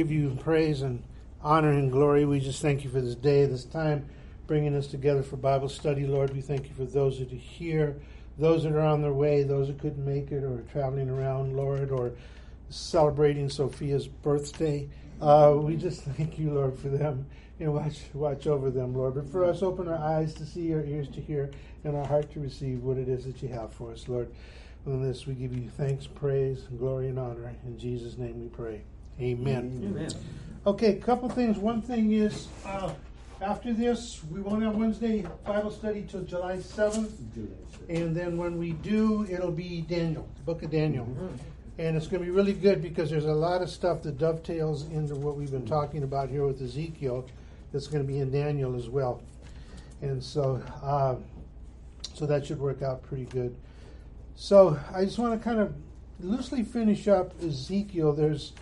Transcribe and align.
give 0.00 0.12
you 0.12 0.38
praise 0.44 0.82
and 0.82 1.02
honor 1.42 1.72
and 1.72 1.90
glory. 1.90 2.24
We 2.24 2.38
just 2.38 2.62
thank 2.62 2.84
you 2.84 2.90
for 2.90 3.00
this 3.00 3.16
day, 3.16 3.46
this 3.46 3.64
time, 3.64 4.06
bringing 4.46 4.76
us 4.76 4.86
together 4.86 5.24
for 5.24 5.36
Bible 5.36 5.68
study, 5.68 6.06
Lord. 6.06 6.32
We 6.32 6.40
thank 6.40 6.68
you 6.68 6.74
for 6.76 6.84
those 6.84 7.18
that 7.18 7.32
are 7.32 7.34
here, 7.34 7.96
those 8.38 8.62
that 8.62 8.74
are 8.74 8.80
on 8.80 9.02
their 9.02 9.12
way, 9.12 9.42
those 9.42 9.66
that 9.66 9.80
couldn't 9.80 10.04
make 10.04 10.30
it, 10.30 10.44
or 10.44 10.62
traveling 10.70 11.10
around, 11.10 11.56
Lord, 11.56 11.90
or 11.90 12.12
celebrating 12.70 13.48
Sophia's 13.48 14.06
birthday. 14.06 14.88
Uh, 15.20 15.56
we 15.56 15.74
just 15.74 16.02
thank 16.02 16.38
you, 16.38 16.52
Lord, 16.52 16.78
for 16.78 16.90
them 16.90 17.26
and 17.58 17.74
watch 17.74 18.02
watch 18.14 18.46
over 18.46 18.70
them, 18.70 18.94
Lord. 18.94 19.16
But 19.16 19.28
for 19.28 19.44
us, 19.44 19.64
open 19.64 19.88
our 19.88 19.98
eyes 19.98 20.32
to 20.34 20.46
see, 20.46 20.72
our 20.74 20.84
ears 20.84 21.08
to 21.08 21.20
hear, 21.20 21.50
and 21.82 21.96
our 21.96 22.06
heart 22.06 22.30
to 22.34 22.38
receive 22.38 22.84
what 22.84 22.98
it 22.98 23.08
is 23.08 23.24
that 23.24 23.42
you 23.42 23.48
have 23.48 23.72
for 23.72 23.90
us, 23.90 24.06
Lord. 24.06 24.30
On 24.86 25.02
this, 25.02 25.26
we 25.26 25.34
give 25.34 25.52
you 25.52 25.68
thanks, 25.70 26.06
praise, 26.06 26.68
glory, 26.78 27.08
and 27.08 27.18
honor. 27.18 27.52
In 27.66 27.76
Jesus' 27.76 28.16
name 28.16 28.40
we 28.40 28.46
pray. 28.46 28.82
Amen. 29.20 29.80
Amen. 29.84 30.10
Okay, 30.66 30.90
a 30.90 31.00
couple 31.00 31.28
things. 31.28 31.58
One 31.58 31.82
thing 31.82 32.12
is, 32.12 32.46
uh, 32.64 32.92
after 33.40 33.72
this, 33.72 34.22
we 34.30 34.40
won't 34.40 34.62
have 34.62 34.76
Wednesday 34.76 35.26
Bible 35.44 35.70
study 35.70 36.06
till 36.08 36.22
July 36.22 36.56
7th. 36.56 37.10
And 37.88 38.14
then 38.14 38.36
when 38.36 38.58
we 38.58 38.72
do, 38.72 39.26
it'll 39.30 39.50
be 39.50 39.82
Daniel, 39.82 40.28
the 40.36 40.42
book 40.42 40.62
of 40.62 40.70
Daniel. 40.70 41.08
And 41.78 41.96
it's 41.96 42.06
going 42.06 42.20
to 42.20 42.26
be 42.26 42.32
really 42.32 42.52
good 42.52 42.82
because 42.82 43.10
there's 43.10 43.24
a 43.24 43.32
lot 43.32 43.62
of 43.62 43.70
stuff 43.70 44.02
that 44.02 44.18
dovetails 44.18 44.84
into 44.88 45.14
what 45.14 45.36
we've 45.36 45.50
been 45.50 45.66
talking 45.66 46.02
about 46.02 46.28
here 46.28 46.44
with 46.44 46.60
Ezekiel 46.60 47.26
that's 47.72 47.86
going 47.86 48.04
to 48.04 48.12
be 48.12 48.18
in 48.18 48.30
Daniel 48.30 48.74
as 48.74 48.88
well. 48.88 49.22
And 50.02 50.22
so, 50.22 50.62
uh, 50.82 51.16
so 52.14 52.26
that 52.26 52.46
should 52.46 52.60
work 52.60 52.82
out 52.82 53.02
pretty 53.02 53.26
good. 53.26 53.54
So 54.34 54.78
I 54.92 55.04
just 55.04 55.18
want 55.18 55.40
to 55.40 55.44
kind 55.44 55.60
of 55.60 55.74
loosely 56.20 56.62
finish 56.64 57.08
up 57.08 57.32
Ezekiel. 57.42 58.12
There's 58.12 58.52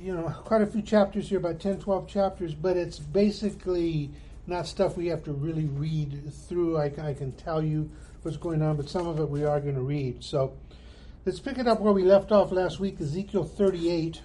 you 0.00 0.14
know, 0.14 0.28
quite 0.44 0.62
a 0.62 0.66
few 0.66 0.82
chapters 0.82 1.28
here, 1.28 1.38
about 1.38 1.60
10, 1.60 1.78
12 1.78 2.06
chapters, 2.06 2.54
but 2.54 2.76
it's 2.76 2.98
basically 2.98 4.10
not 4.46 4.66
stuff 4.66 4.96
we 4.96 5.06
have 5.06 5.24
to 5.24 5.32
really 5.32 5.66
read 5.66 6.32
through. 6.48 6.78
I, 6.78 6.84
I 6.84 7.14
can 7.14 7.32
tell 7.32 7.62
you 7.62 7.90
what's 8.22 8.36
going 8.36 8.62
on, 8.62 8.76
but 8.76 8.88
some 8.88 9.06
of 9.06 9.18
it 9.18 9.28
we 9.28 9.44
are 9.44 9.60
going 9.60 9.74
to 9.74 9.80
read. 9.80 10.22
So 10.22 10.52
let's 11.24 11.40
pick 11.40 11.58
it 11.58 11.66
up 11.66 11.80
where 11.80 11.92
we 11.92 12.02
left 12.02 12.30
off 12.30 12.52
last 12.52 12.78
week, 12.78 13.00
Ezekiel 13.00 13.44
38. 13.44 14.20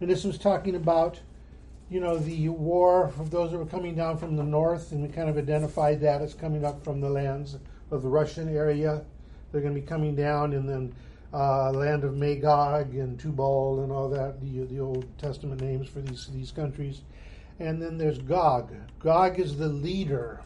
And 0.00 0.10
this 0.10 0.24
was 0.24 0.38
talking 0.38 0.74
about, 0.74 1.20
you 1.88 2.00
know, 2.00 2.18
the 2.18 2.50
war 2.50 3.12
of 3.18 3.30
those 3.30 3.52
that 3.52 3.58
were 3.58 3.66
coming 3.66 3.94
down 3.94 4.18
from 4.18 4.36
the 4.36 4.42
north, 4.42 4.92
and 4.92 5.02
we 5.02 5.08
kind 5.08 5.28
of 5.28 5.38
identified 5.38 6.00
that 6.02 6.20
as 6.20 6.34
coming 6.34 6.64
up 6.64 6.84
from 6.84 7.00
the 7.00 7.08
lands 7.08 7.56
of 7.90 8.02
the 8.02 8.08
Russian 8.08 8.54
area. 8.54 9.04
They're 9.50 9.60
going 9.60 9.74
to 9.74 9.80
be 9.80 9.86
coming 9.86 10.14
down, 10.14 10.52
and 10.52 10.68
then 10.68 10.94
uh, 11.34 11.72
land 11.72 12.04
of 12.04 12.16
Magog 12.16 12.94
and 12.94 13.18
Tubal 13.18 13.82
and 13.82 13.90
all 13.90 14.08
that, 14.08 14.40
the, 14.40 14.64
the 14.66 14.78
Old 14.78 15.06
Testament 15.18 15.60
names 15.60 15.88
for 15.88 16.00
these, 16.00 16.28
these 16.28 16.52
countries. 16.52 17.02
And 17.58 17.82
then 17.82 17.98
there's 17.98 18.18
Gog. 18.18 18.72
Gog 19.00 19.40
is 19.40 19.58
the 19.58 19.68
leader. 19.68 20.42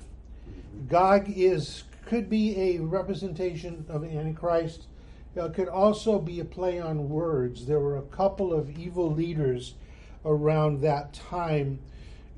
Gog 0.88 1.28
is 1.28 1.84
could 2.06 2.30
be 2.30 2.58
a 2.58 2.78
representation 2.78 3.84
of 3.90 4.02
Antichrist. 4.02 4.86
It 5.36 5.52
could 5.52 5.68
also 5.68 6.18
be 6.18 6.40
a 6.40 6.44
play 6.44 6.80
on 6.80 7.10
words. 7.10 7.66
There 7.66 7.80
were 7.80 7.98
a 7.98 8.02
couple 8.02 8.52
of 8.52 8.70
evil 8.78 9.12
leaders 9.12 9.74
around 10.24 10.80
that 10.80 11.12
time, 11.12 11.78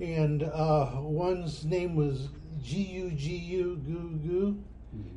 and 0.01 0.43
uh, 0.43 0.97
one's 0.97 1.65
name 1.65 1.95
was 1.95 2.29
G 2.61 2.83
U 2.83 3.11
G 3.13 3.37
U 3.37 3.81
Goo 3.87 4.19
Goo, 4.29 4.65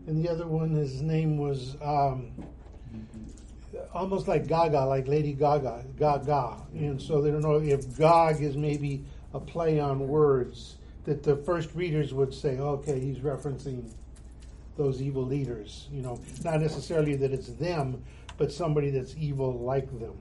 and 0.05 0.23
the 0.23 0.29
other 0.29 0.47
one 0.47 0.69
his 0.69 1.01
name 1.01 1.37
was 1.37 1.75
um, 1.81 2.31
almost 3.93 4.27
like 4.27 4.47
Gaga, 4.47 4.85
like 4.85 5.07
Lady 5.07 5.33
Gaga, 5.33 5.85
Gaga. 5.97 6.57
And 6.73 7.01
so 7.01 7.21
they 7.21 7.31
don't 7.31 7.41
know 7.41 7.59
if 7.59 7.97
Gog 7.97 8.41
is 8.41 8.55
maybe 8.55 9.03
a 9.33 9.39
play 9.39 9.79
on 9.79 10.07
words 10.07 10.77
that 11.05 11.23
the 11.23 11.35
first 11.37 11.73
readers 11.75 12.13
would 12.13 12.33
say, 12.33 12.57
okay, 12.57 12.99
he's 12.99 13.17
referencing 13.17 13.89
those 14.77 15.01
evil 15.01 15.23
leaders. 15.23 15.87
You 15.91 16.01
know, 16.01 16.19
not 16.43 16.61
necessarily 16.61 17.15
that 17.17 17.31
it's 17.31 17.49
them, 17.49 18.03
but 18.37 18.51
somebody 18.51 18.89
that's 18.89 19.15
evil 19.17 19.59
like 19.59 19.87
them. 19.99 20.17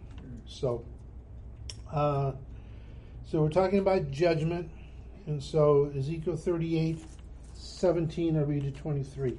So, 0.46 0.84
uh, 1.92 2.32
so 3.30 3.40
we're 3.40 3.48
talking 3.48 3.78
about 3.78 4.10
judgment. 4.10 4.70
And 5.26 5.42
so 5.42 5.92
Ezekiel 5.96 6.36
38, 6.36 6.98
17, 7.54 8.36
I 8.36 8.40
read 8.40 8.64
to 8.64 8.70
23. 8.72 9.38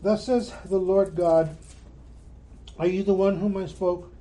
Thus 0.00 0.26
says 0.26 0.54
the 0.64 0.78
Lord 0.78 1.16
God, 1.16 1.56
Are 2.78 2.86
you 2.86 3.02
the 3.02 3.14
one 3.14 3.38
whom 3.40 3.56
I 3.56 3.66
spoke 3.66 4.12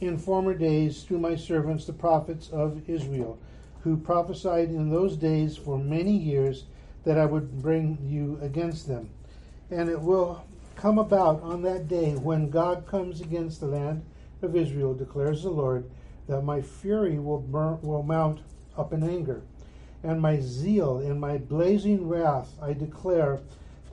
in 0.00 0.18
former 0.18 0.54
days 0.54 1.04
through 1.04 1.18
my 1.18 1.36
servants, 1.36 1.84
the 1.84 1.92
prophets 1.92 2.48
of 2.48 2.88
Israel, 2.90 3.38
who 3.82 3.96
prophesied 3.96 4.70
in 4.70 4.90
those 4.90 5.16
days 5.16 5.56
for 5.56 5.78
many 5.78 6.16
years 6.16 6.64
that 7.04 7.16
I 7.16 7.26
would 7.26 7.62
bring 7.62 7.98
you 8.02 8.40
against 8.42 8.88
them? 8.88 9.10
And 9.70 9.88
it 9.88 10.00
will 10.00 10.44
come 10.74 10.98
about 10.98 11.40
on 11.42 11.62
that 11.62 11.86
day 11.86 12.14
when 12.14 12.50
Gog 12.50 12.88
comes 12.88 13.20
against 13.20 13.60
the 13.60 13.66
land 13.66 14.04
of 14.42 14.56
Israel, 14.56 14.94
declares 14.94 15.44
the 15.44 15.50
Lord, 15.50 15.88
that 16.26 16.42
my 16.42 16.60
fury 16.60 17.20
will, 17.20 17.38
burn, 17.38 17.80
will 17.82 18.02
mount 18.02 18.40
up 18.76 18.92
in 18.92 19.04
anger, 19.04 19.42
and 20.02 20.20
my 20.20 20.40
zeal 20.40 20.98
and 20.98 21.20
my 21.20 21.38
blazing 21.38 22.08
wrath 22.08 22.50
I 22.60 22.72
declare 22.72 23.40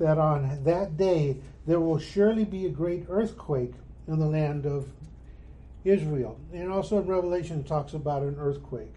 that 0.01 0.17
on 0.17 0.63
that 0.63 0.97
day 0.97 1.37
there 1.67 1.79
will 1.79 1.99
surely 1.99 2.43
be 2.43 2.65
a 2.65 2.69
great 2.69 3.05
earthquake 3.07 3.73
in 4.07 4.19
the 4.19 4.25
land 4.25 4.65
of 4.65 4.89
Israel. 5.83 6.39
And 6.51 6.71
also 6.71 6.99
in 6.99 7.07
Revelation 7.07 7.63
talks 7.63 7.93
about 7.93 8.23
an 8.23 8.35
earthquake. 8.39 8.93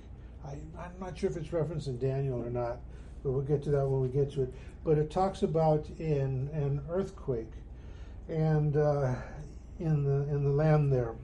I, 0.47 0.53
am 0.53 0.93
not 1.01 1.17
sure 1.17 1.31
if 1.31 1.37
it's 1.37 1.53
referenced 1.53 1.89
in 1.89 1.99
Daniel 1.99 2.43
or 2.43 2.51
not, 2.51 2.79
but 3.23 3.33
we'll 3.33 3.43
get 3.43 3.63
to 3.65 3.71
that 3.71 3.87
when 3.87 4.01
we 4.01 4.09
get 4.09 4.33
to 4.33 4.43
it. 4.43 4.55
But 4.83 4.99
it 4.99 5.11
talks 5.11 5.43
about 5.43 5.87
in 5.99 6.49
an 6.53 6.83
earthquake 6.91 7.53
and 8.29 8.77
uh, 8.77 9.15
in 9.79 10.05
the 10.05 10.35
in 10.35 10.45
the 10.45 10.51
land 10.51 10.93
there. 10.93 11.15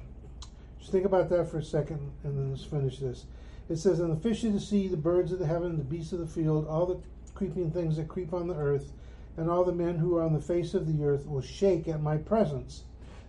Just 0.78 0.92
think 0.92 1.04
about 1.04 1.28
that 1.30 1.50
for 1.50 1.58
a 1.58 1.64
second, 1.64 2.10
and 2.24 2.38
then 2.38 2.50
let's 2.50 2.64
finish 2.64 2.98
this. 2.98 3.26
It 3.68 3.76
says, 3.76 4.00
"And 4.00 4.10
the 4.10 4.20
fish 4.20 4.44
of 4.44 4.54
the 4.54 4.60
sea, 4.60 4.88
the 4.88 4.96
birds 4.96 5.32
of 5.32 5.38
the 5.38 5.46
heaven, 5.46 5.76
the 5.76 5.84
beasts 5.84 6.12
of 6.12 6.20
the 6.20 6.26
field, 6.26 6.66
all 6.66 6.86
the 6.86 6.98
creeping 7.34 7.70
things 7.70 7.96
that 7.96 8.08
creep 8.08 8.32
on 8.32 8.48
the 8.48 8.56
earth." 8.56 8.92
And 9.36 9.50
all 9.50 9.64
the 9.64 9.72
men 9.72 9.96
who 9.96 10.16
are 10.16 10.22
on 10.22 10.32
the 10.32 10.40
face 10.40 10.74
of 10.74 10.86
the 10.86 11.04
earth 11.04 11.26
will 11.26 11.40
shake 11.40 11.88
at 11.88 12.02
my 12.02 12.16
presence. 12.16 12.84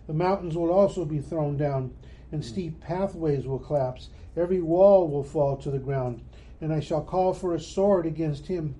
The 0.06 0.12
mountains 0.12 0.56
will 0.56 0.70
also 0.70 1.04
be 1.04 1.20
thrown 1.20 1.56
down, 1.56 1.94
and 2.30 2.44
steep 2.44 2.80
pathways 2.80 3.46
will 3.46 3.58
collapse. 3.58 4.08
Every 4.36 4.60
wall 4.60 5.08
will 5.08 5.22
fall 5.22 5.56
to 5.58 5.70
the 5.70 5.78
ground, 5.78 6.22
and 6.60 6.72
I 6.72 6.80
shall 6.80 7.02
call 7.02 7.34
for 7.34 7.54
a 7.54 7.60
sword 7.60 8.06
against 8.06 8.46
him 8.46 8.74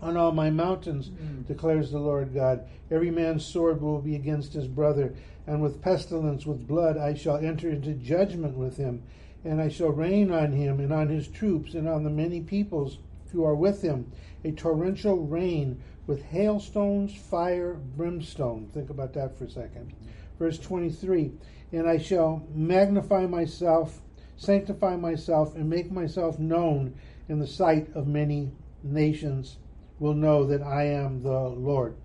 on 0.00 0.16
all 0.16 0.32
my 0.32 0.50
mountains, 0.50 1.08
mm. 1.08 1.46
declares 1.46 1.90
the 1.90 1.98
Lord 1.98 2.34
God. 2.34 2.66
Every 2.90 3.10
man's 3.10 3.44
sword 3.44 3.80
will 3.80 4.00
be 4.00 4.14
against 4.14 4.52
his 4.52 4.66
brother, 4.66 5.14
and 5.46 5.62
with 5.62 5.80
pestilence, 5.80 6.44
with 6.44 6.66
blood, 6.66 6.96
I 6.96 7.14
shall 7.14 7.36
enter 7.36 7.70
into 7.70 7.92
judgment 7.94 8.56
with 8.56 8.76
him, 8.76 9.02
and 9.44 9.60
I 9.60 9.68
shall 9.68 9.90
rain 9.90 10.30
on 10.30 10.52
him 10.52 10.80
and 10.80 10.92
on 10.92 11.08
his 11.08 11.28
troops 11.28 11.74
and 11.74 11.88
on 11.88 12.04
the 12.04 12.10
many 12.10 12.40
peoples 12.40 12.98
who 13.36 13.44
are 13.44 13.54
with 13.54 13.82
him 13.82 14.10
a 14.44 14.52
torrential 14.52 15.18
rain 15.26 15.82
with 16.06 16.22
hailstones, 16.22 17.14
fire, 17.14 17.74
brimstone. 17.74 18.70
Think 18.72 18.90
about 18.90 19.12
that 19.14 19.36
for 19.36 19.44
a 19.44 19.50
second. 19.50 19.92
Verse 20.38 20.58
23 20.58 21.32
And 21.72 21.88
I 21.88 21.98
shall 21.98 22.46
magnify 22.54 23.26
myself, 23.26 24.00
sanctify 24.36 24.96
myself, 24.96 25.54
and 25.54 25.68
make 25.68 25.90
myself 25.90 26.38
known 26.38 26.94
in 27.28 27.40
the 27.40 27.46
sight 27.46 27.88
of 27.94 28.06
many 28.06 28.52
nations, 28.82 29.58
will 29.98 30.14
know 30.14 30.46
that 30.46 30.62
I 30.62 30.84
am 30.84 31.22
the 31.22 31.30
Lord. 31.30 31.96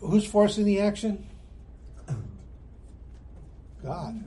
Who's 0.00 0.24
forcing 0.24 0.64
the 0.64 0.80
action? 0.80 1.26
God. 3.82 4.22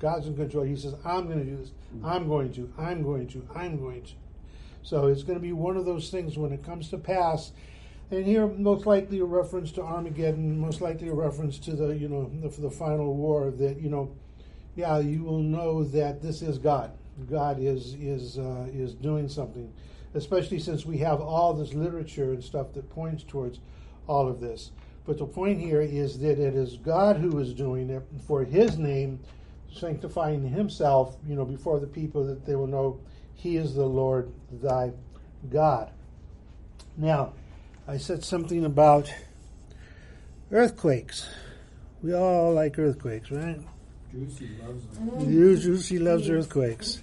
God's 0.00 0.26
in 0.26 0.36
control. 0.36 0.64
He 0.64 0.74
says, 0.74 0.94
I'm 1.04 1.26
going 1.26 1.38
to 1.38 1.44
do 1.44 1.56
this. 1.56 1.70
I'm 2.02 2.26
going 2.26 2.52
to. 2.54 2.72
I'm 2.76 3.02
going 3.04 3.28
to. 3.28 3.48
I'm 3.54 3.78
going 3.78 4.02
to. 4.02 4.12
So 4.82 5.06
it's 5.06 5.22
going 5.22 5.38
to 5.38 5.42
be 5.42 5.52
one 5.52 5.76
of 5.76 5.84
those 5.84 6.10
things 6.10 6.36
when 6.36 6.52
it 6.52 6.64
comes 6.64 6.90
to 6.90 6.98
pass. 6.98 7.52
And 8.10 8.26
here, 8.26 8.46
most 8.46 8.84
likely 8.84 9.20
a 9.20 9.24
reference 9.24 9.72
to 9.72 9.82
Armageddon, 9.82 10.58
most 10.58 10.80
likely 10.80 11.08
a 11.08 11.14
reference 11.14 11.58
to 11.60 11.74
the, 11.74 11.96
you 11.96 12.08
know, 12.08 12.30
the, 12.42 12.48
the 12.60 12.70
final 12.70 13.14
war. 13.14 13.50
That 13.50 13.80
you 13.80 13.88
know, 13.88 14.14
yeah, 14.76 14.98
you 14.98 15.24
will 15.24 15.42
know 15.42 15.82
that 15.84 16.20
this 16.20 16.42
is 16.42 16.58
God. 16.58 16.92
God 17.30 17.58
is 17.58 17.94
is 17.94 18.38
uh, 18.38 18.68
is 18.72 18.94
doing 18.94 19.28
something, 19.28 19.72
especially 20.14 20.58
since 20.58 20.84
we 20.84 20.98
have 20.98 21.20
all 21.20 21.54
this 21.54 21.72
literature 21.72 22.32
and 22.32 22.44
stuff 22.44 22.72
that 22.74 22.90
points 22.90 23.24
towards 23.24 23.60
all 24.06 24.28
of 24.28 24.40
this. 24.40 24.72
But 25.04 25.18
the 25.18 25.26
point 25.26 25.60
here 25.60 25.80
is 25.80 26.18
that 26.20 26.38
it 26.38 26.54
is 26.54 26.76
God 26.76 27.16
who 27.16 27.38
is 27.38 27.54
doing 27.54 27.90
it 27.90 28.02
for 28.26 28.44
His 28.44 28.78
name, 28.78 29.20
sanctifying 29.72 30.46
Himself, 30.46 31.16
you 31.26 31.34
know, 31.34 31.44
before 31.44 31.80
the 31.80 31.86
people 31.86 32.24
that 32.26 32.44
they 32.44 32.56
will 32.56 32.66
know 32.66 33.00
he 33.42 33.56
is 33.56 33.74
the 33.74 33.84
Lord 33.84 34.30
thy 34.62 34.92
God. 35.50 35.90
Now, 36.96 37.32
I 37.88 37.96
said 37.96 38.22
something 38.22 38.64
about 38.64 39.12
earthquakes. 40.52 41.28
We 42.04 42.14
all 42.14 42.54
like 42.54 42.78
earthquakes, 42.78 43.32
right? 43.32 43.60
Juicy 44.12 44.50
loves 44.64 44.86
them. 44.96 45.28
You, 45.28 45.56
Juicy 45.56 45.98
loves 45.98 46.30
earthquakes. 46.30 47.00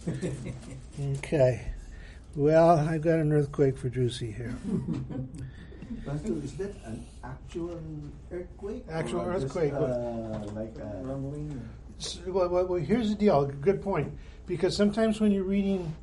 Okay. 1.17 1.65
Well, 2.35 2.69
I've 2.77 3.01
got 3.01 3.19
an 3.19 3.33
earthquake 3.33 3.77
for 3.77 3.89
Juicy 3.89 4.31
here. 4.31 4.55
Pastor, 6.05 6.33
is 6.43 6.55
that 6.57 6.73
an 6.85 7.05
actual 7.23 7.77
earthquake? 8.31 8.85
Actual 8.89 9.21
Or 9.21 9.33
just, 9.33 9.45
earthquake. 9.47 9.73
Uh, 9.73 10.39
like 10.53 10.77
a, 10.77 11.01
Rumbling. 11.03 11.61
S- 11.99 12.19
Well, 12.27 12.47
well, 12.47 12.65
well, 12.65 12.79
here's 12.79 13.09
the 13.09 13.15
deal. 13.15 13.45
Good 13.45 13.81
point. 13.81 14.13
Because 14.45 14.73
sometimes 14.75 15.19
when 15.19 15.31
you're 15.33 15.43
reading 15.43 15.93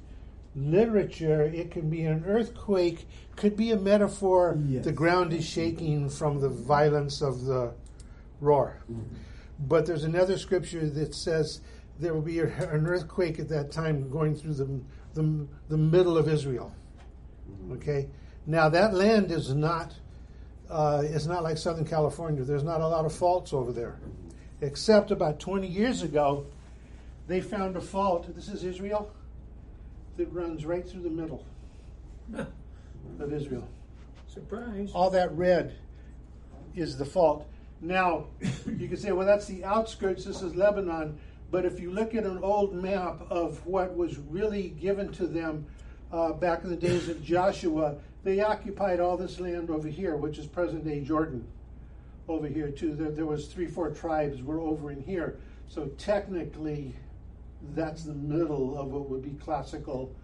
literature, 0.56 1.42
it 1.42 1.70
can 1.70 1.90
be 1.90 2.02
an 2.04 2.24
earthquake, 2.24 3.06
could 3.36 3.56
be 3.56 3.70
a 3.70 3.76
metaphor. 3.76 4.58
Yes. 4.66 4.84
The 4.84 4.92
ground 4.92 5.32
is 5.32 5.44
shaking 5.44 6.08
from 6.08 6.40
the 6.40 6.48
violence 6.48 7.20
of 7.20 7.44
the 7.44 7.74
roar. 8.40 8.82
Mm-hmm. 8.90 9.14
But 9.60 9.86
there's 9.86 10.04
another 10.04 10.38
scripture 10.38 10.88
that 10.88 11.14
says 11.14 11.60
there 11.98 12.14
will 12.14 12.22
be 12.22 12.40
a, 12.40 12.46
an 12.70 12.86
earthquake 12.86 13.38
at 13.38 13.48
that 13.50 13.70
time 13.70 14.08
going 14.10 14.34
through 14.34 14.54
the, 14.54 14.80
the, 15.14 15.46
the 15.68 15.76
middle 15.76 16.16
of 16.16 16.28
Israel. 16.28 16.74
Mm-hmm. 17.50 17.72
Okay? 17.74 18.08
Now, 18.46 18.68
that 18.70 18.94
land 18.94 19.30
is 19.30 19.54
not. 19.54 19.94
Uh, 20.68 21.02
it's 21.04 21.26
not 21.26 21.44
like 21.44 21.56
Southern 21.58 21.84
California. 21.84 22.42
There's 22.42 22.64
not 22.64 22.80
a 22.80 22.88
lot 22.88 23.04
of 23.04 23.14
faults 23.14 23.52
over 23.52 23.70
there 23.70 24.00
mm-hmm. 24.00 24.30
except 24.62 25.12
about 25.12 25.38
20 25.38 25.64
years 25.64 26.02
ago, 26.02 26.46
they 27.28 27.40
found 27.40 27.76
a 27.76 27.80
fault. 27.80 28.34
This 28.34 28.48
is 28.48 28.64
Israel 28.64 29.12
that 30.16 30.32
runs 30.32 30.64
right 30.64 30.88
through 30.88 31.02
the 31.02 31.10
middle 31.10 31.44
of 33.20 33.32
Israel. 33.32 33.66
Surprise. 34.28 34.90
All 34.94 35.10
that 35.10 35.32
red 35.32 35.76
is 36.74 36.96
the 36.96 37.04
fault. 37.04 37.46
Now, 37.80 38.26
you 38.66 38.88
can 38.88 38.96
say, 38.96 39.12
well, 39.12 39.26
that's 39.26 39.46
the 39.46 39.64
outskirts. 39.64 40.24
This 40.24 40.42
is 40.42 40.54
Lebanon. 40.54 41.18
But 41.50 41.64
if 41.64 41.78
you 41.78 41.90
look 41.90 42.14
at 42.14 42.24
an 42.24 42.38
old 42.42 42.74
map 42.74 43.20
of 43.30 43.64
what 43.66 43.96
was 43.96 44.18
really 44.18 44.70
given 44.70 45.12
to 45.12 45.26
them 45.26 45.66
uh, 46.12 46.32
back 46.32 46.64
in 46.64 46.70
the 46.70 46.76
days 46.76 47.08
of 47.08 47.22
Joshua, 47.22 47.96
they 48.24 48.40
occupied 48.40 48.98
all 48.98 49.16
this 49.16 49.38
land 49.38 49.70
over 49.70 49.88
here, 49.88 50.16
which 50.16 50.38
is 50.38 50.46
present 50.46 50.84
day 50.84 51.00
Jordan 51.00 51.46
over 52.28 52.48
here 52.48 52.70
too. 52.70 52.94
There, 52.94 53.10
there 53.10 53.26
was 53.26 53.46
three, 53.46 53.66
four 53.66 53.90
tribes 53.90 54.42
were 54.42 54.60
over 54.60 54.90
in 54.90 55.00
here. 55.00 55.38
So 55.68 55.86
technically, 55.98 56.94
that's 57.74 58.04
the 58.04 58.14
middle 58.14 58.78
of 58.78 58.88
what 58.88 59.08
would 59.08 59.22
be 59.22 59.30
classical 59.42 60.14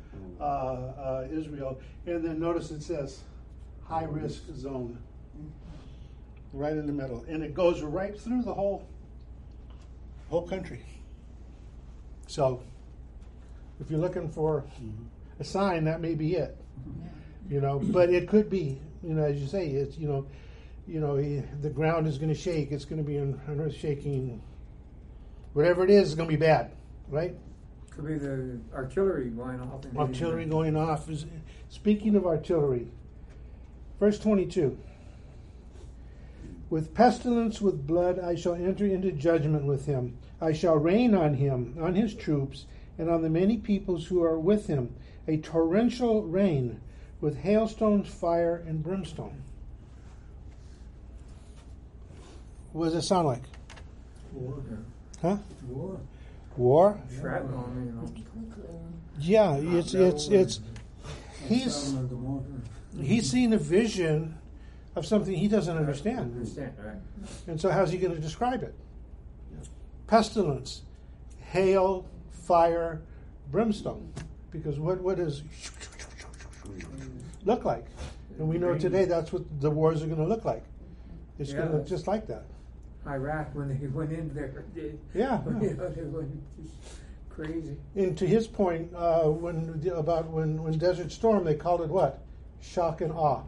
uh, 0.41 0.45
uh, 0.45 1.27
Israel. 1.31 1.81
And 2.07 2.25
then 2.25 2.39
notice 2.41 2.71
it 2.71 2.83
says 2.83 3.21
high 3.85 4.05
risk 4.05 4.43
zone, 4.55 4.99
right 6.53 6.73
in 6.73 6.87
the 6.87 6.93
middle, 6.93 7.25
and 7.29 7.43
it 7.43 7.55
goes 7.55 7.83
right 7.83 8.19
through 8.19 8.43
the 8.43 8.55
whole 8.55 8.87
whole 10.29 10.47
country. 10.47 10.85
So, 12.27 12.63
if 13.81 13.91
you're 13.91 14.01
looking 14.01 14.29
for 14.29 14.65
a 15.39 15.45
sign, 15.45 15.85
that 15.85 16.01
may 16.01 16.15
be 16.15 16.35
it. 16.35 16.57
You 17.51 17.61
know, 17.61 17.81
but 17.83 18.11
it 18.11 18.29
could 18.29 18.49
be. 18.49 18.79
You 19.03 19.15
know, 19.15 19.25
as 19.25 19.41
you 19.41 19.47
say, 19.49 19.67
it's 19.69 19.99
you 19.99 20.09
know 20.09 20.27
you 20.87 21.01
know, 21.01 21.17
he- 21.17 21.43
the 21.61 21.71
ground 21.71 22.07
is 22.07 22.19
going 22.19 22.33
to 22.33 22.39
shake. 22.39 22.73
It's 22.73 22.85
going 22.85 23.03
to 23.03 23.07
be 23.07 23.17
an, 23.17 23.41
an 23.47 23.61
earth 23.61 23.75
shaking. 23.75 24.43
Whatever 25.53 25.85
it 25.85 25.91
is, 25.91 26.09
is 26.09 26.15
going 26.15 26.29
to 26.29 26.37
be 26.37 26.41
bad, 26.41 26.73
right? 27.13 27.37
Could 27.91 28.07
be 28.07 28.15
the 28.15 28.59
artillery 28.75 29.29
going 29.29 29.61
off. 29.61 29.85
Artillery 29.97 30.47
going 30.47 30.77
off. 30.77 31.09
Is, 31.09 31.27
speaking 31.69 32.17
of 32.17 32.27
artillery, 32.27 32.89
verse 34.01 34.19
22. 34.19 34.77
With 36.71 36.95
pestilence, 36.95 37.61
with 37.61 37.87
blood, 37.87 38.19
I 38.19 38.35
shall 38.35 38.55
enter 38.55 38.87
into 38.87 39.13
judgment 39.13 39.67
with 39.67 39.85
him. 39.85 40.17
I 40.41 40.55
shall 40.55 40.77
rain 40.77 41.15
on 41.15 41.35
him, 41.35 41.77
on 41.79 41.95
his 41.95 42.15
troops, 42.15 42.65
and 42.97 43.11
on 43.11 43.21
the 43.21 43.29
many 43.29 43.59
peoples 43.59 44.07
who 44.07 44.25
are 44.25 44.39
with 44.39 44.69
him, 44.69 44.95
a 45.29 45.37
torrential 45.37 46.23
rain 46.23 46.81
with 47.21 47.37
hailstones, 47.37 48.09
fire, 48.09 48.65
and 48.67 48.83
brimstone. 48.83 49.43
What 52.73 52.87
does 52.87 52.95
it 52.95 53.03
sound 53.03 53.29
like? 53.29 53.43
War. 54.33 54.63
Huh? 55.21 55.37
War. 55.69 56.01
War? 56.57 57.01
Yeah, 59.19 59.57
it's 59.57 59.95
it's 59.95 60.29
it's 60.29 60.61
he's 61.49 61.95
he's 63.01 63.31
seen 63.31 63.53
a 63.53 63.59
vision 63.59 64.39
of 64.97 65.07
something 65.07 65.35
he 65.35 65.49
doesn't 65.49 65.77
understand. 65.77 66.33
Understand, 66.33 66.75
right? 66.79 66.97
And 67.47 67.61
so 67.61 67.71
how's 67.71 67.91
he 67.91 67.99
going 67.99 68.15
to 68.15 68.21
describe 68.21 68.63
it? 68.63 68.75
Pestilence, 70.07 70.83
hail, 71.41 72.07
fire, 72.31 73.01
brimstone. 73.51 74.13
Because 74.51 74.79
what 74.79 75.01
what 75.01 75.17
does 75.17 75.43
look 77.45 77.65
like? 77.65 77.87
And 78.39 78.49
we 78.49 78.59
know 78.59 78.77
today 78.77 79.05
that's 79.05 79.33
what 79.33 79.43
the 79.61 79.71
wars 79.71 80.03
are 80.03 80.07
going 80.07 80.19
to 80.19 80.27
look 80.27 80.45
like. 80.45 80.65
It's 81.39 81.53
going 81.53 81.69
to 81.69 81.77
look 81.77 81.87
just 81.87 82.07
like 82.07 82.27
that. 82.27 82.45
Iraq, 83.07 83.55
when 83.55 83.69
they 83.69 83.87
went 83.89 84.13
in 84.13 84.33
there, 84.35 84.65
they, 84.75 84.93
Yeah. 85.15 85.41
you 85.61 85.75
know, 85.75 85.89
they 85.89 86.03
went 86.03 86.31
just 86.57 86.73
crazy. 87.31 87.77
And 87.97 88.17
to 88.19 88.27
his 88.27 88.47
point, 88.47 88.93
uh, 88.95 89.25
when 89.25 89.83
about 89.95 90.29
when 90.31 90.63
when 90.63 90.79
Desert 90.79 91.11
Storm, 91.13 91.45
they 91.45 91.55
called 91.55 91.81
it 91.81 91.89
what? 91.89 92.21
Shock 92.61 93.01
and 93.01 93.13
awe. 93.13 93.43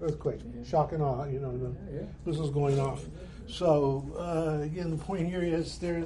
Earthquake. 0.00 0.40
Yeah. 0.44 0.64
Shock 0.64 0.92
and 0.92 1.02
awe. 1.02 1.24
You 1.26 1.40
know, 1.40 1.56
the, 1.56 1.72
Yeah. 1.92 2.02
this 2.26 2.38
is 2.38 2.50
going 2.50 2.78
off. 2.80 3.04
So 3.46 4.04
uh, 4.18 4.62
again, 4.62 4.90
the 4.90 4.96
point 4.96 5.28
here 5.28 5.42
is 5.42 5.78
there 5.78 6.04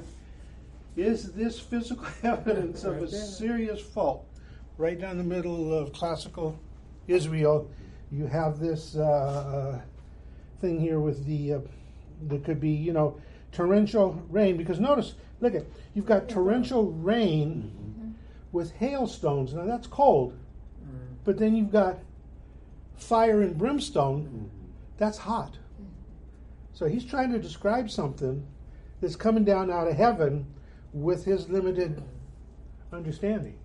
is 0.95 1.31
this 1.33 1.59
physical 1.59 2.05
evidence 2.23 2.83
of 2.83 2.97
a 3.01 3.05
there. 3.07 3.21
serious 3.21 3.81
fault 3.81 4.25
right 4.77 4.99
down 4.99 5.17
the 5.17 5.23
middle 5.23 5.73
of 5.73 5.93
classical 5.93 6.57
Israel. 7.07 7.69
You 8.11 8.27
have 8.27 8.59
this 8.59 8.95
uh, 8.95 9.01
uh, 9.01 9.81
thing 10.61 10.79
here 10.79 10.99
with 10.99 11.25
the 11.25 11.53
uh, 11.53 11.59
there 12.21 12.39
could 12.39 12.59
be 12.59 12.69
you 12.71 12.93
know 12.93 13.19
torrential 13.51 14.21
rain 14.29 14.57
because 14.57 14.79
notice 14.79 15.15
look 15.39 15.55
at 15.55 15.65
you've 15.93 16.05
got 16.05 16.27
torrential 16.29 16.91
rain 16.91 18.15
with 18.51 18.71
hailstones. 18.73 19.53
Now 19.53 19.65
that's 19.65 19.87
cold, 19.87 20.33
Mm. 20.83 21.15
but 21.25 21.37
then 21.37 21.55
you've 21.55 21.71
got 21.71 21.99
fire 22.95 23.41
and 23.41 23.57
brimstone. 23.57 24.49
That's 24.97 25.17
hot. 25.19 25.57
So 26.73 26.85
he's 26.87 27.03
trying 27.05 27.31
to 27.31 27.39
describe 27.39 27.89
something 27.89 28.45
that's 29.01 29.15
coming 29.15 29.43
down 29.43 29.69
out 29.71 29.87
of 29.87 29.95
heaven 29.95 30.45
with 30.93 31.25
his 31.25 31.49
limited 31.49 32.03
understanding. 32.91 33.57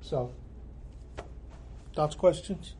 So, 0.00 0.32
thoughts, 1.94 2.14
questions? 2.14 2.74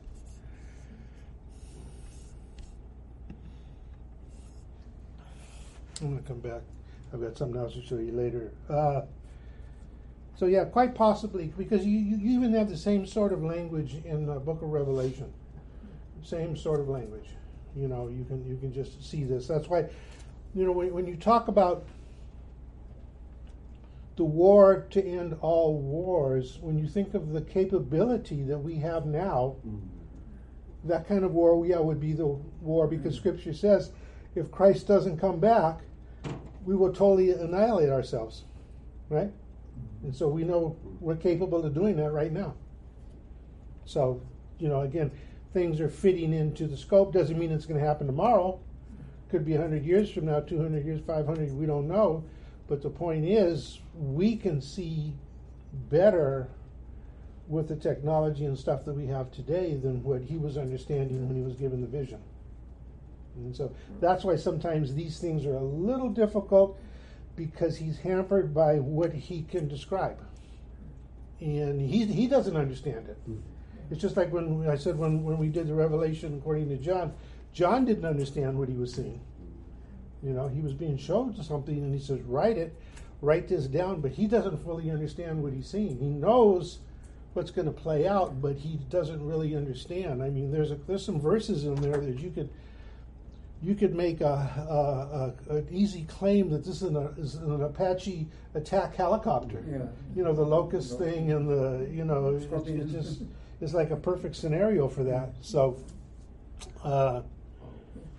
I'm 6.01 6.11
going 6.11 6.21
to 6.21 6.27
come 6.27 6.39
back. 6.39 6.61
I've 7.13 7.21
got 7.21 7.37
something 7.37 7.59
else 7.59 7.73
to 7.73 7.81
show 7.81 7.97
you 7.97 8.11
later. 8.11 8.51
Uh, 8.69 9.01
so 10.35 10.47
yeah, 10.47 10.65
quite 10.65 10.93
possibly 10.93 11.53
because 11.57 11.85
you, 11.85 11.97
you, 11.97 12.17
you 12.17 12.37
even 12.37 12.53
have 12.53 12.69
the 12.69 12.77
same 12.77 13.05
sort 13.05 13.31
of 13.31 13.43
language 13.43 13.95
in 14.03 14.25
the 14.25 14.35
Book 14.35 14.61
of 14.61 14.69
Revelation. 14.69 15.31
Same 16.23 16.57
sort 16.57 16.79
of 16.79 16.89
language. 16.89 17.29
You 17.75 17.87
know, 17.87 18.09
you 18.09 18.25
can 18.25 18.45
you 18.45 18.57
can 18.57 18.73
just 18.73 19.03
see 19.07 19.23
this. 19.23 19.47
That's 19.47 19.67
why, 19.67 19.85
you 20.53 20.65
know, 20.65 20.71
when, 20.71 20.93
when 20.93 21.07
you 21.07 21.15
talk 21.15 21.47
about 21.47 21.85
the 24.15 24.23
war 24.23 24.87
to 24.91 25.03
end 25.03 25.37
all 25.41 25.77
wars, 25.77 26.57
when 26.61 26.77
you 26.77 26.87
think 26.87 27.13
of 27.13 27.31
the 27.31 27.41
capability 27.41 28.43
that 28.43 28.57
we 28.57 28.75
have 28.75 29.05
now, 29.05 29.57
that 30.85 31.07
kind 31.07 31.25
of 31.25 31.33
war, 31.33 31.65
yeah, 31.65 31.79
would 31.79 31.99
be 31.99 32.13
the 32.13 32.27
war 32.61 32.87
because 32.87 33.15
Scripture 33.15 33.53
says, 33.53 33.91
if 34.35 34.51
Christ 34.51 34.87
doesn't 34.87 35.17
come 35.17 35.39
back, 35.39 35.79
we 36.65 36.75
will 36.75 36.91
totally 36.91 37.31
annihilate 37.31 37.89
ourselves, 37.89 38.43
right? 39.09 39.31
And 40.03 40.15
so 40.15 40.27
we 40.27 40.43
know 40.43 40.75
we're 40.99 41.15
capable 41.15 41.65
of 41.65 41.73
doing 41.73 41.95
that 41.97 42.11
right 42.11 42.31
now. 42.31 42.53
So, 43.85 44.21
you 44.59 44.67
know, 44.67 44.81
again, 44.81 45.11
things 45.53 45.79
are 45.79 45.89
fitting 45.89 46.33
into 46.33 46.67
the 46.67 46.77
scope. 46.77 47.13
Doesn't 47.13 47.37
mean 47.37 47.51
it's 47.51 47.65
going 47.65 47.79
to 47.79 47.85
happen 47.85 48.07
tomorrow. 48.07 48.59
Could 49.29 49.45
be 49.45 49.53
100 49.53 49.83
years 49.83 50.11
from 50.11 50.25
now, 50.25 50.39
200 50.39 50.85
years, 50.85 51.01
500, 51.05 51.53
we 51.53 51.65
don't 51.65 51.87
know. 51.87 52.23
But 52.67 52.81
the 52.81 52.89
point 52.89 53.25
is, 53.25 53.79
we 53.95 54.35
can 54.35 54.59
see 54.61 55.13
better 55.89 56.47
with 57.47 57.67
the 57.67 57.75
technology 57.75 58.45
and 58.45 58.57
stuff 58.57 58.85
that 58.85 58.93
we 58.93 59.05
have 59.05 59.31
today 59.31 59.75
than 59.75 60.03
what 60.03 60.21
he 60.21 60.37
was 60.37 60.57
understanding 60.57 61.27
when 61.27 61.37
he 61.37 61.43
was 61.43 61.55
given 61.55 61.81
the 61.81 61.87
vision. 61.87 62.19
And 63.35 63.55
so 63.55 63.73
that's 63.99 64.23
why 64.23 64.35
sometimes 64.35 64.93
these 64.93 65.19
things 65.19 65.45
are 65.45 65.55
a 65.55 65.63
little 65.63 66.09
difficult 66.09 66.79
because 67.35 67.77
he's 67.77 67.99
hampered 67.99 68.53
by 68.53 68.79
what 68.79 69.13
he 69.13 69.43
can 69.43 69.67
describe. 69.67 70.17
And 71.39 71.81
he, 71.81 72.05
he 72.05 72.27
doesn't 72.27 72.55
understand 72.55 73.09
it. 73.09 73.17
Mm-hmm. 73.29 73.39
It's 73.91 74.01
just 74.01 74.17
like 74.17 74.31
when 74.31 74.67
I 74.67 74.75
said 74.75 74.97
when, 74.97 75.23
when 75.23 75.37
we 75.37 75.47
did 75.49 75.67
the 75.67 75.73
revelation 75.73 76.35
according 76.37 76.69
to 76.69 76.77
John, 76.77 77.13
John 77.53 77.85
didn't 77.85 78.05
understand 78.05 78.57
what 78.57 78.69
he 78.69 78.75
was 78.75 78.93
seeing. 78.93 79.21
You 80.23 80.31
know, 80.31 80.47
he 80.47 80.61
was 80.61 80.73
being 80.73 80.97
shown 80.97 81.39
something, 81.43 81.77
and 81.77 81.93
he 81.93 81.99
says, 81.99 82.19
"Write 82.21 82.57
it, 82.57 82.75
write 83.21 83.47
this 83.47 83.67
down." 83.67 84.01
But 84.01 84.11
he 84.11 84.25
doesn't 84.25 84.63
fully 84.63 84.89
understand 84.89 85.43
what 85.43 85.53
he's 85.53 85.67
seeing. 85.67 85.99
He 85.99 86.09
knows 86.09 86.79
what's 87.33 87.51
going 87.51 87.67
to 87.67 87.71
play 87.71 88.07
out, 88.07 88.41
but 88.41 88.55
he 88.55 88.79
doesn't 88.89 89.23
really 89.23 89.55
understand. 89.55 90.23
I 90.23 90.29
mean, 90.29 90.51
there's 90.51 90.71
a, 90.71 90.75
there's 90.87 91.05
some 91.05 91.19
verses 91.19 91.65
in 91.65 91.75
there 91.75 91.97
that 91.97 92.19
you 92.19 92.31
could 92.31 92.49
you 93.65 93.73
could 93.73 93.95
make 93.95 94.21
a, 94.21 95.33
a, 95.49 95.51
a 95.51 95.55
an 95.57 95.67
easy 95.71 96.03
claim 96.03 96.51
that 96.51 96.63
this 96.63 96.83
is 96.83 96.83
an, 96.83 96.97
is 97.17 97.35
an 97.35 97.63
Apache 97.63 98.27
attack 98.53 98.95
helicopter. 98.95 99.63
Yeah. 99.67 99.87
You 100.15 100.23
know, 100.23 100.33
the 100.33 100.45
locust 100.45 100.99
thing 100.99 101.31
and 101.31 101.49
the 101.49 101.89
you 101.91 102.05
know, 102.05 102.35
it, 102.35 102.43
it 102.67 102.91
just 102.91 103.23
is 103.61 103.73
like 103.73 103.89
a 103.89 103.95
perfect 103.95 104.35
scenario 104.35 104.87
for 104.87 105.03
that. 105.03 105.33
So. 105.41 105.77
Uh, 106.83 107.21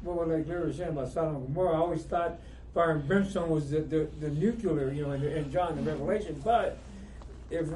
Well, 0.02 0.26
like 0.26 0.48
Larry 0.48 0.66
was 0.66 0.76
saying 0.76 0.90
about 0.90 1.08
Sodom 1.12 1.36
and 1.36 1.46
Gomorrah, 1.46 1.74
I 1.74 1.78
always 1.78 2.02
thought 2.02 2.38
fire 2.74 2.90
and 2.90 3.06
brimstone 3.06 3.48
was 3.48 3.70
the, 3.70 3.80
the, 3.80 4.08
the 4.20 4.28
nuclear, 4.30 4.92
you 4.92 5.04
know, 5.04 5.12
in, 5.12 5.22
in 5.24 5.50
John 5.50 5.76
the 5.76 5.82
Revelation. 5.82 6.40
But 6.44 6.78
if 7.50 7.68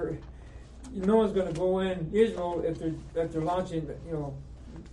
no 0.93 1.17
one's 1.17 1.33
going 1.33 1.47
to 1.53 1.59
go 1.59 1.79
in 1.79 2.11
Israel 2.13 2.63
if 2.67 2.79
they're 2.81 2.95
if 3.15 3.33
they're 3.33 3.43
launching, 3.43 3.89
you 4.07 4.13
know, 4.13 4.35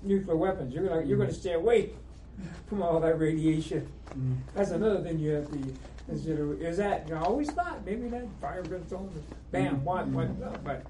nuclear 0.03 0.38
weapons. 0.38 0.74
You're 0.74 0.88
gonna 0.88 1.03
you're 1.05 1.17
going 1.17 1.29
to 1.29 1.36
stay 1.36 1.53
away 1.53 1.91
from 2.67 2.82
all 2.82 3.00
that 3.00 3.20
radiation. 3.20 3.88
Mm. 4.10 4.38
That's 4.53 4.72
another 4.72 5.01
thing 5.01 5.20
you 5.20 5.32
have 5.32 5.51
to 5.51 5.74
consider. 6.06 6.53
Is 6.56 6.77
that 6.77 7.08
you 7.08 7.15
know, 7.15 7.22
I 7.22 7.24
always 7.24 7.51
thought 7.51 7.86
maybe 7.86 8.08
that 8.10 8.25
fire 8.41 8.60
and 8.60 8.70
brimstone, 8.70 9.10
bam, 9.51 9.77
mm. 9.77 9.84
one, 9.84 10.13
one, 10.13 10.36
mm. 10.36 10.39
no, 10.39 10.53
but 10.63 10.86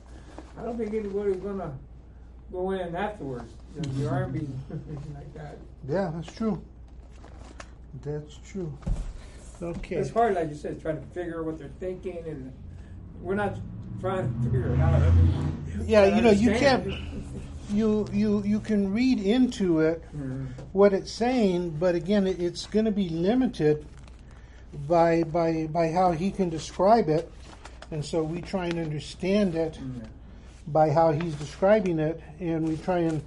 I 0.57 0.63
don't 0.63 0.77
think 0.77 0.93
anybody's 0.93 1.37
going 1.37 1.59
to 1.59 1.71
go 2.51 2.71
in 2.71 2.95
afterwards. 2.95 3.51
The, 3.75 3.81
mm-hmm. 3.81 4.01
the 4.01 4.09
army, 4.09 4.47
like 5.13 5.33
that. 5.35 5.57
yeah, 5.87 6.11
that's 6.13 6.35
true. 6.35 6.61
That's 8.03 8.39
true. 8.47 8.75
Okay. 9.61 9.95
It's 9.95 10.11
hard, 10.11 10.35
like 10.35 10.49
you 10.49 10.55
said, 10.55 10.81
trying 10.81 11.01
to 11.01 11.07
figure 11.07 11.39
out 11.39 11.45
what 11.45 11.59
they're 11.59 11.69
thinking, 11.79 12.23
and 12.27 12.53
we're 13.21 13.35
not 13.35 13.57
trying 13.99 14.27
to 14.27 14.43
figure 14.43 14.73
it 14.73 14.79
out. 14.79 15.01
I 15.01 15.09
mean, 15.11 15.85
Yeah, 15.85 16.15
you 16.15 16.21
know, 16.21 16.31
you 16.31 16.51
can't. 16.51 16.85
You 17.71 18.07
you 18.13 18.43
you 18.43 18.59
can 18.61 18.93
read 18.93 19.19
into 19.19 19.79
it 19.81 20.01
Mhm. 20.15 20.47
what 20.71 20.93
it's 20.93 21.11
saying, 21.11 21.71
but 21.79 21.95
again, 21.95 22.25
it, 22.25 22.39
it's 22.39 22.65
going 22.65 22.85
to 22.85 22.91
be 22.91 23.09
limited 23.09 23.85
by 24.87 25.23
by 25.23 25.67
by 25.67 25.91
how 25.91 26.11
he 26.11 26.31
can 26.31 26.49
describe 26.49 27.09
it, 27.09 27.29
and 27.91 28.03
so 28.05 28.23
we 28.23 28.41
try 28.41 28.67
and 28.67 28.79
understand 28.79 29.55
it 29.55 29.77
Yeah. 29.77 30.05
by 30.67 30.91
how 30.91 31.11
he's 31.11 31.35
describing 31.35 31.99
it, 31.99 32.21
and 32.39 32.67
we 32.67 32.77
try 32.77 32.99
and 32.99 33.21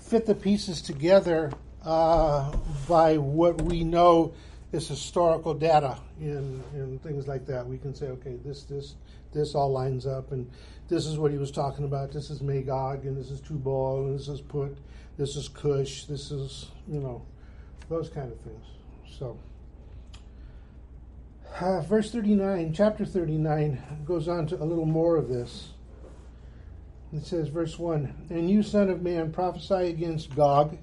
fit 0.00 0.26
the 0.26 0.34
pieces 0.34 0.82
together 0.82 1.52
uh, 1.84 2.50
by 2.88 3.16
what 3.16 3.62
we 3.62 3.84
know 3.84 4.32
is 4.72 4.88
historical 4.88 5.54
data 5.54 5.96
and, 6.20 6.62
and 6.74 7.00
things 7.02 7.26
like 7.28 7.46
that. 7.46 7.66
We 7.66 7.78
can 7.78 7.94
say, 7.94 8.06
okay, 8.08 8.36
this 8.44 8.64
this 8.64 8.96
this 9.32 9.54
all 9.54 9.70
lines 9.70 10.06
up, 10.06 10.32
and 10.32 10.50
this 10.88 11.06
is 11.06 11.18
what 11.18 11.30
he 11.30 11.38
was 11.38 11.50
talking 11.50 11.84
about. 11.84 12.12
This 12.12 12.30
is 12.30 12.40
Magog, 12.40 13.04
and 13.04 13.16
this 13.16 13.30
is 13.30 13.40
Tubal, 13.40 14.06
and 14.06 14.18
this 14.18 14.28
is 14.28 14.40
Put, 14.40 14.78
this 15.16 15.36
is 15.36 15.48
Cush, 15.48 16.04
this 16.04 16.30
is 16.30 16.68
you 16.86 17.00
know 17.00 17.22
those 17.88 18.08
kind 18.08 18.32
of 18.32 18.40
things. 18.40 18.64
So. 19.18 19.38
Uh, 21.60 21.80
verse 21.80 22.12
39, 22.12 22.72
chapter 22.72 23.04
39, 23.04 23.82
goes 24.04 24.28
on 24.28 24.46
to 24.46 24.62
a 24.62 24.64
little 24.64 24.86
more 24.86 25.16
of 25.16 25.28
this. 25.28 25.70
It 27.12 27.24
says, 27.24 27.48
verse 27.48 27.78
1 27.78 28.28
And 28.30 28.48
you, 28.48 28.62
son 28.62 28.90
of 28.90 29.02
man, 29.02 29.32
prophesy 29.32 29.88
against 29.88 30.36
Gog, 30.36 30.78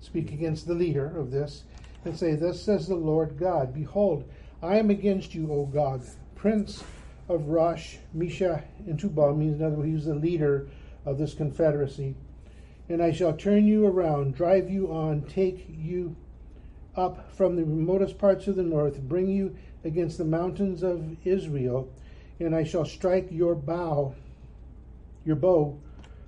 speak 0.00 0.32
against 0.32 0.66
the 0.66 0.74
leader 0.74 1.16
of 1.16 1.30
this, 1.30 1.64
and 2.04 2.16
say, 2.16 2.34
Thus 2.34 2.60
says 2.60 2.88
the 2.88 2.96
Lord 2.96 3.38
God, 3.38 3.72
Behold, 3.72 4.28
I 4.62 4.76
am 4.76 4.90
against 4.90 5.34
you, 5.34 5.50
O 5.52 5.66
Gog, 5.66 6.04
prince 6.34 6.82
of 7.28 7.48
Rosh, 7.48 7.96
Meshech, 8.14 8.66
and 8.86 8.98
Tubal, 8.98 9.34
means 9.34 9.60
in 9.60 9.66
other 9.66 9.76
words, 9.76 9.88
he 9.88 9.94
was 9.94 10.06
the 10.06 10.14
leader 10.14 10.68
of 11.04 11.18
this 11.18 11.34
confederacy. 11.34 12.14
And 12.88 13.02
I 13.02 13.12
shall 13.12 13.34
turn 13.34 13.66
you 13.66 13.86
around, 13.86 14.34
drive 14.34 14.70
you 14.70 14.90
on, 14.90 15.22
take 15.22 15.66
you 15.68 16.16
up 16.96 17.32
from 17.32 17.56
the 17.56 17.64
remotest 17.64 18.18
parts 18.18 18.48
of 18.48 18.56
the 18.56 18.62
north, 18.62 19.00
bring 19.02 19.28
you 19.28 19.56
against 19.84 20.18
the 20.18 20.24
mountains 20.24 20.82
of 20.82 21.16
Israel, 21.26 21.88
and 22.40 22.54
I 22.54 22.64
shall 22.64 22.84
strike 22.84 23.28
your 23.30 23.54
bow, 23.54 24.14
your 25.24 25.36
bow, 25.36 25.78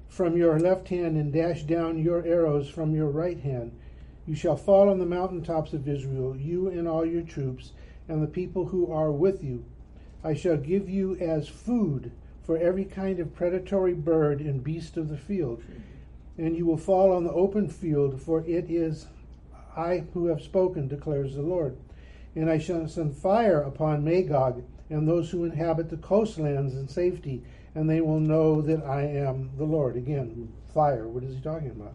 from 0.09 0.37
your 0.37 0.59
left 0.59 0.89
hand, 0.89 1.17
and 1.17 1.33
dash 1.33 1.63
down 1.63 2.03
your 2.03 2.25
arrows 2.27 2.69
from 2.69 2.95
your 2.95 3.09
right 3.09 3.39
hand. 3.39 3.73
You 4.27 4.35
shall 4.35 4.57
fall 4.57 4.89
on 4.89 4.99
the 4.99 5.07
mountain 5.07 5.43
tops 5.43 5.73
of 5.73 5.89
Israel, 5.89 6.37
you 6.37 6.69
and 6.69 6.87
all 6.87 7.07
your 7.07 7.23
troops, 7.23 7.73
and 8.07 8.23
the 8.23 8.29
people 8.29 8.67
who 8.67 8.93
are 8.93 9.11
with 9.11 9.43
you. 9.43 9.65
I 10.23 10.35
shall 10.35 10.57
give 10.57 10.89
you 10.89 11.17
as 11.17 11.49
food 11.49 12.13
for 12.43 12.59
every 12.59 12.85
kind 12.85 13.21
of 13.21 13.35
predatory 13.35 13.95
bird 13.95 14.41
and 14.41 14.63
beast 14.63 14.97
of 14.97 15.09
the 15.09 15.17
field. 15.17 15.63
And 16.37 16.57
you 16.57 16.67
will 16.67 16.77
fall 16.77 17.13
on 17.13 17.25
the 17.25 17.33
open 17.33 17.69
field, 17.69 18.21
for 18.21 18.41
it 18.41 18.71
is 18.71 19.07
I 19.77 20.05
who 20.15 20.27
have 20.27 20.43
spoken, 20.43 20.89
declares 20.89 21.35
the 21.35 21.43
Lord. 21.43 21.77
And 22.35 22.51
I 22.51 22.59
shall 22.59 22.89
send 22.89 23.17
fire 23.17 23.61
upon 23.63 24.05
Magog 24.05 24.63
and 24.89 25.07
those 25.07 25.31
who 25.31 25.45
inhabit 25.45 25.89
the 25.89 25.97
coastlands 25.97 26.75
in 26.75 26.89
safety, 26.89 27.43
and 27.75 27.89
they 27.89 28.01
will 28.01 28.21
know 28.21 28.61
that 28.63 28.83
I 28.85 29.03
am 29.03 29.51
the 29.57 29.65
Lord. 29.65 29.97
Again, 29.97 30.53
fire. 30.75 31.07
What 31.07 31.25
is 31.25 31.37
he 31.37 31.41
talking 31.41 31.71
about? 31.71 31.95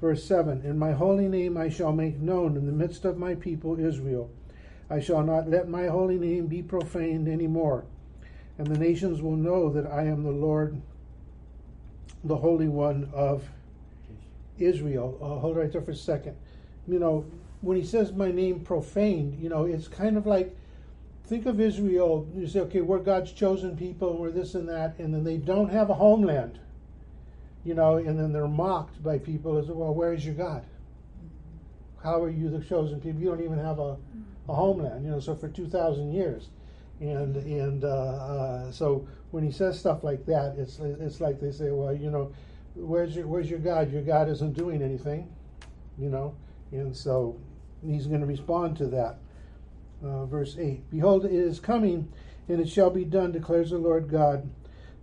Verse 0.00 0.24
7 0.24 0.62
In 0.62 0.78
my 0.78 0.92
holy 0.92 1.28
name 1.28 1.56
I 1.56 1.68
shall 1.68 1.92
make 1.92 2.18
known 2.18 2.56
in 2.56 2.66
the 2.66 2.72
midst 2.72 3.04
of 3.04 3.18
my 3.18 3.34
people 3.34 3.78
Israel. 3.78 4.30
I 4.94 5.00
shall 5.00 5.24
not 5.24 5.50
let 5.50 5.68
my 5.68 5.86
holy 5.86 6.20
name 6.20 6.46
be 6.46 6.62
profaned 6.62 7.26
any 7.26 7.48
more. 7.48 7.84
And 8.58 8.66
the 8.68 8.78
nations 8.78 9.20
will 9.20 9.34
know 9.34 9.68
that 9.70 9.90
I 9.90 10.04
am 10.04 10.22
the 10.22 10.30
Lord, 10.30 10.80
the 12.22 12.36
Holy 12.36 12.68
One 12.68 13.10
of 13.12 13.42
Israel. 14.56 15.18
Uh, 15.20 15.40
hold 15.40 15.56
right 15.56 15.72
there 15.72 15.82
for 15.82 15.90
a 15.90 15.96
second. 15.96 16.36
You 16.86 17.00
know, 17.00 17.24
when 17.60 17.76
he 17.76 17.82
says 17.82 18.12
my 18.12 18.30
name 18.30 18.60
profaned, 18.60 19.42
you 19.42 19.48
know, 19.48 19.64
it's 19.64 19.88
kind 19.88 20.16
of 20.16 20.26
like 20.26 20.56
think 21.26 21.46
of 21.46 21.60
Israel. 21.60 22.28
You 22.32 22.46
say, 22.46 22.60
okay, 22.60 22.80
we're 22.80 23.00
God's 23.00 23.32
chosen 23.32 23.76
people, 23.76 24.16
we're 24.16 24.30
this 24.30 24.54
and 24.54 24.68
that, 24.68 24.96
and 25.00 25.12
then 25.12 25.24
they 25.24 25.38
don't 25.38 25.70
have 25.70 25.90
a 25.90 25.94
homeland. 25.94 26.60
You 27.64 27.74
know, 27.74 27.96
and 27.96 28.16
then 28.16 28.32
they're 28.32 28.46
mocked 28.46 29.02
by 29.02 29.18
people 29.18 29.58
as 29.58 29.66
well. 29.66 29.92
Where 29.92 30.12
is 30.12 30.24
your 30.24 30.36
God? 30.36 30.64
How 32.00 32.22
are 32.22 32.30
you 32.30 32.48
the 32.48 32.60
chosen 32.60 33.00
people? 33.00 33.20
You 33.20 33.30
don't 33.30 33.42
even 33.42 33.58
have 33.58 33.80
a, 33.80 33.96
a 34.48 34.54
homeland. 34.54 35.04
You 35.04 35.10
know, 35.10 35.20
so 35.20 35.34
for 35.34 35.48
two 35.48 35.68
thousand 35.68 36.12
years, 36.12 36.48
and 37.00 37.36
and 37.36 37.84
uh, 37.84 37.88
uh, 37.88 38.72
so 38.72 39.06
when 39.30 39.44
he 39.44 39.50
says 39.50 39.78
stuff 39.78 40.04
like 40.04 40.24
that, 40.26 40.56
it's 40.58 40.78
it's 40.78 41.20
like 41.20 41.40
they 41.40 41.52
say, 41.52 41.70
well, 41.70 41.94
you 41.94 42.10
know, 42.10 42.32
where's 42.74 43.16
your 43.16 43.26
where's 43.26 43.50
your 43.50 43.58
God? 43.58 43.92
Your 43.92 44.02
God 44.02 44.28
isn't 44.28 44.54
doing 44.54 44.82
anything, 44.82 45.32
you 45.98 46.08
know, 46.08 46.34
and 46.72 46.96
so 46.96 47.38
he's 47.84 48.06
going 48.06 48.20
to 48.20 48.26
respond 48.26 48.76
to 48.78 48.86
that. 48.88 49.18
Uh, 50.04 50.26
verse 50.26 50.56
eight: 50.58 50.88
Behold, 50.90 51.24
it 51.24 51.32
is 51.32 51.60
coming, 51.60 52.12
and 52.48 52.60
it 52.60 52.68
shall 52.68 52.90
be 52.90 53.04
done, 53.04 53.32
declares 53.32 53.70
the 53.70 53.78
Lord 53.78 54.08
God. 54.08 54.48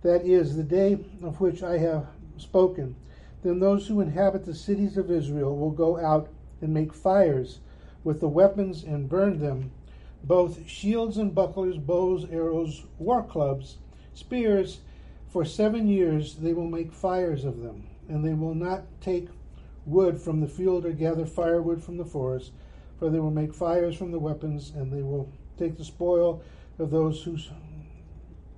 That 0.02 0.26
is 0.26 0.56
the 0.56 0.64
day 0.64 0.98
of 1.22 1.40
which 1.40 1.62
I 1.62 1.78
have 1.78 2.06
spoken. 2.36 2.96
Then 3.42 3.60
those 3.60 3.86
who 3.86 4.00
inhabit 4.00 4.44
the 4.44 4.54
cities 4.54 4.96
of 4.96 5.10
Israel 5.10 5.56
will 5.56 5.70
go 5.70 5.98
out 5.98 6.28
and 6.60 6.72
make 6.72 6.92
fires 6.94 7.58
with 8.04 8.20
the 8.20 8.28
weapons 8.28 8.82
and 8.82 9.08
burn 9.08 9.38
them, 9.38 9.70
both 10.24 10.66
shields 10.68 11.16
and 11.16 11.34
bucklers, 11.34 11.78
bows, 11.78 12.26
arrows, 12.30 12.84
war 12.98 13.22
clubs, 13.22 13.78
spears. 14.14 14.80
For 15.28 15.44
seven 15.44 15.88
years 15.88 16.34
they 16.36 16.52
will 16.52 16.68
make 16.68 16.92
fires 16.92 17.44
of 17.44 17.60
them, 17.62 17.86
and 18.08 18.24
they 18.24 18.34
will 18.34 18.54
not 18.54 18.82
take 19.00 19.28
wood 19.86 20.20
from 20.20 20.40
the 20.40 20.48
field 20.48 20.84
or 20.84 20.92
gather 20.92 21.26
firewood 21.26 21.82
from 21.82 21.96
the 21.96 22.04
forest, 22.04 22.52
for 22.98 23.08
they 23.08 23.18
will 23.18 23.30
make 23.30 23.54
fires 23.54 23.96
from 23.96 24.12
the 24.12 24.18
weapons, 24.18 24.72
and 24.76 24.92
they 24.92 25.02
will 25.02 25.32
take 25.58 25.76
the 25.76 25.84
spoil 25.84 26.42
of 26.78 26.90
those 26.90 27.22
who 27.22 27.38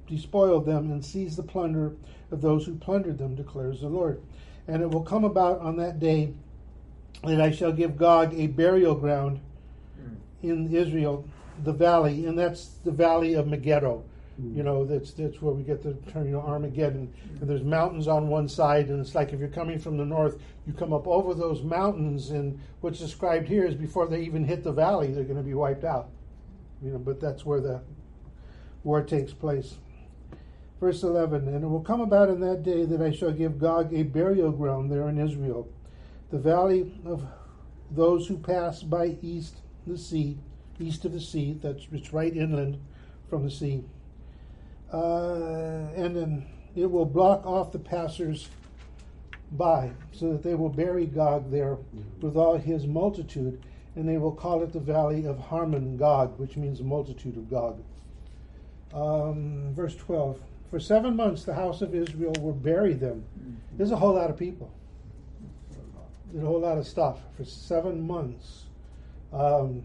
despoiled 0.06 0.66
them 0.66 0.90
and 0.90 1.04
seize 1.04 1.36
the 1.36 1.42
plunder 1.42 1.92
of 2.30 2.40
those 2.40 2.66
who 2.66 2.74
plundered 2.74 3.18
them, 3.18 3.34
declares 3.34 3.80
the 3.80 3.88
Lord. 3.88 4.20
And 4.66 4.82
it 4.82 4.90
will 4.90 5.02
come 5.02 5.24
about 5.24 5.60
on 5.60 5.76
that 5.76 5.98
day 5.98 6.34
that 7.26 7.40
I 7.40 7.50
shall 7.50 7.72
give 7.72 7.96
Gog 7.96 8.34
a 8.34 8.46
burial 8.46 8.94
ground 8.94 9.40
hmm. 9.96 10.48
in 10.48 10.74
Israel, 10.74 11.28
the 11.62 11.72
valley, 11.72 12.26
and 12.26 12.38
that's 12.38 12.66
the 12.84 12.90
valley 12.90 13.34
of 13.34 13.46
Megiddo. 13.46 14.04
Hmm. 14.36 14.56
You 14.56 14.62
know, 14.62 14.84
that's 14.84 15.12
that's 15.12 15.40
where 15.40 15.54
we 15.54 15.62
get 15.62 15.82
the 15.82 15.94
term, 16.10 16.26
you 16.26 16.32
know, 16.32 16.40
Armageddon. 16.40 17.12
And 17.40 17.48
there's 17.48 17.62
mountains 17.62 18.08
on 18.08 18.28
one 18.28 18.48
side, 18.48 18.88
and 18.88 19.00
it's 19.00 19.14
like 19.14 19.32
if 19.32 19.40
you're 19.40 19.48
coming 19.48 19.78
from 19.78 19.96
the 19.96 20.04
north, 20.04 20.40
you 20.66 20.72
come 20.72 20.92
up 20.92 21.06
over 21.06 21.34
those 21.34 21.62
mountains, 21.62 22.30
and 22.30 22.58
what's 22.80 22.98
described 22.98 23.48
here 23.48 23.64
is 23.64 23.74
before 23.74 24.06
they 24.06 24.22
even 24.22 24.44
hit 24.44 24.64
the 24.64 24.72
valley, 24.72 25.12
they're 25.12 25.24
going 25.24 25.36
to 25.36 25.42
be 25.42 25.54
wiped 25.54 25.84
out. 25.84 26.08
You 26.82 26.92
know, 26.92 26.98
but 26.98 27.20
that's 27.20 27.44
where 27.46 27.60
the 27.60 27.80
war 28.82 29.02
takes 29.02 29.32
place. 29.32 29.76
Verse 30.80 31.02
11 31.02 31.48
And 31.48 31.64
it 31.64 31.66
will 31.66 31.80
come 31.80 32.00
about 32.00 32.28
in 32.28 32.40
that 32.40 32.62
day 32.62 32.84
that 32.84 33.00
I 33.00 33.10
shall 33.10 33.32
give 33.32 33.58
Gog 33.58 33.92
a 33.94 34.02
burial 34.02 34.52
ground 34.52 34.90
there 34.90 35.08
in 35.08 35.18
Israel, 35.18 35.68
the 36.34 36.40
valley 36.40 36.92
of 37.04 37.24
those 37.92 38.26
who 38.26 38.36
pass 38.36 38.82
by 38.82 39.16
east 39.22 39.54
the 39.86 39.96
sea, 39.96 40.36
east 40.80 41.04
of 41.04 41.12
the 41.12 41.20
sea. 41.20 41.56
That's 41.62 41.86
it's 41.92 42.12
right 42.12 42.36
inland 42.36 42.80
from 43.30 43.44
the 43.44 43.50
sea. 43.52 43.84
Uh, 44.92 45.92
and 45.94 46.16
then 46.16 46.46
it 46.74 46.90
will 46.90 47.04
block 47.04 47.46
off 47.46 47.70
the 47.70 47.78
passers 47.78 48.48
by, 49.52 49.92
so 50.10 50.32
that 50.32 50.42
they 50.42 50.56
will 50.56 50.70
bury 50.70 51.06
Gog 51.06 51.52
there 51.52 51.78
with 52.20 52.36
all 52.36 52.58
his 52.58 52.84
multitude, 52.84 53.62
and 53.94 54.08
they 54.08 54.18
will 54.18 54.32
call 54.32 54.60
it 54.64 54.72
the 54.72 54.80
valley 54.80 55.26
of 55.26 55.38
Hamon 55.38 55.96
Gog, 55.96 56.36
which 56.40 56.56
means 56.56 56.78
the 56.78 56.84
multitude 56.84 57.36
of 57.36 57.48
Gog. 57.48 57.80
Um, 58.92 59.72
verse 59.72 59.94
12 59.94 60.40
For 60.68 60.80
seven 60.80 61.14
months 61.14 61.44
the 61.44 61.54
house 61.54 61.80
of 61.80 61.94
Israel 61.94 62.34
will 62.40 62.54
bury 62.54 62.94
them. 62.94 63.24
There's 63.76 63.92
a 63.92 63.96
whole 63.96 64.14
lot 64.14 64.30
of 64.30 64.36
people, 64.36 64.72
there's 66.34 66.44
a 66.44 66.48
whole 66.48 66.60
lot 66.60 66.78
of 66.78 66.86
stuff 66.86 67.20
for 67.36 67.44
seven 67.44 68.04
months. 68.04 68.64
Um, 69.32 69.84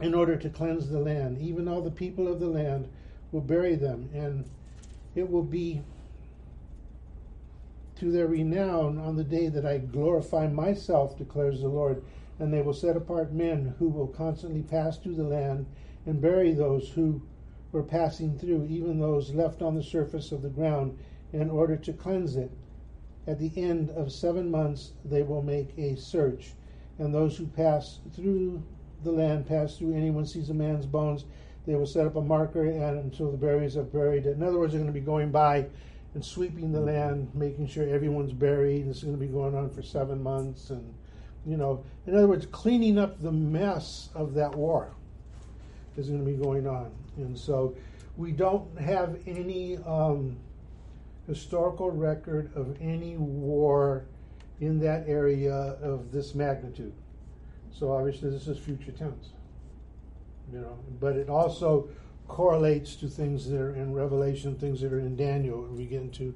in 0.00 0.14
order 0.14 0.36
to 0.36 0.48
cleanse 0.48 0.88
the 0.88 0.98
land, 0.98 1.38
even 1.42 1.68
all 1.68 1.82
the 1.82 1.90
people 1.90 2.26
of 2.26 2.40
the 2.40 2.46
land 2.46 2.88
will 3.32 3.42
bury 3.42 3.76
them, 3.76 4.08
and 4.14 4.48
it 5.14 5.30
will 5.30 5.42
be 5.42 5.82
to 7.96 8.10
their 8.10 8.26
renown 8.26 8.98
on 8.98 9.16
the 9.16 9.24
day 9.24 9.48
that 9.48 9.66
I 9.66 9.78
glorify 9.78 10.48
myself, 10.48 11.18
declares 11.18 11.60
the 11.60 11.68
Lord. 11.68 12.02
And 12.38 12.52
they 12.52 12.60
will 12.60 12.74
set 12.74 12.96
apart 12.96 13.32
men 13.32 13.74
who 13.78 13.88
will 13.88 14.08
constantly 14.08 14.62
pass 14.62 14.98
through 14.98 15.16
the 15.16 15.22
land 15.22 15.66
and 16.04 16.20
bury 16.20 16.52
those 16.52 16.90
who 16.90 17.22
were 17.72 17.82
passing 17.82 18.38
through, 18.38 18.66
even 18.68 19.00
those 19.00 19.34
left 19.34 19.62
on 19.62 19.74
the 19.74 19.82
surface 19.82 20.32
of 20.32 20.42
the 20.42 20.50
ground, 20.50 20.98
in 21.32 21.50
order 21.50 21.76
to 21.76 21.92
cleanse 21.94 22.36
it. 22.36 22.50
At 23.26 23.40
the 23.40 23.50
end 23.56 23.90
of 23.90 24.12
seven 24.12 24.50
months, 24.50 24.92
they 25.04 25.22
will 25.22 25.42
make 25.42 25.76
a 25.76 25.96
search, 25.96 26.52
and 26.98 27.12
those 27.12 27.36
who 27.36 27.46
pass 27.46 27.98
through 28.14 28.62
the 29.02 29.10
land 29.10 29.46
pass 29.46 29.76
through. 29.76 29.94
Anyone 29.94 30.26
sees 30.26 30.50
a 30.50 30.54
man's 30.54 30.86
bones, 30.86 31.24
they 31.66 31.74
will 31.74 31.86
set 31.86 32.06
up 32.06 32.16
a 32.16 32.20
marker, 32.20 32.64
and 32.64 32.98
until 33.00 33.30
the 33.30 33.36
burials 33.36 33.76
are 33.76 33.82
buried. 33.82 34.26
In 34.26 34.42
other 34.42 34.58
words, 34.58 34.72
they're 34.72 34.80
going 34.80 34.92
to 34.92 34.98
be 34.98 35.04
going 35.04 35.30
by 35.30 35.66
and 36.14 36.24
sweeping 36.24 36.72
the 36.72 36.80
land, 36.80 37.30
making 37.34 37.66
sure 37.66 37.88
everyone's 37.88 38.32
buried. 38.32 38.88
This 38.88 38.98
is 38.98 39.04
going 39.04 39.18
to 39.18 39.20
be 39.20 39.30
going 39.30 39.54
on 39.54 39.70
for 39.70 39.82
seven 39.82 40.22
months, 40.22 40.70
and 40.70 40.94
you 41.44 41.56
know, 41.56 41.84
in 42.06 42.16
other 42.16 42.28
words, 42.28 42.46
cleaning 42.46 42.98
up 42.98 43.20
the 43.22 43.32
mess 43.32 44.08
of 44.14 44.34
that 44.34 44.54
war 44.54 44.92
is 45.96 46.08
going 46.08 46.24
to 46.24 46.30
be 46.30 46.36
going 46.36 46.66
on. 46.66 46.92
And 47.16 47.36
so, 47.36 47.74
we 48.16 48.32
don't 48.32 48.78
have 48.78 49.18
any 49.26 49.78
um, 49.78 50.36
historical 51.26 51.90
record 51.90 52.50
of 52.54 52.76
any 52.80 53.16
war 53.16 54.06
in 54.60 54.78
that 54.80 55.04
area 55.08 55.52
of 55.54 56.12
this 56.12 56.34
magnitude. 56.34 56.92
So 57.72 57.92
obviously, 57.92 58.30
this 58.30 58.46
is 58.46 58.58
future 58.58 58.92
tense. 58.92 59.30
You 60.52 60.60
know, 60.60 60.78
but 61.00 61.16
it 61.16 61.28
also 61.28 61.88
correlates 62.28 62.96
to 62.96 63.08
things 63.08 63.48
that 63.48 63.60
are 63.60 63.74
in 63.74 63.92
Revelation, 63.92 64.56
things 64.56 64.80
that 64.80 64.92
are 64.92 65.00
in 65.00 65.16
Daniel. 65.16 65.62
We 65.62 65.86
get 65.86 66.02
into 66.02 66.34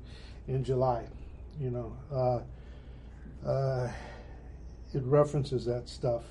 in 0.48 0.64
July. 0.64 1.06
You 1.60 1.70
know, 1.70 1.96
uh, 2.12 3.48
uh, 3.48 3.92
it 4.92 5.02
references 5.04 5.64
that 5.66 5.88
stuff. 5.88 6.24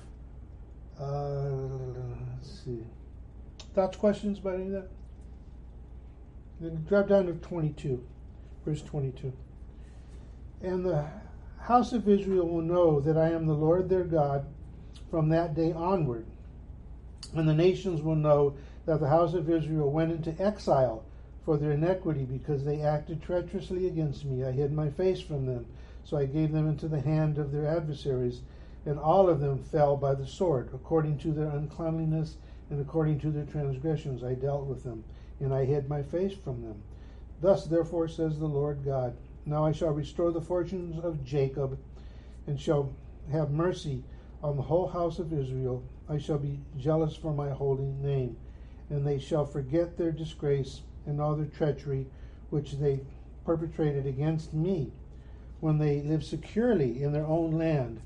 Uh, 1.00 1.48
let's 2.34 2.64
see. 2.64 2.84
Thoughts, 3.74 3.96
questions 3.96 4.38
about 4.38 4.56
any 4.56 4.66
of 4.66 4.72
that? 4.72 4.88
Then 6.60 6.84
drop 6.86 7.08
down 7.08 7.26
to 7.26 7.32
22, 7.32 8.04
verse 8.64 8.82
22. 8.82 9.32
And 10.62 10.84
the 10.84 11.06
house 11.60 11.92
of 11.92 12.08
Israel 12.08 12.48
will 12.48 12.62
know 12.62 13.00
that 13.00 13.16
I 13.16 13.30
am 13.30 13.46
the 13.46 13.54
Lord 13.54 13.88
their 13.88 14.04
God 14.04 14.46
from 15.10 15.28
that 15.30 15.54
day 15.54 15.72
onward. 15.72 16.26
And 17.34 17.48
the 17.48 17.54
nations 17.54 18.02
will 18.02 18.16
know 18.16 18.54
that 18.86 19.00
the 19.00 19.08
house 19.08 19.34
of 19.34 19.48
Israel 19.48 19.90
went 19.90 20.12
into 20.12 20.42
exile 20.42 21.04
for 21.44 21.56
their 21.56 21.72
iniquity 21.72 22.24
because 22.24 22.64
they 22.64 22.82
acted 22.82 23.22
treacherously 23.22 23.86
against 23.86 24.24
me. 24.24 24.44
I 24.44 24.52
hid 24.52 24.72
my 24.72 24.90
face 24.90 25.20
from 25.20 25.46
them, 25.46 25.66
so 26.04 26.16
I 26.16 26.26
gave 26.26 26.52
them 26.52 26.68
into 26.68 26.88
the 26.88 27.00
hand 27.00 27.38
of 27.38 27.52
their 27.52 27.66
adversaries, 27.66 28.40
and 28.84 28.98
all 28.98 29.28
of 29.28 29.40
them 29.40 29.62
fell 29.62 29.96
by 29.96 30.14
the 30.14 30.26
sword. 30.26 30.70
According 30.74 31.18
to 31.18 31.32
their 31.32 31.48
uncleanliness 31.48 32.36
and 32.70 32.80
according 32.80 33.20
to 33.20 33.30
their 33.30 33.46
transgressions, 33.46 34.22
I 34.22 34.34
dealt 34.34 34.66
with 34.66 34.84
them, 34.84 35.04
and 35.40 35.54
I 35.54 35.64
hid 35.64 35.88
my 35.88 36.02
face 36.02 36.34
from 36.34 36.62
them. 36.62 36.82
Thus, 37.40 37.64
therefore, 37.64 38.08
says 38.08 38.38
the 38.38 38.46
Lord 38.46 38.84
God 38.84 39.16
Now 39.46 39.64
I 39.64 39.72
shall 39.72 39.90
restore 39.90 40.30
the 40.30 40.40
fortunes 40.40 41.02
of 41.02 41.24
Jacob, 41.24 41.78
and 42.46 42.60
shall 42.60 42.92
have 43.32 43.50
mercy 43.50 44.02
on 44.42 44.56
the 44.56 44.62
whole 44.62 44.88
house 44.88 45.18
of 45.18 45.32
Israel. 45.32 45.82
I 46.08 46.18
shall 46.18 46.38
be 46.38 46.58
jealous 46.76 47.16
for 47.16 47.32
my 47.32 47.50
holy 47.50 47.92
name, 48.02 48.36
and 48.88 49.06
they 49.06 49.18
shall 49.18 49.46
forget 49.46 49.96
their 49.96 50.12
disgrace 50.12 50.80
and 51.06 51.20
all 51.20 51.36
their 51.36 51.46
treachery 51.46 52.06
which 52.50 52.72
they 52.72 53.00
perpetrated 53.44 54.06
against 54.06 54.52
me 54.52 54.92
when 55.60 55.78
they 55.78 56.02
live 56.02 56.24
securely 56.24 57.02
in 57.02 57.12
their 57.12 57.26
own 57.26 57.52
land 57.52 58.00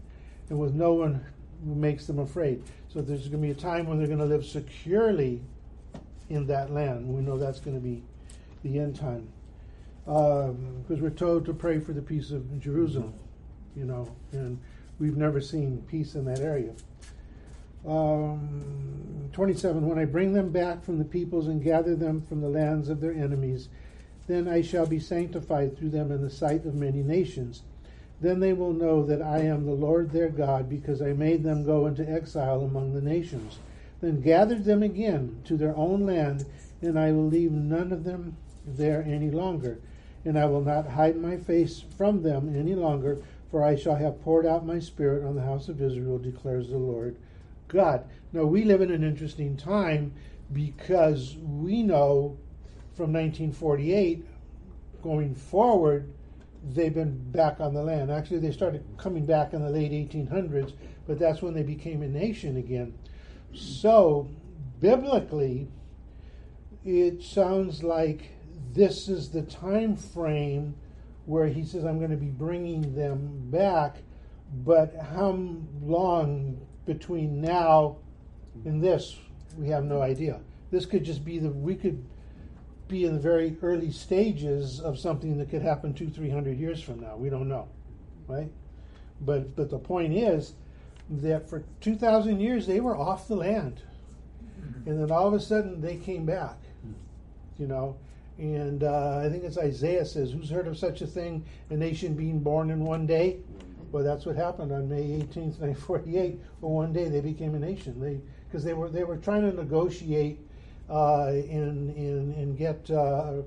and 0.51 0.59
with 0.59 0.75
no 0.75 0.92
one 0.92 1.25
who 1.64 1.75
makes 1.75 2.07
them 2.07 2.18
afraid. 2.18 2.62
So 2.88 3.01
there's 3.01 3.29
going 3.29 3.42
to 3.42 3.49
be 3.49 3.51
a 3.51 3.55
time 3.55 3.87
when 3.87 3.99
they're 3.99 4.07
going 4.07 4.18
to 4.18 4.25
live 4.25 4.44
securely 4.44 5.40
in 6.29 6.47
that 6.47 6.70
land. 6.70 7.09
We 7.09 7.23
know 7.23 7.38
that's 7.38 7.61
going 7.61 7.77
to 7.77 7.83
be 7.83 8.03
the 8.64 8.79
end 8.79 8.96
time. 8.96 9.29
Because 10.05 10.50
um, 10.50 11.00
we're 11.00 11.11
told 11.11 11.46
to 11.46 11.55
pray 11.55 11.79
for 11.79 11.92
the 11.92 12.03
peace 12.03 12.31
of 12.31 12.61
Jerusalem, 12.61 13.14
you 13.77 13.85
know, 13.85 14.14
and 14.33 14.59
we've 14.98 15.16
never 15.16 15.40
seen 15.40 15.83
peace 15.88 16.14
in 16.14 16.24
that 16.24 16.40
area. 16.40 16.74
Um, 17.87 19.31
27 19.33 19.87
When 19.87 19.98
I 19.98 20.05
bring 20.05 20.33
them 20.33 20.50
back 20.50 20.83
from 20.83 20.98
the 20.98 21.05
peoples 21.05 21.46
and 21.46 21.62
gather 21.62 21.94
them 21.94 22.22
from 22.22 22.40
the 22.40 22.48
lands 22.48 22.88
of 22.88 23.00
their 23.00 23.12
enemies, 23.12 23.68
then 24.27 24.48
I 24.48 24.62
shall 24.62 24.87
be 24.87 24.98
sanctified 24.98 25.77
through 25.77 25.90
them 25.90 26.11
in 26.11 26.22
the 26.22 26.31
sight 26.31 26.64
of 26.64 26.74
many 26.74 27.03
nations. 27.03 27.62
Then 28.20 28.40
they 28.40 28.53
will 28.53 28.72
know 28.72 29.05
that 29.05 29.20
I 29.20 29.40
am 29.40 29.66
the 29.66 29.72
Lord 29.72 30.11
their 30.11 30.31
God, 30.31 30.68
because 30.68 31.03
I 31.03 31.12
made 31.12 31.42
them 31.42 31.64
go 31.64 31.87
into 31.87 32.09
exile 32.09 32.62
among 32.62 32.94
the 32.94 33.03
nations. 33.03 33.59
Then 34.00 34.22
gathered 34.22 34.64
them 34.64 34.83
again 34.83 35.42
to 35.44 35.57
their 35.57 35.77
own 35.77 36.07
land, 36.07 36.46
and 36.81 36.98
I 36.98 37.12
will 37.12 37.27
leave 37.27 37.53
none 37.53 37.92
of 37.92 38.05
them 38.05 38.37
there 38.66 39.03
any 39.03 39.31
longer. 39.31 39.79
And 40.24 40.38
I 40.38 40.46
will 40.46 40.62
not 40.62 40.88
hide 40.88 41.16
my 41.16 41.37
face 41.37 41.85
from 41.96 42.22
them 42.22 42.55
any 42.57 42.74
longer, 42.74 43.22
for 43.50 43.62
I 43.62 43.77
shall 43.77 43.96
have 43.96 44.22
poured 44.22 44.46
out 44.46 44.66
my 44.66 44.79
spirit 44.79 45.24
on 45.24 45.35
the 45.35 45.42
house 45.42 45.68
of 45.68 45.83
Israel, 45.83 46.18
declares 46.18 46.70
the 46.70 46.79
Lord 46.79 47.16
God. 47.68 48.05
Now, 48.33 48.44
we 48.44 48.64
live 48.64 48.81
in 48.81 48.90
an 48.90 49.05
interesting 49.05 49.57
time 49.57 50.12
because 50.53 51.37
we 51.40 51.83
know 51.83 52.37
from 52.94 53.12
1948 53.12 54.24
going 55.03 55.35
forward, 55.35 56.12
they've 56.72 56.94
been 56.94 57.18
back 57.31 57.61
on 57.61 57.74
the 57.74 57.83
land. 57.83 58.11
Actually, 58.11 58.38
they 58.38 58.53
started 58.53 58.85
coming 58.96 59.27
back 59.27 59.53
in 59.53 59.62
the 59.62 59.70
late 59.70 59.92
1800s, 59.92 60.72
but 61.07 61.18
that's 61.18 61.42
when 61.42 61.55
they 61.55 61.62
became 61.62 62.03
a 62.03 62.09
nation 62.09 62.57
again. 62.57 62.94
So, 63.53 64.29
biblically, 64.81 65.68
it 66.85 67.22
sounds 67.22 67.83
like 67.83 68.31
this 68.75 69.09
is 69.09 69.31
the 69.31 69.43
time 69.43 69.97
frame 69.97 70.75
where 71.27 71.47
he 71.47 71.65
says, 71.65 71.85
I'm 71.85 71.99
going 71.99 72.11
to 72.11 72.17
be 72.17 72.27
bringing 72.27 72.95
them 72.95 73.49
back, 73.51 73.97
but 74.65 74.95
how 74.97 75.39
long 75.83 76.61
between 76.85 77.41
now 77.41 77.97
and 78.65 78.83
this, 78.83 79.17
we 79.57 79.69
have 79.69 79.85
no 79.85 80.03
idea. 80.03 80.41
This 80.71 80.87
could 80.87 81.05
just 81.05 81.25
be 81.25 81.39
the, 81.39 81.51
we 81.51 81.77
could 81.77 82.05
be 82.89 83.05
in 83.05 83.15
the 83.15 83.21
very 83.21 83.57
early 83.63 83.91
stages 83.91 84.81
of 84.81 84.99
something 84.99 85.39
that 85.39 85.49
could 85.49 85.63
happen 85.63 85.95
two, 85.95 86.11
three 86.11 86.29
hundred 86.29 86.59
years 86.59 86.83
from 86.83 87.01
now. 87.01 87.17
We 87.17 87.31
don't 87.31 87.49
know, 87.49 87.69
right? 88.27 88.51
But, 89.21 89.57
but 89.57 89.71
the 89.71 89.79
point 89.79 90.13
is 90.15 90.55
that 91.09 91.49
for 91.49 91.65
2,000 91.81 92.41
years 92.41 92.67
they 92.67 92.81
were 92.81 92.97
off 92.97 93.29
the 93.29 93.37
land. 93.37 93.83
And 94.87 95.01
then 95.01 95.11
all 95.11 95.29
of 95.29 95.35
a 95.35 95.41
sudden 95.41 95.81
they 95.81 95.97
came 95.97 96.27
back, 96.27 96.59
you 97.59 97.67
know. 97.67 97.97
And 98.38 98.83
uh, 98.83 99.23
I 99.25 99.29
think 99.29 99.44
it's 99.44 99.59
Isaiah 99.59 100.05
says, 100.05 100.33
Who's 100.33 100.51
heard 100.51 100.66
of 100.66 100.77
such 100.77 101.03
a 101.03 101.07
thing, 101.07 101.44
a 101.70 101.75
nation 101.77 102.14
being 102.14 102.40
born 102.40 102.70
in 102.70 102.85
one 102.85 103.07
day? 103.07 103.38
Well, 103.92 104.03
that's 104.03 104.27
what 104.27 104.35
happened 104.35 104.73
on 104.73 104.88
May 104.88 105.03
18th, 105.03 105.61
1948. 105.61 106.40
Well, 106.61 106.73
one 106.73 106.92
day 106.92 107.09
they 107.09 107.20
became 107.20 107.55
a 107.55 107.61
nation. 107.61 108.01
They 108.01 108.20
because 108.49 108.64
they 108.64 108.75
were 108.75 108.88
they 108.88 109.05
were 109.05 109.16
trying 109.16 109.49
to 109.49 109.57
negotiate 109.57 110.40
uh, 110.90 111.27
and, 111.27 111.94
and 111.97 112.35
and 112.35 112.59
get 112.59 112.90
uh, 112.90 113.42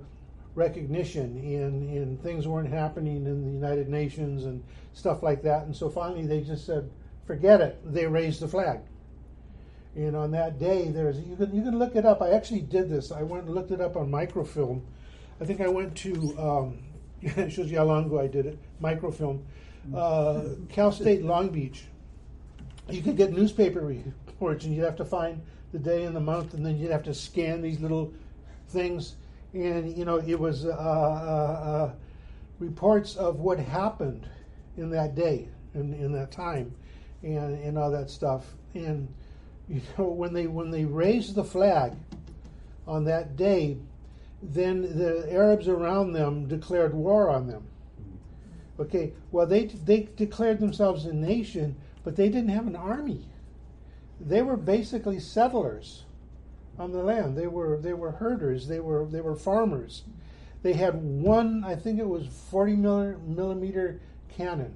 recognition, 0.56 1.38
and 1.38 1.89
and 1.89 2.23
things 2.23 2.47
weren't 2.47 2.69
happening 2.69 3.26
in 3.26 3.45
the 3.45 3.52
United 3.52 3.89
Nations 3.89 4.45
and 4.45 4.63
stuff 4.93 5.21
like 5.21 5.41
that. 5.43 5.63
And 5.63 5.76
so 5.76 5.89
finally, 5.89 6.26
they 6.26 6.41
just 6.41 6.65
said, 6.65 6.89
"Forget 7.26 7.60
it." 7.60 7.80
They 7.86 8.08
raised 8.08 8.39
the 8.39 8.47
flag. 8.47 8.80
And 9.98 10.16
on 10.16 10.32
that 10.32 10.60
day, 10.60 10.90
there's 10.90 11.20
you 11.20 11.36
can 11.36 11.54
you 11.54 11.64
can 11.64 11.78
look 11.78 11.96
it 11.96 12.06
up. 12.06 12.22
I 12.22 12.30
actually 12.30 12.62
did 12.62 12.90
this. 12.90 13.12
I 13.12 13.24
went 13.24 13.46
and 13.46 13.56
looked 13.56 13.72
it 13.72 13.82
up 13.82 13.98
on 13.98 14.10
microfilm. 14.10 14.86
I 15.42 15.46
think 15.46 15.60
I 15.60 15.68
went 15.68 15.96
to 15.98 16.38
um, 16.40 16.80
it 17.22 17.52
shows 17.52 17.70
you 17.70 17.78
how 17.78 17.86
long 17.86 18.06
ago 18.06 18.20
I 18.20 18.28
did 18.28 18.46
it. 18.46 18.60
Microfilm 18.80 19.44
uh, 19.96 20.44
Cal 20.70 20.92
State 20.92 21.24
Long 21.24 21.50
Beach 21.50 21.86
you 22.90 23.02
could 23.02 23.18
get 23.18 23.34
newspaper 23.34 23.82
reports, 23.82 24.66
and 24.66 24.76
you'd 24.76 24.84
have 24.84 24.96
to 24.98 25.06
find 25.06 25.42
the 25.74 25.80
day 25.80 26.04
and 26.04 26.16
the 26.16 26.22
month, 26.22 26.54
and 26.54 26.66
then 26.66 26.78
you'd 26.78 26.92
have 26.92 27.04
to 27.04 27.14
scan 27.14 27.62
these 27.62 27.80
little 27.80 28.14
things, 28.70 29.16
and 29.54 29.98
you 29.98 30.06
know 30.06 30.18
it 30.18 30.40
was 30.40 30.66
uh, 30.66 30.70
uh, 30.70 30.72
uh, 30.72 31.94
reports 32.60 33.16
of 33.16 33.40
what 33.40 33.60
happened 33.60 34.28
in 34.78 34.90
that 34.90 35.16
day 35.16 35.50
in, 35.74 35.94
in 35.94 36.12
that 36.14 36.32
time, 36.32 36.74
and 37.24 37.62
and 37.64 37.78
all 37.78 37.92
that 37.92 38.10
stuff, 38.10 38.54
and 38.74 39.08
you 39.69 39.82
know 39.97 40.06
when 40.06 40.34
they 40.34 40.47
when 40.47 40.71
they 40.71 40.86
raised 40.86 41.36
the 41.36 41.43
flag 41.43 41.93
on 42.88 43.06
that 43.06 43.36
day, 43.36 43.77
then 44.41 44.82
the 44.82 45.32
Arabs 45.32 45.67
around 45.67 46.13
them 46.13 46.47
declared 46.47 46.93
war 46.93 47.30
on 47.30 47.47
them. 47.47 47.67
Okay, 48.80 49.13
well 49.32 49.45
they 49.45 49.65
they 49.65 50.10
declared 50.15 50.60
themselves 50.60 51.06
a 51.06 51.13
nation, 51.13 51.75
but 52.03 52.15
they 52.15 52.30
didn't 52.30 52.49
have 52.49 52.67
an 52.67 52.75
army. 52.75 53.25
They 54.19 54.41
were 54.41 54.58
basically 54.58 55.19
settlers 55.19 56.03
on 56.80 56.91
the 56.91 57.03
land. 57.03 57.38
They 57.38 57.47
were 57.47 57.77
they 57.77 57.93
were 57.93 58.12
herders. 58.12 58.67
They 58.67 58.80
were 58.80 59.06
they 59.06 59.21
were 59.21 59.36
farmers. 59.36 60.03
They 60.63 60.73
had 60.73 60.95
one, 60.95 61.63
I 61.63 61.75
think 61.75 61.99
it 61.99 62.08
was 62.08 62.27
forty 62.27 62.75
millimeter 62.75 63.99
cannon, 64.30 64.73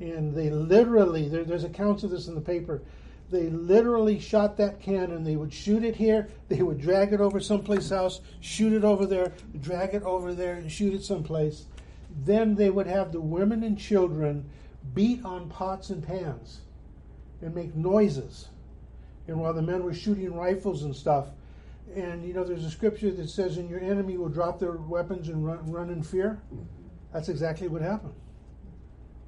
and 0.00 0.34
they 0.34 0.50
literally 0.50 1.28
there, 1.28 1.44
there's 1.44 1.64
accounts 1.64 2.02
of 2.02 2.10
this 2.10 2.28
in 2.28 2.34
the 2.34 2.40
paper. 2.40 2.82
They 3.30 3.48
literally 3.50 4.20
shot 4.20 4.56
that 4.58 4.80
cannon. 4.80 5.24
They 5.24 5.36
would 5.36 5.52
shoot 5.52 5.82
it 5.82 5.96
here. 5.96 6.28
They 6.48 6.62
would 6.62 6.80
drag 6.80 7.12
it 7.12 7.20
over 7.20 7.40
someplace 7.40 7.90
else, 7.90 8.20
shoot 8.40 8.72
it 8.72 8.84
over 8.84 9.04
there, 9.04 9.32
drag 9.60 9.94
it 9.94 10.02
over 10.02 10.32
there, 10.32 10.54
and 10.54 10.70
shoot 10.70 10.94
it 10.94 11.02
someplace. 11.02 11.66
Then 12.24 12.54
they 12.54 12.70
would 12.70 12.86
have 12.86 13.12
the 13.12 13.20
women 13.20 13.64
and 13.64 13.76
children 13.76 14.48
beat 14.94 15.24
on 15.24 15.48
pots 15.48 15.90
and 15.90 16.06
pans 16.06 16.60
and 17.42 17.54
make 17.54 17.74
noises. 17.74 18.48
And 19.26 19.40
while 19.40 19.52
the 19.52 19.62
men 19.62 19.82
were 19.82 19.94
shooting 19.94 20.32
rifles 20.32 20.84
and 20.84 20.94
stuff, 20.94 21.26
and 21.94 22.24
you 22.24 22.32
know, 22.32 22.44
there's 22.44 22.64
a 22.64 22.70
scripture 22.70 23.10
that 23.10 23.28
says, 23.28 23.58
"And 23.58 23.68
your 23.68 23.80
enemy 23.80 24.16
will 24.16 24.28
drop 24.28 24.60
their 24.60 24.72
weapons 24.72 25.28
and 25.28 25.44
run, 25.44 25.70
run 25.70 25.90
in 25.90 26.02
fear." 26.02 26.40
That's 27.12 27.28
exactly 27.28 27.68
what 27.68 27.82
happened. 27.82 28.14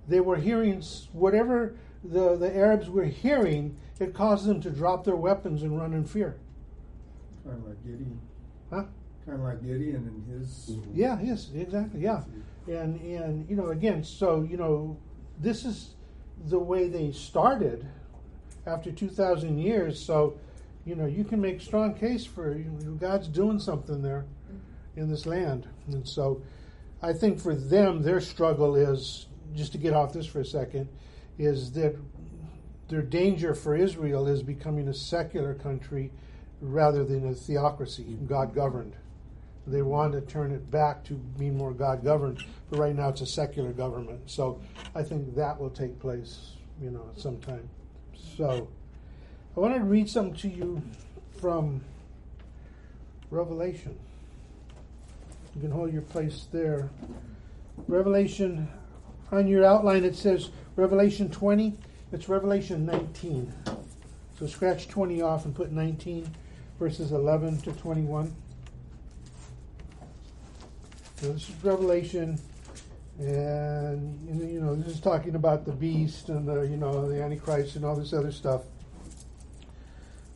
They 0.07 0.21
were 0.21 0.37
hearing 0.37 0.83
whatever 1.13 1.75
the, 2.05 2.37
the 2.37 2.55
Arabs 2.57 2.89
were 2.89 3.05
hearing, 3.05 3.77
it 4.01 4.15
caused 4.15 4.47
them 4.47 4.61
to 4.63 4.71
drop 4.71 5.05
their 5.05 5.17
weapons 5.17 5.63
and 5.63 5.79
run 5.79 5.93
in 5.93 6.05
fear. 6.05 6.37
Kind 7.45 7.59
of 7.59 7.69
like 7.69 7.85
Gideon. 7.85 8.21
Huh? 8.71 8.85
Kind 9.27 9.39
of 9.39 9.45
like 9.45 9.63
Gideon 9.63 9.97
and 9.97 10.41
his. 10.41 10.71
Mm-hmm. 10.71 10.91
Yeah, 10.95 11.19
yes, 11.23 11.51
exactly, 11.55 12.01
yeah. 12.01 12.23
And, 12.67 13.01
and, 13.01 13.49
you 13.49 13.57
know, 13.57 13.69
again, 13.69 14.05
so, 14.05 14.43
you 14.43 14.57
know, 14.57 14.99
this 15.41 15.65
is 15.65 15.95
the 16.47 16.59
way 16.59 16.89
they 16.89 17.13
started 17.13 17.87
after 18.67 18.93
2,000 18.93 19.59
years. 19.59 19.99
So, 19.99 20.39
you 20.85 20.95
know, 20.95 21.07
you 21.07 21.25
can 21.25 21.41
make 21.41 21.61
strong 21.61 21.95
case 21.95 22.25
for 22.25 22.57
you 22.57 22.65
know, 22.65 22.93
God's 22.93 23.29
doing 23.29 23.59
something 23.59 24.03
there 24.03 24.27
in 24.97 25.09
this 25.09 25.27
land. 25.27 25.67
And 25.89 26.07
so 26.07 26.43
I 27.03 27.13
think 27.13 27.41
for 27.41 27.55
them, 27.55 28.03
their 28.03 28.21
struggle 28.21 28.77
is, 28.77 29.27
just 29.55 29.73
to 29.73 29.79
get 29.79 29.95
off 29.95 30.13
this 30.13 30.27
for 30.27 30.41
a 30.41 30.45
second, 30.45 30.89
is 31.39 31.73
that 31.73 31.97
their 32.89 33.03
danger 33.03 33.55
for 33.55 33.77
Israel 33.77 34.27
is 34.27 34.43
becoming 34.43 34.89
a 34.89 34.95
secular 34.95 35.55
country 35.55 36.11
rather 36.61 37.05
than 37.05 37.29
a 37.29 37.35
theocracy, 37.35 38.19
God 38.27 38.55
governed. 38.55 38.97
They 39.67 39.83
want 39.83 40.15
to 40.15 40.23
turn 40.23 40.51
it 40.51 40.71
back 40.71 41.05
to 41.05 41.15
being 41.15 41.57
more 41.57 41.73
God 41.73 42.03
governed, 42.03 42.43
but 42.71 42.79
right 42.79 42.97
now 42.97 43.11
it's 43.11 43.21
a 43.21 43.27
secular 43.27 43.73
government. 43.73 44.31
So 44.31 44.61
I 44.95 45.03
think 45.03 45.35
that 45.37 45.61
will 45.61 45.71
take 45.71 46.01
place, 46.01 46.53
you 46.81 46.91
know, 46.91 47.05
sometime. 47.17 47.69
So 48.37 48.69
I 49.57 49.61
want 49.61 49.75
to 49.75 49.83
read 49.83 50.09
something 50.09 50.35
to 50.37 50.49
you 50.49 50.83
from 51.39 51.83
Revelation. 53.31 53.99
You 55.55 55.61
can 55.61 55.71
hold 55.71 55.93
your 55.93 56.03
place 56.03 56.47
there. 56.51 56.89
Revelation, 57.87 58.69
on 59.31 59.47
your 59.47 59.65
outline, 59.65 60.05
it 60.05 60.17
says 60.17 60.51
Revelation 60.77 61.29
20, 61.31 61.77
it's 62.13 62.29
Revelation 62.29 62.87
19. 62.87 63.53
So 64.39 64.47
scratch 64.47 64.89
20 64.89 65.21
off 65.21 65.45
and 65.45 65.55
put 65.55 65.73
19, 65.73 66.31
verses 66.79 67.13
11 67.13 67.61
to 67.63 67.73
21. 67.73 68.35
So 71.17 71.33
this 71.33 71.49
is 71.49 71.65
Revelation, 71.65 72.39
and 73.19 74.51
you 74.53 74.61
know 74.61 74.77
this 74.77 74.95
is 74.95 75.01
talking 75.01 75.35
about 75.35 75.65
the 75.65 75.73
beast 75.73 76.29
and 76.29 76.47
the 76.47 76.61
you 76.61 76.77
know 76.77 77.09
the 77.09 77.21
Antichrist 77.21 77.75
and 77.75 77.85
all 77.85 77.97
this 77.97 78.13
other 78.13 78.31
stuff. 78.31 78.63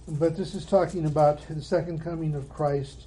But 0.08 0.36
this 0.36 0.56
is 0.56 0.66
talking 0.66 1.06
about 1.06 1.46
the 1.48 1.62
second 1.62 2.02
coming 2.02 2.34
of 2.34 2.48
Christ, 2.48 3.06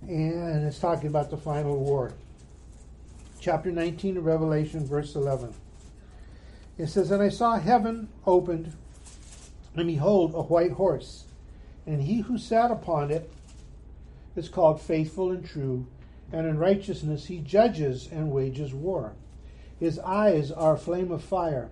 and 0.00 0.64
it's 0.64 0.78
talking 0.78 1.08
about 1.08 1.30
the 1.30 1.36
final 1.36 1.76
war. 1.76 2.14
Chapter 3.38 3.70
19 3.70 4.16
of 4.16 4.24
Revelation, 4.24 4.86
verse 4.86 5.14
11. 5.14 5.52
It 6.78 6.88
says, 6.88 7.10
And 7.10 7.22
I 7.22 7.28
saw 7.28 7.58
heaven 7.58 8.08
opened, 8.26 8.72
and 9.74 9.86
behold, 9.86 10.34
a 10.34 10.42
white 10.42 10.72
horse. 10.72 11.24
And 11.86 12.02
he 12.02 12.20
who 12.20 12.38
sat 12.38 12.70
upon 12.70 13.10
it 13.10 13.30
is 14.34 14.48
called 14.48 14.80
faithful 14.80 15.30
and 15.30 15.44
true, 15.44 15.86
and 16.32 16.46
in 16.46 16.58
righteousness 16.58 17.26
he 17.26 17.38
judges 17.38 18.08
and 18.10 18.30
wages 18.30 18.74
war. 18.74 19.14
His 19.78 19.98
eyes 20.00 20.50
are 20.50 20.74
a 20.74 20.78
flame 20.78 21.10
of 21.10 21.22
fire, 21.22 21.70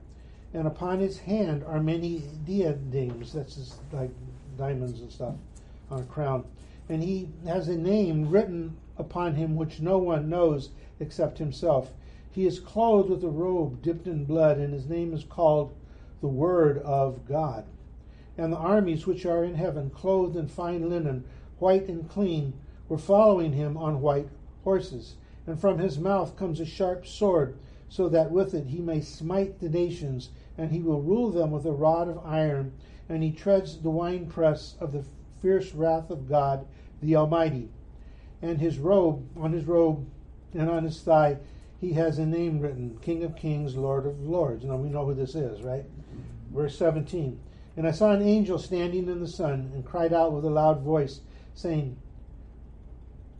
and 0.52 0.66
upon 0.66 1.00
his 1.00 1.18
hand 1.18 1.64
are 1.64 1.82
many 1.82 2.22
diadems, 2.46 3.32
that's 3.32 3.56
his, 3.56 3.74
like 3.92 4.10
diamonds 4.56 5.00
and 5.00 5.10
stuff, 5.10 5.34
on 5.90 6.00
a 6.00 6.04
crown. 6.04 6.44
And 6.88 7.02
he 7.02 7.28
has 7.46 7.68
a 7.68 7.76
name 7.76 8.30
written 8.30 8.76
upon 8.96 9.34
him 9.34 9.56
which 9.56 9.80
no 9.80 9.98
one 9.98 10.28
knows 10.28 10.70
except 11.00 11.38
himself. 11.38 11.92
He 12.34 12.46
is 12.46 12.58
clothed 12.58 13.10
with 13.10 13.22
a 13.22 13.28
robe 13.28 13.80
dipped 13.80 14.08
in 14.08 14.24
blood, 14.24 14.58
and 14.58 14.74
his 14.74 14.88
name 14.88 15.14
is 15.14 15.22
called 15.22 15.72
the 16.20 16.26
Word 16.26 16.78
of 16.78 17.28
God. 17.28 17.64
And 18.36 18.52
the 18.52 18.56
armies 18.56 19.06
which 19.06 19.24
are 19.24 19.44
in 19.44 19.54
heaven, 19.54 19.90
clothed 19.90 20.34
in 20.34 20.48
fine 20.48 20.88
linen, 20.88 21.22
white 21.60 21.88
and 21.88 22.08
clean, 22.08 22.54
were 22.88 22.98
following 22.98 23.52
him 23.52 23.76
on 23.76 24.00
white 24.00 24.28
horses. 24.64 25.14
And 25.46 25.60
from 25.60 25.78
his 25.78 25.96
mouth 25.96 26.36
comes 26.36 26.58
a 26.58 26.64
sharp 26.64 27.06
sword, 27.06 27.56
so 27.88 28.08
that 28.08 28.32
with 28.32 28.52
it 28.52 28.66
he 28.66 28.80
may 28.80 29.00
smite 29.00 29.60
the 29.60 29.68
nations, 29.68 30.30
and 30.58 30.72
he 30.72 30.80
will 30.80 31.02
rule 31.02 31.30
them 31.30 31.52
with 31.52 31.64
a 31.66 31.72
rod 31.72 32.08
of 32.08 32.18
iron, 32.26 32.72
and 33.08 33.22
he 33.22 33.30
treads 33.30 33.78
the 33.78 33.90
winepress 33.90 34.74
of 34.80 34.90
the 34.90 35.04
fierce 35.40 35.72
wrath 35.72 36.10
of 36.10 36.28
God 36.28 36.66
the 37.00 37.14
Almighty. 37.14 37.68
And 38.42 38.60
his 38.60 38.80
robe, 38.80 39.24
on 39.36 39.52
his 39.52 39.66
robe 39.66 40.04
and 40.52 40.68
on 40.68 40.82
his 40.82 41.00
thigh, 41.00 41.38
he 41.84 41.92
has 41.92 42.18
a 42.18 42.24
name 42.24 42.60
written 42.60 42.98
King 43.02 43.24
of 43.24 43.36
Kings, 43.36 43.76
Lord 43.76 44.06
of 44.06 44.18
Lords. 44.22 44.64
Now 44.64 44.76
we 44.76 44.88
know 44.88 45.04
who 45.04 45.12
this 45.12 45.34
is, 45.34 45.60
right? 45.62 45.84
Verse 46.50 46.78
17. 46.78 47.38
And 47.76 47.86
I 47.86 47.90
saw 47.90 48.12
an 48.12 48.22
angel 48.22 48.58
standing 48.58 49.06
in 49.06 49.20
the 49.20 49.28
sun 49.28 49.70
and 49.74 49.84
cried 49.84 50.14
out 50.14 50.32
with 50.32 50.46
a 50.46 50.50
loud 50.50 50.80
voice, 50.80 51.20
saying, 51.54 51.98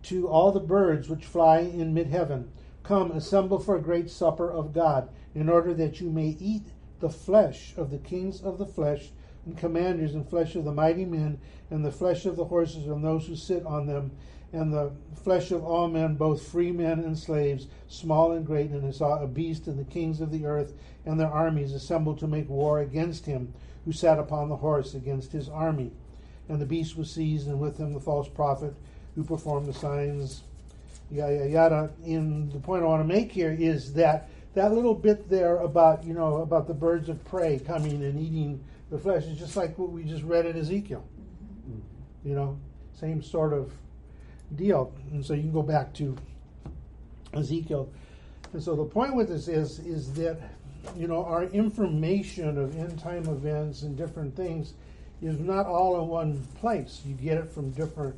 To 0.05 0.29
all 0.29 0.53
the 0.53 0.61
birds 0.61 1.09
which 1.09 1.25
fly 1.25 1.61
in 1.61 1.95
mid 1.95 2.09
heaven, 2.09 2.51
come, 2.83 3.13
assemble 3.13 3.59
for 3.59 3.77
a 3.77 3.83
great 3.83 4.11
supper 4.11 4.51
of 4.51 4.75
God, 4.75 5.09
in 5.35 5.49
order 5.49 5.73
that 5.73 6.03
you 6.03 6.11
may 6.11 6.37
eat 6.39 6.67
the 7.01 7.09
flesh 7.09 7.73
of 7.79 7.91
the 7.91 7.99
kings 7.99 8.43
of 8.43 8.59
the 8.59 8.67
flesh, 8.67 9.11
and 9.47 9.57
commanders, 9.57 10.15
and 10.15 10.29
flesh 10.29 10.55
of 10.55 10.65
the 10.65 10.73
mighty 10.73 11.07
men, 11.07 11.39
and 11.71 11.83
the 11.83 11.93
flesh 11.93 12.27
of 12.27 12.37
the 12.37 12.45
horses 12.45 12.87
and 12.87 13.03
those 13.03 13.27
who 13.27 13.37
sit 13.37 13.65
on 13.65 13.87
them, 13.87 14.11
and 14.55 14.73
the 14.73 14.93
flesh 15.23 15.51
of 15.51 15.65
all 15.65 15.89
men, 15.89 16.15
both 16.15 16.47
free 16.47 16.71
men 16.71 17.01
and 17.01 17.19
slaves, 17.19 17.67
small 17.89 18.33
and 18.33 18.47
great. 18.47 18.71
And 18.71 18.87
I 18.87 18.93
saw 18.93 19.21
a 19.21 19.27
beast 19.27 19.67
and 19.67 19.79
the 19.79 19.91
kings 19.91 20.21
of 20.21 20.31
the 20.31 20.47
earth 20.47 20.73
and 21.05 21.19
their 21.19 21.29
armies 21.29 21.73
assembled 21.73 22.19
to 22.21 22.27
make 22.27 22.49
war 22.49 22.81
against 22.81 23.27
him 23.27 23.53
who 23.85 23.93
sat 23.93 24.19
upon 24.19 24.49
the 24.49 24.57
horse 24.57 24.95
against 24.95 25.33
his 25.33 25.49
army. 25.49 25.91
And 26.49 26.61
the 26.61 26.67
beast 26.67 26.97
was 26.97 27.11
seized, 27.11 27.49
and 27.49 27.59
with 27.59 27.79
him 27.79 27.93
the 27.93 28.01
false 28.01 28.29
prophet 28.29 28.75
who 29.15 29.25
performed 29.25 29.67
the 29.67 29.75
signs. 29.75 30.43
Yada 31.11 31.49
yada. 31.49 31.91
And 32.05 32.53
the 32.53 32.61
point 32.61 32.83
I 32.83 32.87
want 32.87 33.07
to 33.07 33.15
make 33.15 33.33
here 33.33 33.55
is 33.59 33.93
that 33.95 34.29
that 34.55 34.73
little 34.73 34.95
bit 34.95 35.29
there 35.29 35.57
about 35.59 36.05
you 36.05 36.15
know 36.15 36.39
about 36.39 36.67
the 36.67 36.75
birds 36.75 37.09
of 37.09 37.23
prey 37.25 37.59
coming 37.59 38.03
and 38.05 38.19
eating 38.21 38.63
the 38.91 38.99
flesh 38.99 39.25
is 39.25 39.39
just 39.39 39.57
like 39.57 39.77
what 39.79 39.91
we 39.91 40.05
just 40.05 40.23
read 40.23 40.47
in 40.47 40.57
Ezekiel. 40.57 41.05
Mm-hmm. 41.69 42.29
You 42.29 42.35
know, 42.35 42.59
same 42.99 43.23
sort 43.23 43.53
of 43.53 43.73
deal. 44.57 44.93
And 45.11 45.25
so 45.25 45.35
you 45.35 45.43
can 45.43 45.53
go 45.53 45.63
back 45.63 45.93
to 45.95 46.17
Ezekiel. 47.33 47.91
And 48.53 48.63
so 48.63 48.77
the 48.77 48.85
point 48.85 49.15
with 49.15 49.29
this 49.29 49.49
is 49.49 49.81
is 49.81 50.13
that 50.15 50.39
you 50.97 51.09
know 51.09 51.25
our 51.25 51.45
information 51.45 52.59
of 52.59 52.77
end 52.77 52.99
time 52.99 53.27
events 53.27 53.83
and 53.83 53.97
different 53.97 54.37
things 54.37 54.75
is 55.23 55.39
not 55.39 55.67
all 55.67 56.01
in 56.01 56.09
one 56.09 56.47
place. 56.61 57.03
You 57.05 57.15
get 57.15 57.39
it 57.39 57.49
from 57.51 57.71
different 57.71 58.15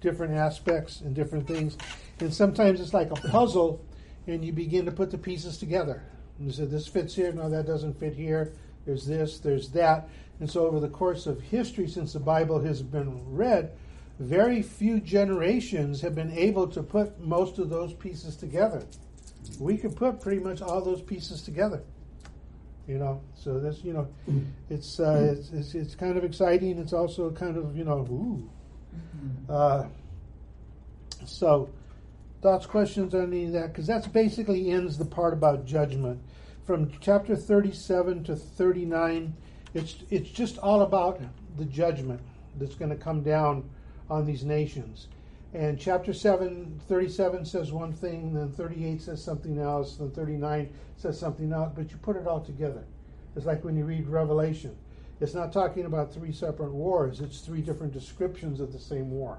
different 0.00 0.34
aspects 0.34 1.00
and 1.02 1.14
different 1.14 1.46
things. 1.46 1.76
And 2.20 2.32
sometimes 2.32 2.80
it's 2.80 2.94
like 2.94 3.10
a 3.10 3.28
puzzle 3.28 3.84
and 4.26 4.44
you 4.44 4.52
begin 4.52 4.84
to 4.86 4.92
put 4.92 5.10
the 5.10 5.18
pieces 5.18 5.58
together. 5.58 6.02
And 6.38 6.46
you 6.46 6.52
say 6.52 6.64
this 6.64 6.86
fits 6.86 7.14
here, 7.14 7.32
no 7.32 7.50
that 7.50 7.66
doesn't 7.66 7.98
fit 8.00 8.14
here, 8.14 8.52
there's 8.86 9.06
this, 9.06 9.38
there's 9.38 9.68
that. 9.70 10.08
And 10.40 10.50
so, 10.50 10.66
over 10.66 10.80
the 10.80 10.88
course 10.88 11.26
of 11.26 11.40
history, 11.40 11.86
since 11.86 12.14
the 12.14 12.20
Bible 12.20 12.60
has 12.60 12.82
been 12.82 13.22
read, 13.30 13.72
very 14.20 14.60
few 14.60 15.00
generations 15.00 16.02
have 16.02 16.14
been 16.14 16.30
able 16.32 16.68
to 16.68 16.82
put 16.82 17.18
most 17.18 17.58
of 17.58 17.70
those 17.70 17.94
pieces 17.94 18.36
together. 18.36 18.84
We 19.58 19.78
could 19.78 19.96
put 19.96 20.20
pretty 20.20 20.40
much 20.40 20.60
all 20.60 20.82
those 20.82 21.00
pieces 21.00 21.40
together. 21.40 21.82
You 22.86 22.98
know, 22.98 23.22
so 23.34 23.58
this, 23.58 23.82
you 23.82 23.94
know, 23.94 24.08
it's, 24.70 25.00
uh, 25.00 25.34
it's, 25.36 25.50
it's 25.52 25.74
it's 25.74 25.94
kind 25.94 26.18
of 26.18 26.24
exciting. 26.24 26.78
It's 26.78 26.92
also 26.92 27.30
kind 27.30 27.56
of 27.56 27.74
you 27.76 27.84
know, 27.84 28.00
ooh. 28.10 28.50
Uh, 29.48 29.86
so, 31.24 31.70
thoughts, 32.42 32.66
questions 32.66 33.14
on 33.14 33.32
any 33.32 33.46
of 33.46 33.52
that? 33.52 33.68
Because 33.68 33.86
that's 33.86 34.06
basically 34.06 34.70
ends 34.70 34.98
the 34.98 35.04
part 35.04 35.32
about 35.32 35.64
judgment. 35.64 36.20
From 36.66 36.90
chapter 37.00 37.36
37 37.36 38.24
to 38.24 38.36
39, 38.36 39.34
it's, 39.74 39.96
it's 40.10 40.30
just 40.30 40.58
all 40.58 40.82
about 40.82 41.20
the 41.56 41.64
judgment 41.64 42.20
that's 42.58 42.74
going 42.74 42.90
to 42.90 42.96
come 42.96 43.22
down 43.22 43.68
on 44.10 44.26
these 44.26 44.44
nations. 44.44 45.06
And 45.52 45.80
chapter 45.80 46.12
7, 46.12 46.80
37 46.88 47.44
says 47.44 47.72
one 47.72 47.92
thing, 47.92 48.34
then 48.34 48.52
38 48.52 49.02
says 49.02 49.22
something 49.24 49.58
else, 49.58 49.96
then 49.96 50.10
39 50.10 50.68
says 50.96 51.18
something 51.18 51.52
else, 51.52 51.72
but 51.74 51.90
you 51.90 51.96
put 51.98 52.16
it 52.16 52.26
all 52.26 52.40
together. 52.40 52.84
It's 53.34 53.46
like 53.46 53.64
when 53.64 53.76
you 53.76 53.84
read 53.84 54.06
Revelation. 54.06 54.76
It's 55.20 55.34
not 55.34 55.52
talking 55.52 55.84
about 55.84 56.14
three 56.14 56.32
separate 56.32 56.72
wars, 56.72 57.20
it's 57.20 57.40
three 57.40 57.60
different 57.60 57.92
descriptions 57.92 58.60
of 58.60 58.72
the 58.72 58.78
same 58.78 59.10
war. 59.10 59.38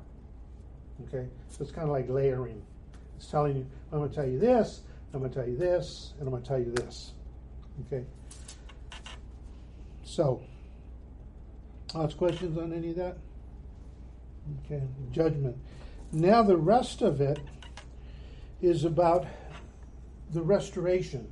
Okay? 1.07 1.27
So 1.49 1.63
it's 1.63 1.71
kind 1.71 1.88
of 1.88 1.93
like 1.93 2.10
layering. 2.10 2.62
It's 3.17 3.27
telling 3.27 3.55
you, 3.57 3.65
I'm 3.91 3.99
going 3.99 4.10
to 4.10 4.15
tell 4.15 4.27
you 4.27 4.38
this, 4.38 4.81
I'm 5.13 5.19
going 5.19 5.31
to 5.31 5.39
tell 5.39 5.47
you 5.47 5.57
this, 5.57 6.13
and 6.19 6.27
I'm 6.27 6.31
going 6.31 6.43
to 6.43 6.47
tell 6.47 6.60
you 6.60 6.71
this. 6.73 7.13
Okay? 7.88 8.05
So, 10.03 10.43
lots 11.93 12.13
of 12.13 12.17
questions 12.17 12.57
on 12.57 12.73
any 12.73 12.89
of 12.89 12.97
that? 12.97 13.17
Okay, 14.65 14.84
judgment. 15.12 15.58
Now, 16.12 16.43
the 16.43 16.58
rest 16.58 17.01
of 17.01 17.21
it 17.21 17.39
is 18.62 18.86
about 18.86 19.25
the 20.32 20.41
restoration 20.41 21.27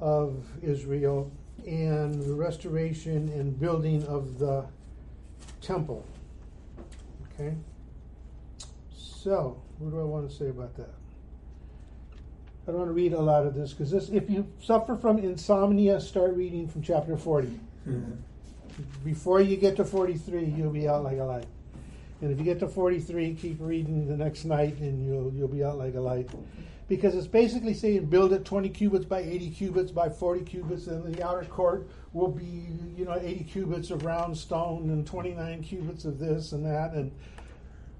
of 0.00 0.44
Israel 0.62 1.30
and 1.66 2.22
the 2.22 2.34
restoration 2.34 3.28
and 3.30 3.58
building 3.58 4.04
of 4.04 4.38
the 4.38 4.66
temple. 5.60 6.06
Okay? 7.34 7.54
So, 8.96 9.60
what 9.78 9.90
do 9.90 10.00
I 10.00 10.04
want 10.04 10.28
to 10.28 10.34
say 10.34 10.48
about 10.48 10.76
that? 10.76 10.90
I 12.66 12.72
don't 12.72 12.78
want 12.78 12.88
to 12.88 12.94
read 12.94 13.12
a 13.12 13.20
lot 13.20 13.46
of 13.46 13.54
this 13.54 13.72
because 13.72 13.90
this, 13.90 14.08
if 14.10 14.30
you 14.30 14.46
suffer 14.62 14.96
from 14.96 15.18
insomnia, 15.18 16.00
start 16.00 16.34
reading 16.34 16.68
from 16.68 16.82
chapter 16.82 17.16
40. 17.16 17.48
Mm-hmm. 17.88 18.12
Before 19.04 19.40
you 19.40 19.56
get 19.56 19.76
to 19.76 19.84
43, 19.84 20.44
you'll 20.44 20.70
be 20.70 20.88
out 20.88 21.04
like 21.04 21.18
a 21.18 21.24
light. 21.24 21.46
And 22.20 22.30
if 22.30 22.38
you 22.38 22.44
get 22.44 22.60
to 22.60 22.68
43, 22.68 23.34
keep 23.34 23.56
reading 23.60 24.06
the 24.06 24.16
next 24.16 24.44
night 24.44 24.78
and 24.78 25.04
you'll, 25.06 25.32
you'll 25.32 25.48
be 25.48 25.64
out 25.64 25.78
like 25.78 25.94
a 25.94 26.00
light. 26.00 26.28
Because 26.88 27.14
it's 27.14 27.26
basically 27.26 27.72
saying 27.72 28.06
build 28.06 28.32
it 28.32 28.44
20 28.44 28.68
cubits 28.70 29.04
by 29.04 29.20
80 29.20 29.50
cubits 29.50 29.90
by 29.92 30.08
40 30.08 30.44
cubits, 30.44 30.88
and 30.88 31.14
the 31.14 31.24
outer 31.24 31.44
court 31.44 31.88
will 32.12 32.28
be, 32.28 32.66
you 32.96 33.04
know, 33.04 33.16
80 33.18 33.44
cubits 33.44 33.90
of 33.90 34.04
round 34.04 34.36
stone 34.36 34.90
and 34.90 35.06
29 35.06 35.62
cubits 35.62 36.04
of 36.04 36.18
this 36.18 36.52
and 36.52 36.66
that. 36.66 36.92
And 36.92 37.12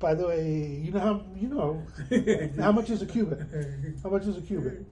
by 0.00 0.14
the 0.14 0.26
way, 0.26 0.80
you 0.83 0.90
know 0.90 1.00
how 1.00 1.22
you 1.37 1.48
know 1.48 2.52
how 2.62 2.72
much 2.72 2.90
is 2.90 3.00
a 3.00 3.06
cubit? 3.06 3.40
How 4.02 4.11
much 4.11 4.26
is 4.26 4.37
a 4.37 4.40
cubit? 4.40 4.85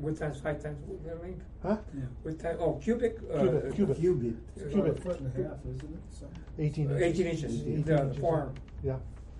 What 0.00 0.16
times 0.18 0.38
five 0.40 0.62
times 0.62 0.78
what 0.86 1.22
length? 1.22 1.44
Huh? 1.62 1.76
What 2.22 2.38
time? 2.38 2.56
Oh, 2.60 2.74
cubic. 2.74 3.18
Uh, 3.32 3.40
Cubit, 3.42 3.74
cubit. 3.74 3.96
Cubit. 4.00 4.34
It's 4.56 4.72
Cubit. 4.72 4.90
about 4.92 4.98
foot 5.02 5.20
and 5.20 5.26
a 5.46 5.48
half, 5.48 5.56
isn't 5.68 5.82
it? 5.82 6.00
So, 6.10 6.26
18 6.58 6.86
Uh, 6.90 6.94
inches. 6.94 7.02
18 7.20 7.26
inches, 7.26 7.60
18 7.62 7.82
the 7.84 8.02
inches, 8.02 8.18
forearm. 8.18 8.54
Yeah. 8.82 8.96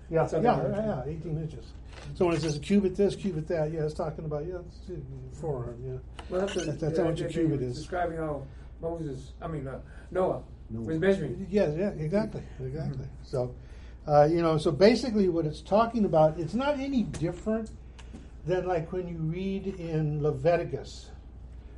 Yeah, 0.09 0.27
yeah, 0.31 0.39
yeah, 0.41 1.03
yeah, 1.05 1.11
18 1.11 1.37
inches. 1.37 1.73
So 2.15 2.25
when 2.27 2.35
it 2.37 2.41
says 2.41 2.55
a 2.55 2.59
cubit 2.59 2.95
this, 2.95 3.15
cubit 3.15 3.47
that, 3.47 3.71
yeah, 3.71 3.81
it's 3.83 3.93
talking 3.93 4.23
about, 4.25 4.45
yeah, 4.47 4.59
it's 4.69 5.39
forearm, 5.39 5.75
yeah. 5.85 5.97
Well, 6.29 6.41
that's, 6.41 6.53
That's- 6.55 6.77
that's 6.79 6.97
how 6.97 7.03
much 7.05 7.19
a 7.19 7.23
they- 7.23 7.27
they 7.29 7.33
cubit 7.33 7.61
is. 7.61 7.75
Describing 7.75 8.17
how 8.17 8.43
Moses, 8.81 9.33
I 9.41 9.47
mean 9.47 9.67
uh, 9.67 9.79
Noah, 10.11 10.43
Noah. 10.69 10.83
was 10.85 10.99
measuring. 10.99 11.45
Yeah, 11.49 11.69
yeah, 11.73 11.89
exactly, 11.89 12.41
exactly. 12.63 13.05
So, 13.23 13.53
uh, 14.07 14.27
you 14.31 14.41
know, 14.41 14.57
so 14.57 14.71
basically 14.71 15.27
what 15.27 15.45
it's 15.45 15.61
talking 15.61 16.05
about, 16.05 16.39
it's 16.39 16.53
not 16.53 16.79
any 16.79 17.03
different 17.03 17.71
than 18.47 18.65
like 18.65 18.91
when 18.93 19.07
you 19.07 19.17
read 19.17 19.67
in 19.79 20.23
Leviticus, 20.23 21.09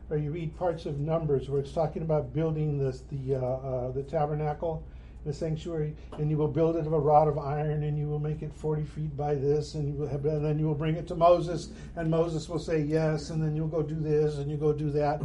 or 0.10 0.18
you 0.18 0.32
read 0.32 0.56
parts 0.58 0.86
of 0.86 1.00
Numbers 1.00 1.50
where 1.50 1.60
it's 1.60 1.72
talking 1.72 2.04
about 2.04 2.34
building 2.34 2.78
this 2.78 3.04
the 3.12 3.36
uh, 3.36 3.40
uh, 3.40 3.92
the 3.92 4.04
tabernacle, 4.04 4.84
the 5.26 5.34
sanctuary, 5.34 5.96
and 6.14 6.30
you 6.30 6.38
will 6.38 6.48
build 6.48 6.76
it 6.76 6.86
of 6.86 6.94
a 6.94 7.00
rod 7.00 7.28
of 7.28 7.40
iron, 7.40 7.84
and 7.84 7.98
you 7.98 8.08
will 8.08 8.20
make 8.20 8.44
it 8.44 8.54
forty 8.54 8.84
feet 8.84 9.16
by 9.18 9.34
this, 9.34 9.74
and 9.74 9.88
you 9.88 9.96
will 9.96 10.08
have, 10.08 10.24
and 10.26 10.46
then 10.46 10.60
you 10.60 10.68
will 10.68 10.76
bring 10.76 10.96
it 10.96 11.08
to 11.08 11.16
Moses, 11.16 11.70
and 11.96 12.10
Moses 12.10 12.48
will 12.48 12.60
say 12.60 12.82
yes, 12.82 13.32
and 13.32 13.42
then 13.42 13.56
you'll 13.56 13.68
go 13.68 13.82
do 13.82 14.00
this, 14.00 14.38
and 14.38 14.50
you 14.50 14.58
go 14.58 14.72
do 14.72 14.92
that. 14.92 15.22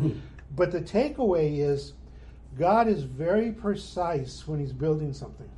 but 0.56 0.72
the 0.72 0.80
takeaway 0.80 1.58
is, 1.58 1.92
God 2.58 2.88
is 2.88 3.02
very 3.02 3.52
precise 3.52 4.48
when 4.48 4.60
He's 4.60 4.72
building 4.72 5.12
something. 5.12 5.50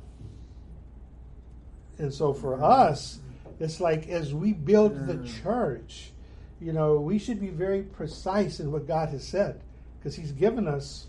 And 1.97 2.13
so 2.13 2.31
for 2.31 2.61
us, 2.63 3.19
it's 3.59 3.79
like 3.79 4.07
as 4.07 4.33
we 4.33 4.53
build 4.53 5.07
the 5.07 5.27
church, 5.41 6.11
you 6.59 6.73
know, 6.73 6.99
we 6.99 7.19
should 7.19 7.39
be 7.39 7.49
very 7.49 7.83
precise 7.83 8.59
in 8.59 8.71
what 8.71 8.87
God 8.87 9.09
has 9.09 9.27
said 9.27 9.61
because 9.99 10.15
He's 10.15 10.31
given 10.31 10.67
us, 10.67 11.07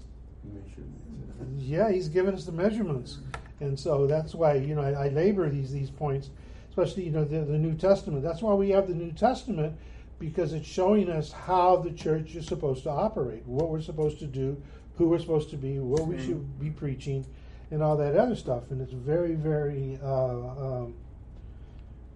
yeah, 1.59 1.91
He's 1.91 2.09
given 2.09 2.35
us 2.35 2.45
the 2.45 2.53
measurements. 2.53 3.19
And 3.61 3.79
so 3.79 4.07
that's 4.07 4.35
why, 4.35 4.55
you 4.55 4.75
know, 4.75 4.83
I, 4.83 5.07
I 5.07 5.09
labor 5.09 5.49
these 5.51 5.73
these 5.73 5.91
points, 5.91 6.31
especially, 6.71 7.05
you 7.05 7.11
know, 7.11 7.25
the, 7.25 7.41
the 7.41 7.59
New 7.59 7.75
Testament. 7.75 8.23
That's 8.23 8.43
why 8.43 8.55
we 8.55 8.71
have 8.71 8.89
the 8.89 8.95
New 8.95 9.13
Testament 9.13 9.77
because 10.19 10.53
it's 10.53 10.67
showing 10.67 11.11
us 11.11 11.33
how 11.33 11.77
the 11.77 11.91
church 11.91 12.35
is 12.35 12.47
supposed 12.47 12.83
to 12.83 12.91
operate, 12.91 13.47
what 13.47 13.69
we're 13.69 13.81
supposed 13.81 14.19
to 14.19 14.27
do, 14.27 14.61
who 14.97 15.09
we're 15.09 15.19
supposed 15.19 15.51
to 15.51 15.57
be, 15.57 15.79
what 15.79 16.07
we 16.07 16.19
should 16.19 16.59
be 16.59 16.71
preaching, 16.71 17.25
and 17.71 17.83
all 17.83 17.97
that 17.97 18.17
other 18.17 18.35
stuff. 18.35 18.71
And 18.71 18.81
it's 18.81 18.93
very, 18.93 19.35
very 19.35 19.99
uh, 20.03 20.09
um, 20.09 20.95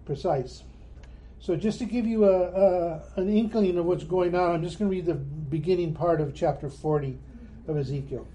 precise. 0.05 0.63
So, 1.39 1.55
just 1.55 1.79
to 1.79 1.85
give 1.85 2.05
you 2.05 2.25
a, 2.25 2.43
a, 2.43 3.03
an 3.17 3.29
inkling 3.29 3.77
of 3.77 3.85
what's 3.85 4.05
going 4.05 4.33
on, 4.33 4.55
I'm 4.55 4.63
just 4.63 4.79
going 4.79 4.89
to 4.89 4.95
read 4.95 5.05
the 5.05 5.15
beginning 5.15 5.93
part 5.93 6.21
of 6.21 6.33
chapter 6.33 6.69
40 6.69 7.17
of 7.67 7.77
Ezekiel. 7.77 8.27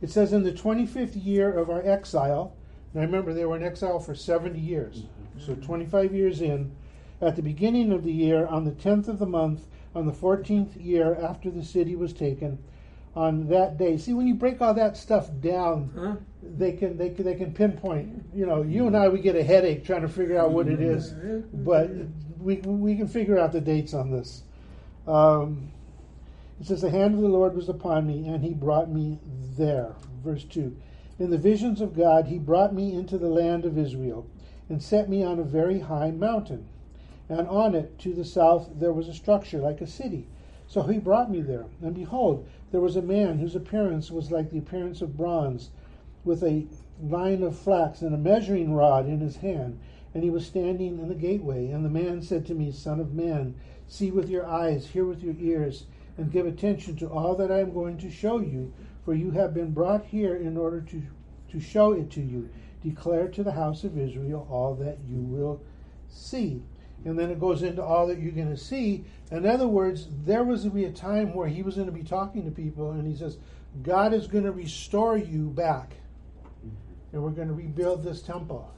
It 0.00 0.10
says, 0.10 0.32
In 0.32 0.42
the 0.42 0.52
25th 0.52 1.22
year 1.22 1.52
of 1.52 1.68
our 1.68 1.86
exile, 1.86 2.54
now 2.94 3.02
remember 3.02 3.34
they 3.34 3.44
were 3.44 3.56
in 3.56 3.62
exile 3.62 4.00
for 4.00 4.14
70 4.14 4.58
years, 4.58 5.04
so 5.38 5.54
25 5.54 6.14
years 6.14 6.40
in, 6.40 6.74
at 7.20 7.36
the 7.36 7.42
beginning 7.42 7.92
of 7.92 8.04
the 8.04 8.12
year, 8.12 8.46
on 8.46 8.64
the 8.64 8.72
10th 8.72 9.08
of 9.08 9.18
the 9.18 9.26
month, 9.26 9.66
on 9.94 10.06
the 10.06 10.12
14th 10.12 10.82
year 10.82 11.14
after 11.14 11.50
the 11.50 11.64
city 11.64 11.96
was 11.96 12.12
taken, 12.12 12.58
on 13.16 13.48
that 13.48 13.78
day. 13.78 13.96
See, 13.96 14.12
when 14.12 14.26
you 14.26 14.34
break 14.34 14.60
all 14.60 14.74
that 14.74 14.96
stuff 14.96 15.28
down, 15.40 15.90
Huh? 15.94 16.16
they 16.42 16.72
can 16.72 16.96
they 16.98 17.10
can 17.10 17.24
they 17.24 17.34
can 17.34 17.52
pinpoint. 17.52 18.24
You 18.34 18.46
know, 18.46 18.62
you 18.62 18.86
and 18.86 18.96
I 18.96 19.08
we 19.08 19.20
get 19.20 19.36
a 19.36 19.42
headache 19.42 19.84
trying 19.84 20.02
to 20.02 20.08
figure 20.08 20.38
out 20.38 20.50
what 20.50 20.68
it 20.68 20.80
is, 20.80 21.12
but 21.52 21.90
we 22.40 22.56
we 22.56 22.96
can 22.96 23.08
figure 23.08 23.38
out 23.38 23.52
the 23.52 23.60
dates 23.60 23.94
on 23.94 24.10
this. 24.10 24.42
Um, 25.06 25.70
it 26.60 26.66
says, 26.66 26.82
"The 26.82 26.90
hand 26.90 27.14
of 27.14 27.20
the 27.20 27.28
Lord 27.28 27.54
was 27.54 27.68
upon 27.68 28.06
me, 28.06 28.26
and 28.28 28.42
He 28.44 28.52
brought 28.54 28.90
me 28.90 29.18
there." 29.56 29.94
Verse 30.24 30.44
two. 30.44 30.76
In 31.18 31.30
the 31.30 31.38
visions 31.38 31.80
of 31.80 31.96
God, 31.96 32.26
He 32.26 32.38
brought 32.38 32.74
me 32.74 32.92
into 32.92 33.18
the 33.18 33.28
land 33.28 33.64
of 33.64 33.78
Israel, 33.78 34.26
and 34.68 34.82
set 34.82 35.08
me 35.08 35.22
on 35.22 35.38
a 35.38 35.44
very 35.44 35.78
high 35.78 36.10
mountain, 36.10 36.66
and 37.28 37.46
on 37.48 37.74
it 37.74 37.98
to 38.00 38.12
the 38.12 38.24
south 38.24 38.68
there 38.78 38.92
was 38.92 39.08
a 39.08 39.14
structure 39.14 39.58
like 39.58 39.80
a 39.80 39.86
city. 39.86 40.26
So 40.66 40.82
He 40.82 40.98
brought 40.98 41.30
me 41.30 41.40
there, 41.40 41.66
and 41.82 41.94
behold, 41.94 42.46
there 42.74 42.80
was 42.80 42.96
a 42.96 43.02
man 43.02 43.38
whose 43.38 43.54
appearance 43.54 44.10
was 44.10 44.32
like 44.32 44.50
the 44.50 44.58
appearance 44.58 45.00
of 45.00 45.16
bronze 45.16 45.70
with 46.24 46.42
a 46.42 46.66
line 47.00 47.40
of 47.40 47.56
flax 47.56 48.02
and 48.02 48.12
a 48.12 48.18
measuring 48.18 48.74
rod 48.74 49.06
in 49.06 49.20
his 49.20 49.36
hand, 49.36 49.78
and 50.12 50.24
he 50.24 50.30
was 50.30 50.44
standing 50.44 50.98
in 50.98 51.08
the 51.08 51.14
gateway. 51.14 51.68
And 51.68 51.84
the 51.84 51.88
man 51.88 52.20
said 52.20 52.44
to 52.46 52.54
me, 52.54 52.72
Son 52.72 52.98
of 52.98 53.14
man, 53.14 53.54
see 53.86 54.10
with 54.10 54.28
your 54.28 54.44
eyes, 54.44 54.88
hear 54.88 55.04
with 55.04 55.22
your 55.22 55.36
ears, 55.38 55.86
and 56.18 56.32
give 56.32 56.46
attention 56.46 56.96
to 56.96 57.06
all 57.06 57.36
that 57.36 57.52
I 57.52 57.60
am 57.60 57.72
going 57.72 57.96
to 57.98 58.10
show 58.10 58.40
you, 58.40 58.72
for 59.04 59.14
you 59.14 59.30
have 59.30 59.54
been 59.54 59.70
brought 59.70 60.06
here 60.06 60.34
in 60.34 60.56
order 60.56 60.80
to, 60.80 61.02
to 61.52 61.60
show 61.60 61.92
it 61.92 62.10
to 62.10 62.20
you. 62.20 62.48
Declare 62.82 63.28
to 63.28 63.44
the 63.44 63.52
house 63.52 63.84
of 63.84 63.96
Israel 63.96 64.48
all 64.50 64.74
that 64.74 64.98
you 65.08 65.20
will 65.20 65.62
see. 66.08 66.64
And 67.04 67.18
then 67.18 67.30
it 67.30 67.38
goes 67.38 67.62
into 67.62 67.82
all 67.82 68.06
that 68.06 68.18
you're 68.18 68.32
going 68.32 68.50
to 68.50 68.56
see. 68.56 69.04
In 69.30 69.46
other 69.46 69.68
words, 69.68 70.08
there 70.24 70.42
was 70.42 70.62
to 70.62 70.70
be 70.70 70.84
a 70.84 70.90
time 70.90 71.34
where 71.34 71.48
he 71.48 71.62
was 71.62 71.74
going 71.74 71.86
to 71.86 71.92
be 71.92 72.02
talking 72.02 72.44
to 72.44 72.50
people, 72.50 72.92
and 72.92 73.06
he 73.06 73.16
says, 73.16 73.36
God 73.82 74.14
is 74.14 74.26
going 74.26 74.44
to 74.44 74.52
restore 74.52 75.16
you 75.16 75.50
back 75.50 75.96
and 77.14 77.22
we're 77.22 77.30
going 77.30 77.48
to 77.48 77.54
rebuild 77.54 78.02
this 78.02 78.20
temple. 78.20 78.70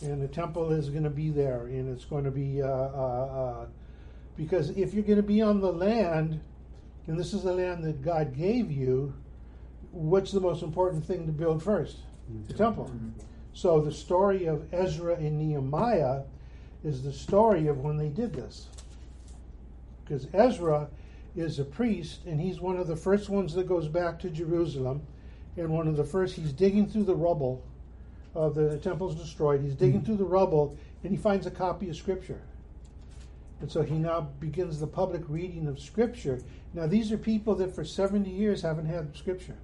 And 0.00 0.20
the 0.20 0.26
temple 0.26 0.72
is 0.72 0.88
going 0.88 1.04
to 1.04 1.10
be 1.10 1.30
there, 1.30 1.66
and 1.66 1.94
it's 1.94 2.06
going 2.06 2.24
to 2.24 2.30
be 2.30 2.62
uh, 2.62 2.66
uh, 2.66 2.70
uh, 2.70 3.66
because 4.36 4.70
if 4.70 4.94
you're 4.94 5.04
going 5.04 5.18
to 5.18 5.22
be 5.22 5.42
on 5.42 5.60
the 5.60 5.70
land, 5.70 6.40
and 7.06 7.18
this 7.18 7.34
is 7.34 7.42
the 7.42 7.52
land 7.52 7.84
that 7.84 8.02
God 8.02 8.34
gave 8.34 8.72
you, 8.72 9.14
what's 9.92 10.32
the 10.32 10.40
most 10.40 10.62
important 10.62 11.04
thing 11.04 11.26
to 11.26 11.32
build 11.32 11.62
first? 11.62 11.98
The 12.48 12.54
temple. 12.54 12.90
So 13.52 13.80
the 13.80 13.92
story 13.92 14.46
of 14.46 14.66
Ezra 14.72 15.14
and 15.16 15.38
Nehemiah 15.38 16.22
is 16.84 17.02
the 17.02 17.12
story 17.12 17.66
of 17.66 17.80
when 17.80 17.96
they 17.96 18.08
did 18.08 18.32
this. 18.32 18.66
Because 20.04 20.28
Ezra 20.34 20.88
is 21.34 21.58
a 21.58 21.64
priest, 21.64 22.20
and 22.26 22.40
he's 22.40 22.60
one 22.60 22.76
of 22.76 22.86
the 22.86 22.96
first 22.96 23.28
ones 23.28 23.54
that 23.54 23.66
goes 23.66 23.88
back 23.88 24.18
to 24.20 24.30
Jerusalem, 24.30 25.02
and 25.56 25.68
one 25.70 25.88
of 25.88 25.96
the 25.96 26.04
first, 26.04 26.36
he's 26.36 26.52
digging 26.52 26.86
through 26.86 27.04
the 27.04 27.14
rubble 27.14 27.64
of 28.34 28.54
the, 28.54 28.68
the 28.68 28.78
temple's 28.78 29.14
destroyed. 29.14 29.62
He's 29.62 29.74
digging 29.74 30.00
mm-hmm. 30.00 30.06
through 30.06 30.16
the 30.16 30.24
rubble, 30.24 30.76
and 31.02 31.10
he 31.10 31.16
finds 31.16 31.46
a 31.46 31.50
copy 31.50 31.88
of 31.88 31.96
Scripture. 31.96 32.42
And 33.60 33.70
so 33.70 33.82
he 33.82 33.94
now 33.94 34.28
begins 34.40 34.78
the 34.78 34.86
public 34.86 35.22
reading 35.28 35.68
of 35.68 35.80
Scripture. 35.80 36.40
Now, 36.74 36.86
these 36.86 37.12
are 37.12 37.18
people 37.18 37.54
that 37.56 37.74
for 37.74 37.84
70 37.84 38.28
years 38.28 38.62
haven't 38.62 38.86
had 38.86 39.16
Scripture. 39.16 39.56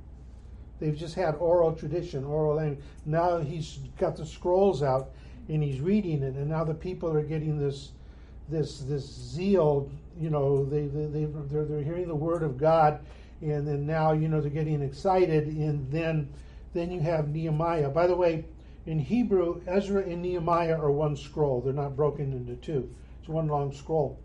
They've 0.78 0.96
just 0.96 1.14
had 1.14 1.34
oral 1.34 1.74
tradition, 1.74 2.24
oral 2.24 2.56
language. 2.56 2.82
Now 3.04 3.38
he's 3.38 3.80
got 3.98 4.16
the 4.16 4.24
scrolls 4.24 4.82
out 4.82 5.10
and 5.50 5.62
he's 5.62 5.80
reading 5.80 6.22
it, 6.22 6.34
and 6.34 6.48
now 6.48 6.64
the 6.64 6.74
people 6.74 7.10
are 7.12 7.22
getting 7.22 7.58
this, 7.58 7.90
this, 8.48 8.78
this 8.80 9.04
zeal. 9.04 9.90
You 10.18 10.30
know, 10.30 10.64
they, 10.64 10.86
they, 10.86 11.06
they 11.06 11.24
they're, 11.24 11.64
they're 11.64 11.82
hearing 11.82 12.08
the 12.08 12.14
word 12.14 12.42
of 12.42 12.56
God, 12.56 13.00
and 13.40 13.66
then 13.66 13.86
now 13.86 14.12
you 14.12 14.28
know 14.28 14.40
they're 14.40 14.50
getting 14.50 14.82
excited, 14.82 15.48
and 15.48 15.90
then, 15.90 16.28
then 16.72 16.90
you 16.90 17.00
have 17.00 17.28
Nehemiah. 17.28 17.88
By 17.88 18.06
the 18.06 18.16
way, 18.16 18.44
in 18.86 18.98
Hebrew, 18.98 19.60
Ezra 19.66 20.02
and 20.02 20.22
Nehemiah 20.22 20.78
are 20.78 20.90
one 20.90 21.16
scroll. 21.16 21.60
They're 21.60 21.72
not 21.72 21.96
broken 21.96 22.32
into 22.32 22.54
two. 22.56 22.88
It's 23.18 23.28
one 23.28 23.48
long 23.48 23.72
scroll. 23.72 24.18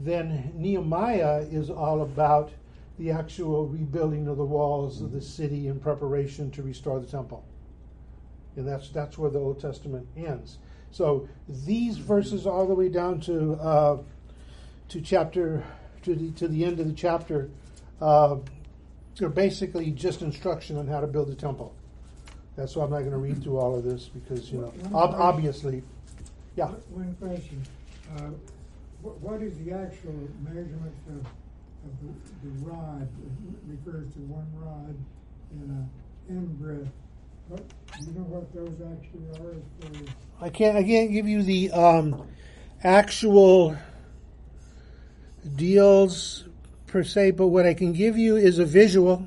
Then 0.00 0.52
Nehemiah 0.54 1.46
is 1.50 1.70
all 1.70 2.02
about 2.02 2.52
the 2.98 3.10
actual 3.10 3.66
rebuilding 3.66 4.26
of 4.26 4.36
the 4.36 4.44
walls 4.44 5.00
of 5.00 5.12
the 5.12 5.20
city 5.20 5.68
in 5.68 5.78
preparation 5.78 6.50
to 6.52 6.62
restore 6.62 7.00
the 7.00 7.06
temple. 7.06 7.44
And 8.58 8.68
that's 8.68 8.90
that's 8.90 9.16
where 9.16 9.30
the 9.30 9.38
Old 9.38 9.60
Testament 9.60 10.06
ends. 10.16 10.58
So 10.90 11.28
these 11.48 11.96
verses 11.96 12.46
all 12.46 12.66
the 12.66 12.74
way 12.74 12.88
down 12.88 13.20
to 13.20 13.52
uh, 13.54 13.98
to 14.88 15.00
chapter 15.00 15.64
to 16.02 16.14
the 16.14 16.30
to 16.32 16.48
the 16.48 16.64
end 16.64 16.80
of 16.80 16.86
the 16.86 16.94
chapter 16.94 17.50
uh, 18.00 18.36
are 19.20 19.28
basically 19.28 19.90
just 19.90 20.22
instruction 20.22 20.76
on 20.76 20.86
how 20.86 21.00
to 21.00 21.06
build 21.06 21.28
the 21.28 21.34
temple. 21.34 21.74
That's 22.56 22.74
why 22.74 22.84
I'm 22.84 22.90
not 22.90 23.00
going 23.00 23.12
to 23.12 23.18
read 23.18 23.42
through 23.42 23.58
all 23.58 23.76
of 23.76 23.84
this 23.84 24.08
because 24.08 24.50
you 24.50 24.60
know 24.60 24.72
ob- 24.94 25.14
obviously, 25.14 25.82
yeah. 26.56 26.66
One 26.90 27.14
question. 27.20 27.62
Uh, 28.16 28.30
what, 29.02 29.20
what 29.20 29.42
is 29.42 29.56
the 29.58 29.72
actual 29.72 30.28
measurement 30.42 30.94
of, 31.08 31.26
of 31.26 31.92
the, 32.02 32.48
the 32.48 32.64
rod? 32.64 33.02
It 33.02 33.76
refers 33.86 34.12
to 34.14 34.18
one 34.20 34.46
rod 34.56 34.96
and 35.52 35.88
a 36.28 36.32
end 36.32 36.58
breadth. 36.58 36.88
What, 37.48 37.64
you 38.00 38.12
know 38.12 38.20
what 38.24 38.52
those 38.54 38.74
actually 38.92 39.26
are? 39.40 39.52
as 39.52 40.08
I 40.40 40.50
can't 40.50 40.76
I 40.76 40.82
can't 40.82 41.10
give 41.10 41.26
you 41.26 41.42
the 41.42 41.70
um, 41.72 42.28
actual 42.82 43.76
deals 45.56 46.44
per 46.86 47.02
se, 47.02 47.32
but 47.32 47.48
what 47.48 47.64
I 47.64 47.74
can 47.74 47.92
give 47.92 48.18
you 48.18 48.36
is 48.36 48.58
a 48.58 48.64
visual. 48.64 49.26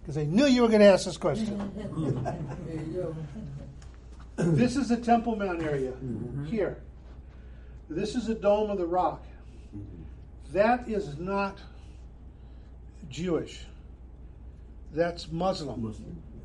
Because 0.00 0.18
I 0.18 0.24
knew 0.24 0.46
you 0.46 0.62
were 0.62 0.68
going 0.68 0.80
to 0.80 0.86
ask 0.86 1.06
this 1.06 1.16
question. 1.16 1.70
There 1.96 2.74
you 2.74 2.92
go. 2.92 3.16
this 4.36 4.76
is 4.76 4.88
the 4.88 4.96
Temple 4.96 5.36
Mount 5.36 5.62
area 5.62 5.94
here. 6.46 6.82
This 7.88 8.14
is 8.14 8.26
the 8.26 8.34
Dome 8.34 8.70
of 8.70 8.78
the 8.78 8.86
Rock. 8.86 9.24
That 10.52 10.88
is 10.88 11.18
not 11.18 11.58
Jewish. 13.08 13.64
That's 14.92 15.30
Muslim. 15.32 15.96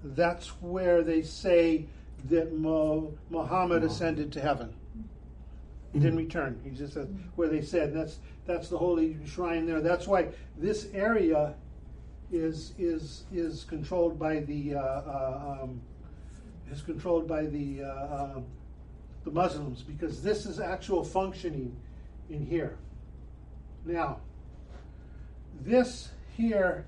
That's 0.04 0.48
where 0.62 1.04
they 1.04 1.22
say 1.22 1.86
that 2.30 2.54
Mo- 2.54 3.14
Muhammad 3.30 3.84
ascended 3.84 4.32
to 4.34 4.42
heaven. 4.42 4.74
He 5.94 6.00
didn't 6.00 6.18
return. 6.18 6.60
He 6.64 6.72
just 6.72 6.94
said 6.94 7.14
where 7.36 7.48
they 7.48 7.62
said 7.62 7.94
that's 7.94 8.20
that's 8.46 8.70
the 8.70 8.78
holy 8.78 9.18
shrine 9.26 9.66
there. 9.66 9.82
That's 9.82 10.08
why 10.08 10.28
this 10.58 10.88
area 10.94 11.56
is 12.32 12.74
is 12.78 13.24
is 13.32 13.64
controlled 13.64 14.20
by 14.20 14.40
the 14.42 14.76
uh, 14.76 14.80
uh, 14.80 15.60
um, 15.64 15.82
is 16.72 16.82
controlled 16.82 17.28
by 17.28 17.46
the 17.46 17.84
uh, 17.84 18.36
um, 18.36 18.46
the 19.24 19.32
Muslims 19.32 19.82
because 19.82 20.22
this 20.22 20.46
is 20.46 20.60
actual 20.60 21.04
functioning 21.04 21.76
in 22.30 22.46
here. 22.46 22.78
Now, 23.86 24.20
this 25.62 26.10
here 26.36 26.86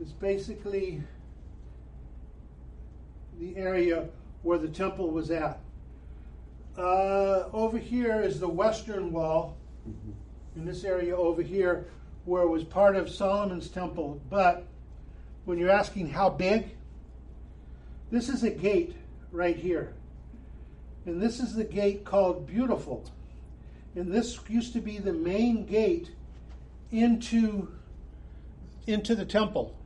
is 0.00 0.12
basically 0.12 1.02
the 3.40 3.56
area 3.56 4.08
where 4.42 4.58
the 4.58 4.68
temple 4.68 5.10
was 5.10 5.30
at. 5.30 5.60
Uh, 6.76 7.48
over 7.52 7.78
here 7.78 8.20
is 8.20 8.38
the 8.38 8.48
western 8.48 9.12
wall, 9.12 9.56
in 10.54 10.64
this 10.64 10.84
area 10.84 11.16
over 11.16 11.42
here, 11.42 11.86
where 12.24 12.42
it 12.42 12.48
was 12.48 12.64
part 12.64 12.94
of 12.94 13.08
Solomon's 13.08 13.68
temple. 13.68 14.20
But 14.30 14.66
when 15.44 15.58
you're 15.58 15.70
asking 15.70 16.10
how 16.10 16.30
big, 16.30 16.70
this 18.10 18.28
is 18.28 18.42
a 18.42 18.50
gate 18.50 18.94
right 19.32 19.56
here. 19.56 19.94
And 21.06 21.20
this 21.20 21.40
is 21.40 21.54
the 21.54 21.64
gate 21.64 22.04
called 22.04 22.46
Beautiful. 22.46 23.10
And 23.94 24.12
this 24.12 24.38
used 24.48 24.72
to 24.74 24.80
be 24.80 24.98
the 24.98 25.12
main 25.12 25.64
gate 25.64 26.10
into, 26.92 27.72
into 28.86 29.14
the 29.14 29.24
temple. 29.24 29.77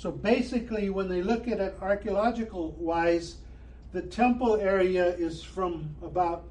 So 0.00 0.10
basically, 0.10 0.88
when 0.88 1.10
they 1.10 1.20
look 1.20 1.46
at 1.46 1.60
it 1.60 1.76
archaeological 1.82 2.74
wise, 2.78 3.36
the 3.92 4.00
temple 4.00 4.56
area 4.56 5.04
is 5.04 5.42
from 5.42 5.94
about, 6.02 6.44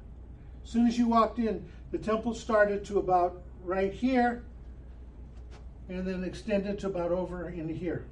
as 0.62 0.70
soon 0.70 0.86
as 0.86 0.96
you 0.96 1.08
walked 1.08 1.40
in, 1.40 1.68
the 1.90 1.98
temple 1.98 2.32
started 2.32 2.84
to 2.84 3.00
about 3.00 3.42
right 3.64 3.92
here 3.92 4.44
and 5.88 6.06
then 6.06 6.22
extended 6.22 6.78
to 6.78 6.86
about 6.86 7.10
over 7.10 7.48
into 7.48 7.74
here. 7.74 8.04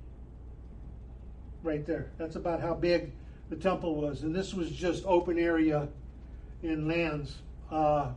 Right 1.62 1.86
there. 1.86 2.10
That's 2.18 2.34
about 2.34 2.60
how 2.60 2.74
big 2.74 3.12
the 3.48 3.54
temple 3.54 3.94
was. 3.94 4.24
And 4.24 4.34
this 4.34 4.54
was 4.54 4.72
just 4.72 5.04
open 5.06 5.38
area 5.38 5.86
in 6.64 6.88
lands. 6.88 7.36
Uh, 7.70 8.10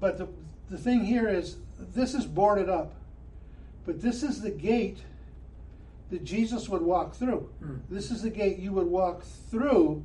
but 0.00 0.18
the, 0.18 0.26
the 0.70 0.78
thing 0.78 1.04
here 1.04 1.28
is, 1.28 1.58
this 1.94 2.14
is 2.14 2.26
boarded 2.26 2.68
up. 2.68 2.96
But 3.86 4.02
this 4.02 4.24
is 4.24 4.40
the 4.40 4.50
gate 4.50 4.98
that 6.12 6.24
Jesus 6.24 6.68
would 6.68 6.82
walk 6.82 7.14
through. 7.14 7.48
This 7.88 8.10
is 8.10 8.20
the 8.20 8.28
gate 8.28 8.58
you 8.58 8.72
would 8.72 8.86
walk 8.86 9.22
through. 9.50 10.04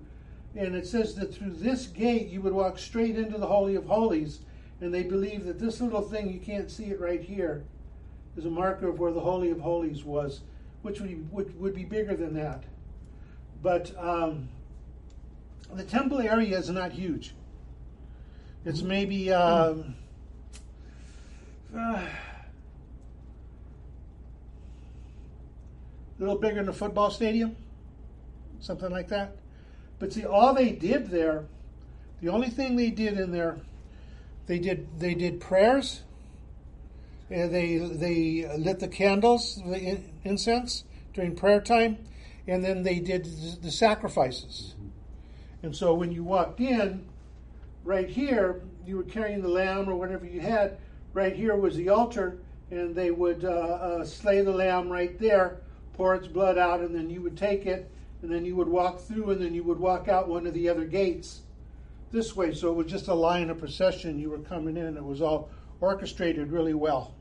And 0.56 0.74
it 0.74 0.88
says 0.88 1.16
that 1.16 1.36
through 1.36 1.52
this 1.52 1.86
gate 1.88 2.30
you 2.30 2.42
would 2.42 2.54
walk 2.54 2.80
straight 2.80 3.18
into 3.18 3.38
the 3.38 3.46
Holy 3.46 3.76
of 3.76 3.86
Holies. 3.86 4.40
And 4.80 4.94
they 4.94 5.04
believe 5.04 5.46
that 5.46 5.60
this 5.60 5.82
little 5.82 6.02
thing, 6.02 6.32
you 6.32 6.40
can't 6.40 6.72
see 6.72 6.86
it 6.86 7.02
right 7.02 7.22
here, 7.22 7.66
is 8.38 8.46
a 8.46 8.50
marker 8.50 8.88
of 8.88 9.00
where 9.00 9.12
the 9.12 9.20
Holy 9.20 9.50
of 9.50 9.60
Holies 9.60 10.06
was, 10.06 10.42
which 10.82 11.02
would 11.02 11.10
be, 11.10 11.16
would, 11.30 11.60
would 11.60 11.76
be 11.76 11.84
bigger 11.84 12.16
than 12.16 12.34
that. 12.36 12.64
But 13.62 13.92
um, 14.00 14.48
the 15.74 15.84
temple 15.84 16.22
area 16.22 16.58
is 16.58 16.70
not 16.70 16.94
huge. 16.94 17.34
It's 18.64 18.82
maybe 18.82 19.34
um, 19.34 19.96
uh, 21.76 22.02
a 26.18 26.22
little 26.22 26.38
bigger 26.38 26.56
than 26.56 26.70
a 26.70 26.74
football 26.74 27.12
stadium, 27.12 27.56
something 28.60 28.92
like 28.92 29.08
that. 29.10 29.36
But 30.00 30.14
see, 30.14 30.26
all 30.26 30.54
they 30.54 30.72
did 30.72 31.10
there, 31.10 31.46
the 32.22 32.30
only 32.30 32.50
thing 32.50 32.76
they 32.76 32.90
did 32.90 33.20
in 33.20 33.32
there, 33.32 33.60
they 34.48 34.60
did 34.60 34.88
they 35.00 35.14
did 35.14 35.40
prayers, 35.40 36.02
and 37.30 37.54
they 37.54 37.78
they 37.78 38.48
lit 38.58 38.80
the 38.80 38.88
candles, 38.88 39.62
the 39.66 40.00
incense 40.24 40.84
during 41.14 41.36
prayer 41.36 41.62
time, 41.62 41.98
and 42.48 42.64
then 42.64 42.84
they 42.84 43.00
did 43.00 43.26
the- 43.62 43.72
sacrifices. 43.72 44.76
And 45.64 45.76
so 45.76 45.94
when 45.94 46.12
you 46.12 46.24
walked 46.24 46.60
in, 46.60 47.08
right 47.84 48.08
here, 48.08 48.62
you 48.86 48.98
were 48.98 49.04
carrying 49.04 49.42
the 49.42 49.50
lamb 49.50 49.90
or 49.90 49.96
whatever 49.96 50.26
you 50.26 50.40
had. 50.40 50.78
Right 51.14 51.36
here 51.36 51.56
was 51.56 51.76
the 51.76 51.90
altar, 51.90 52.38
and 52.70 52.96
they 52.96 53.12
would 53.12 53.44
uh, 53.44 53.50
uh, 53.50 54.06
slay 54.06 54.42
the 54.42 54.52
lamb 54.52 54.90
right 54.90 55.20
there, 55.20 55.58
pour 55.98 56.16
its 56.16 56.28
blood 56.28 56.58
out, 56.58 56.80
and 56.80 56.96
then 56.96 57.10
you 57.10 57.22
would 57.22 57.36
take 57.36 57.66
it, 57.66 57.90
and 58.22 58.32
then 58.32 58.46
you 58.46 58.56
would 58.56 58.70
walk 58.70 59.00
through, 59.00 59.32
and 59.32 59.42
then 59.42 59.54
you 59.54 59.64
would 59.64 59.80
walk 59.80 60.08
out 60.08 60.30
one 60.30 60.48
of 60.48 60.54
the 60.54 60.70
other 60.70 60.86
gates 60.86 61.42
this 62.12 62.36
way. 62.36 62.54
So 62.54 62.70
it 62.70 62.76
was 62.76 62.88
just 62.88 63.08
a 63.08 63.14
line 63.14 63.50
of 63.50 63.58
procession. 63.60 64.20
You 64.20 64.30
were 64.30 64.40
coming 64.40 64.78
in. 64.78 64.96
It 64.96 65.04
was 65.04 65.22
all 65.22 65.50
orchestrated 65.82 66.52
really 66.52 66.74
well. 66.74 67.14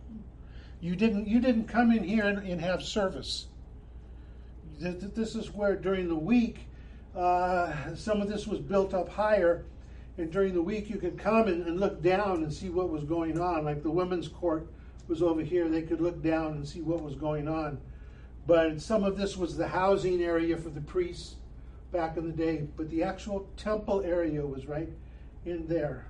You 0.81 0.95
didn't 0.95 1.27
you 1.27 1.41
didn't 1.41 1.65
come 1.69 1.91
in 1.91 2.05
here 2.05 2.25
and, 2.25 2.47
and 2.47 2.61
have 2.61 2.83
service. 2.83 3.47
Th- 4.81 5.01
th- 5.01 5.15
This 5.15 5.35
is 5.35 5.51
where 5.51 5.75
during 5.75 6.09
the 6.09 6.15
week 6.15 6.69
uh, 7.17 7.95
some 7.95 8.21
of 8.21 8.29
this 8.29 8.47
was 8.47 8.61
built 8.61 8.93
up 8.93 9.09
higher, 9.09 9.65
And 10.19 10.31
during 10.31 10.55
the 10.55 10.63
week, 10.63 10.89
you 10.89 10.97
could 10.97 11.19
come 11.19 11.49
and, 11.49 11.67
and 11.67 11.81
look 11.81 12.03
down 12.03 12.43
and 12.43 12.53
see 12.53 12.69
what 12.71 12.89
was 12.91 13.05
going 13.05 13.39
on. 13.39 13.65
Like 13.65 13.83
the 13.83 13.91
women's 13.91 14.29
court 14.29 14.67
was 15.09 15.23
over 15.23 15.43
here, 15.43 15.69
they 15.69 15.83
could 15.83 16.01
look 16.01 16.23
down 16.23 16.53
and 16.53 16.67
see 16.69 16.81
what 16.81 17.03
was 17.03 17.15
going 17.15 17.49
on. 17.49 17.79
But 18.47 18.81
some 18.81 19.03
of 19.03 19.17
this 19.17 19.37
was 19.37 19.57
the 19.57 19.67
housing 19.67 20.23
area 20.23 20.57
for 20.57 20.69
the 20.69 20.81
priests 20.81 21.37
back 21.93 22.17
in 22.17 22.27
the 22.27 22.37
day. 22.37 22.67
But 22.77 22.91
the 22.91 23.03
actual 23.03 23.49
temple 23.57 24.03
area 24.03 24.45
was 24.47 24.67
right 24.67 24.89
in 25.45 25.67
there. 25.67 26.07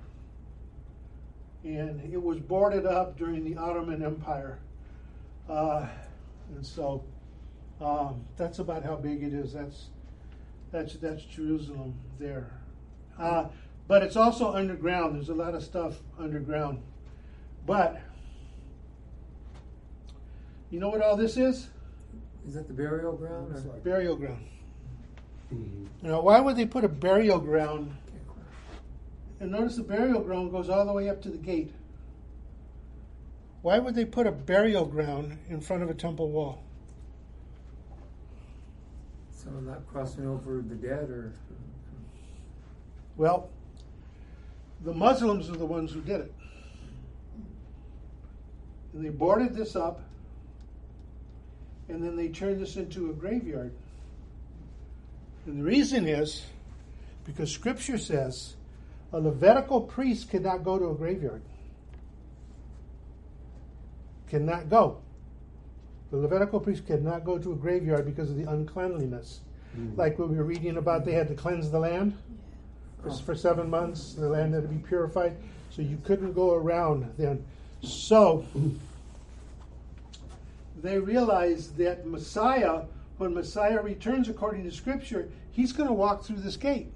And 1.63 2.13
it 2.13 2.21
was 2.21 2.39
boarded 2.39 2.85
up 2.85 3.17
during 3.17 3.43
the 3.43 3.59
Ottoman 3.59 4.03
Empire. 4.03 4.59
Uh, 5.49 5.87
and 6.55 6.65
so 6.65 7.03
um, 7.81 8.23
that's 8.37 8.59
about 8.59 8.83
how 8.83 8.95
big 8.95 9.23
it 9.23 9.33
is. 9.33 9.53
That's 9.53 9.87
that's 10.71 10.95
that's 10.95 11.23
Jerusalem 11.23 11.95
there. 12.19 12.51
Uh, 13.17 13.45
but 13.87 14.03
it's 14.03 14.15
also 14.15 14.53
underground. 14.53 15.15
There's 15.15 15.29
a 15.29 15.33
lot 15.33 15.55
of 15.55 15.63
stuff 15.63 15.95
underground. 16.19 16.81
But 17.65 18.01
you 20.69 20.79
know 20.79 20.89
what 20.89 21.01
all 21.01 21.15
this 21.15 21.37
is? 21.37 21.69
Is 22.47 22.53
that 22.53 22.67
the 22.67 22.73
burial 22.73 23.13
ground? 23.13 23.53
Or? 23.53 23.59
like- 23.59 23.83
Burial 23.83 24.15
ground. 24.15 24.45
Mm-hmm. 25.53 26.07
Now, 26.07 26.21
why 26.21 26.39
would 26.39 26.55
they 26.55 26.65
put 26.65 26.83
a 26.83 26.89
burial 26.89 27.39
ground? 27.39 27.95
And 29.39 29.51
notice 29.51 29.75
the 29.75 29.83
burial 29.83 30.21
ground 30.21 30.51
goes 30.51 30.69
all 30.69 30.85
the 30.85 30.93
way 30.93 31.09
up 31.09 31.21
to 31.23 31.29
the 31.29 31.37
gate. 31.37 31.73
Why 33.61 33.79
would 33.79 33.95
they 33.95 34.05
put 34.05 34.25
a 34.27 34.31
burial 34.31 34.85
ground 34.85 35.37
in 35.49 35.59
front 35.61 35.83
of 35.83 35.89
a 35.89 35.93
temple 35.93 36.29
wall? 36.29 36.63
So 39.31 39.49
not 39.51 39.85
crossing 39.87 40.25
over 40.27 40.61
the 40.67 40.75
dead 40.75 41.09
or. 41.09 41.33
Well, 43.17 43.49
the 44.83 44.93
Muslims 44.93 45.49
are 45.49 45.55
the 45.55 45.65
ones 45.65 45.91
who 45.91 46.01
did 46.01 46.21
it. 46.21 46.33
And 48.93 49.03
they 49.05 49.09
boarded 49.09 49.55
this 49.55 49.75
up, 49.75 50.01
and 51.89 52.03
then 52.03 52.15
they 52.15 52.27
turned 52.27 52.61
this 52.61 52.75
into 52.75 53.09
a 53.09 53.13
graveyard. 53.13 53.71
And 55.45 55.59
the 55.59 55.63
reason 55.63 56.07
is 56.07 56.45
because 57.25 57.51
Scripture 57.51 57.97
says 57.97 58.55
a 59.13 59.19
Levitical 59.19 59.81
priest 59.81 60.29
cannot 60.29 60.63
go 60.63 60.77
to 60.77 60.89
a 60.89 60.93
graveyard. 60.93 61.41
Cannot 64.29 64.69
go. 64.69 64.97
The 66.11 66.17
Levitical 66.17 66.59
priest 66.59 66.85
cannot 66.85 67.23
go 67.23 67.37
to 67.37 67.53
a 67.53 67.55
graveyard 67.55 68.05
because 68.05 68.29
of 68.29 68.37
the 68.37 68.49
uncleanliness. 68.49 69.39
Hmm. 69.73 69.95
Like 69.95 70.19
what 70.19 70.29
we 70.29 70.35
were 70.35 70.43
reading 70.43 70.77
about, 70.77 71.05
they 71.05 71.13
had 71.13 71.27
to 71.29 71.35
cleanse 71.35 71.71
the 71.71 71.79
land 71.79 72.17
for, 73.01 73.11
for 73.11 73.35
seven 73.35 73.69
months. 73.69 74.13
The 74.13 74.27
land 74.27 74.53
had 74.53 74.63
to 74.63 74.69
be 74.69 74.79
purified, 74.79 75.37
so 75.69 75.81
you 75.81 75.97
couldn't 76.03 76.33
go 76.33 76.53
around 76.53 77.13
then. 77.17 77.45
So 77.81 78.39
hmm. 78.53 78.71
They 80.81 80.99
realize 80.99 81.71
that 81.73 82.05
Messiah, 82.05 82.83
when 83.17 83.33
Messiah 83.33 83.81
returns 83.81 84.29
according 84.29 84.63
to 84.63 84.71
Scripture, 84.71 85.29
he's 85.51 85.73
going 85.73 85.87
to 85.87 85.93
walk 85.93 86.23
through 86.23 86.37
this 86.37 86.57
gate. 86.57 86.91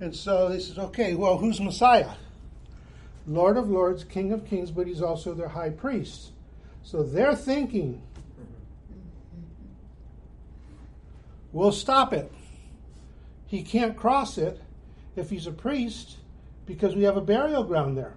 And 0.00 0.14
so 0.14 0.48
they 0.48 0.60
said, 0.60 0.78
okay, 0.78 1.14
well, 1.14 1.38
who's 1.38 1.60
Messiah? 1.60 2.12
Lord 3.26 3.56
of 3.56 3.68
Lords, 3.68 4.04
King 4.04 4.32
of 4.32 4.46
Kings, 4.46 4.70
but 4.70 4.86
he's 4.86 5.02
also 5.02 5.34
their 5.34 5.48
high 5.48 5.70
priest. 5.70 6.30
So 6.82 7.02
they're 7.02 7.34
thinking, 7.34 8.00
we'll 11.52 11.72
stop 11.72 12.12
it. 12.12 12.30
He 13.46 13.62
can't 13.62 13.96
cross 13.96 14.38
it 14.38 14.60
if 15.16 15.30
he's 15.30 15.46
a 15.46 15.52
priest 15.52 16.18
because 16.66 16.94
we 16.94 17.04
have 17.04 17.16
a 17.16 17.20
burial 17.20 17.64
ground 17.64 17.96
there. 17.96 18.14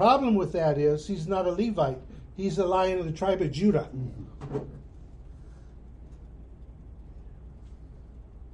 Problem 0.00 0.34
with 0.34 0.52
that 0.52 0.78
is 0.78 1.06
he's 1.06 1.28
not 1.28 1.46
a 1.46 1.50
Levite. 1.50 1.98
He's 2.34 2.56
a 2.56 2.64
lion 2.64 3.00
of 3.00 3.04
the 3.04 3.12
tribe 3.12 3.42
of 3.42 3.52
Judah. 3.52 3.86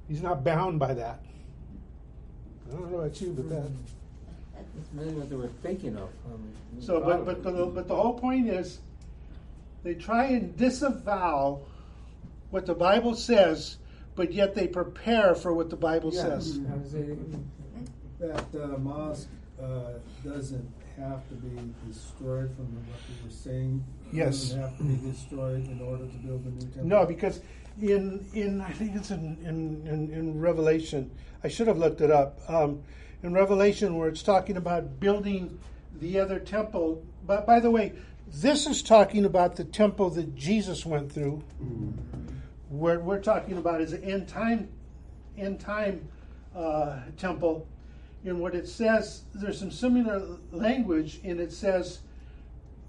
He's 0.09 0.21
not 0.21 0.43
bound 0.43 0.77
by 0.77 0.93
that. 0.93 1.21
I 2.67 2.71
don't 2.73 2.91
know 2.91 2.99
about 2.99 3.21
you, 3.21 3.31
but 3.31 3.47
that. 3.47 3.69
That's 4.75 4.89
really 4.93 5.13
what 5.13 5.29
they 5.29 5.37
were 5.37 5.47
thinking 5.63 5.95
of. 5.95 6.09
Um, 6.25 6.51
So, 6.81 6.99
but 6.99 7.23
but 7.23 7.41
the, 7.41 7.65
but 7.67 7.87
the 7.87 7.95
whole 7.95 8.19
point 8.19 8.49
is, 8.49 8.79
they 9.83 9.93
try 9.93 10.25
and 10.25 10.57
disavow 10.57 11.61
what 12.49 12.65
the 12.65 12.75
Bible 12.75 13.15
says, 13.15 13.77
but 14.15 14.33
yet 14.33 14.53
they 14.53 14.67
prepare 14.67 15.33
for 15.33 15.53
what 15.53 15.69
the 15.69 15.77
Bible 15.77 16.13
Yeah, 16.13 16.23
says. 16.23 16.59
I 16.69 16.75
was 16.75 16.91
That 18.19 18.61
uh, 18.61 18.77
mosque 18.79 19.29
uh, 19.61 19.93
doesn't 20.25 20.76
have 20.97 21.27
to 21.29 21.35
be 21.35 21.73
destroyed 21.87 22.55
from 22.55 22.65
what 22.75 22.99
you 23.09 23.25
were 23.25 23.31
saying. 23.31 23.83
Yes. 24.11 24.49
Doesn't 24.49 24.61
have 24.61 24.77
to 24.77 24.83
be 24.83 25.11
destroyed 25.11 25.67
in 25.67 25.81
order 25.81 26.05
to 26.05 26.17
build 26.17 26.45
a 26.45 26.49
new 26.49 26.61
temple. 26.61 26.85
No, 26.85 27.05
because 27.05 27.41
in 27.81 28.25
in 28.33 28.61
I 28.61 28.71
think 28.71 28.95
it's 28.95 29.11
in 29.11 29.37
in, 29.43 29.87
in, 29.87 30.11
in 30.11 30.39
Revelation. 30.39 31.11
I 31.43 31.47
should 31.47 31.67
have 31.67 31.77
looked 31.77 32.01
it 32.01 32.11
up. 32.11 32.39
Um, 32.47 32.83
in 33.23 33.33
Revelation, 33.33 33.97
where 33.97 34.09
it's 34.09 34.23
talking 34.23 34.57
about 34.57 34.99
building 34.99 35.59
the 35.99 36.19
other 36.19 36.39
temple. 36.39 37.03
But 37.25 37.45
by 37.45 37.59
the 37.59 37.71
way, 37.71 37.93
this 38.27 38.67
is 38.67 38.81
talking 38.81 39.25
about 39.25 39.55
the 39.55 39.63
temple 39.63 40.09
that 40.11 40.35
Jesus 40.35 40.85
went 40.85 41.11
through. 41.11 41.43
What 42.69 43.01
we're 43.01 43.21
talking 43.21 43.57
about 43.57 43.81
is 43.81 43.93
an 43.93 44.03
end 44.03 44.27
time, 44.27 44.69
end 45.37 45.59
time 45.59 46.07
uh, 46.55 46.99
temple. 47.17 47.67
And 48.27 48.41
what 48.41 48.55
it 48.55 48.67
says, 48.67 49.21
there's 49.33 49.57
some 49.57 49.71
similar 49.71 50.21
language, 50.51 51.21
and 51.23 51.39
it 51.39 51.53
says, 51.53 51.99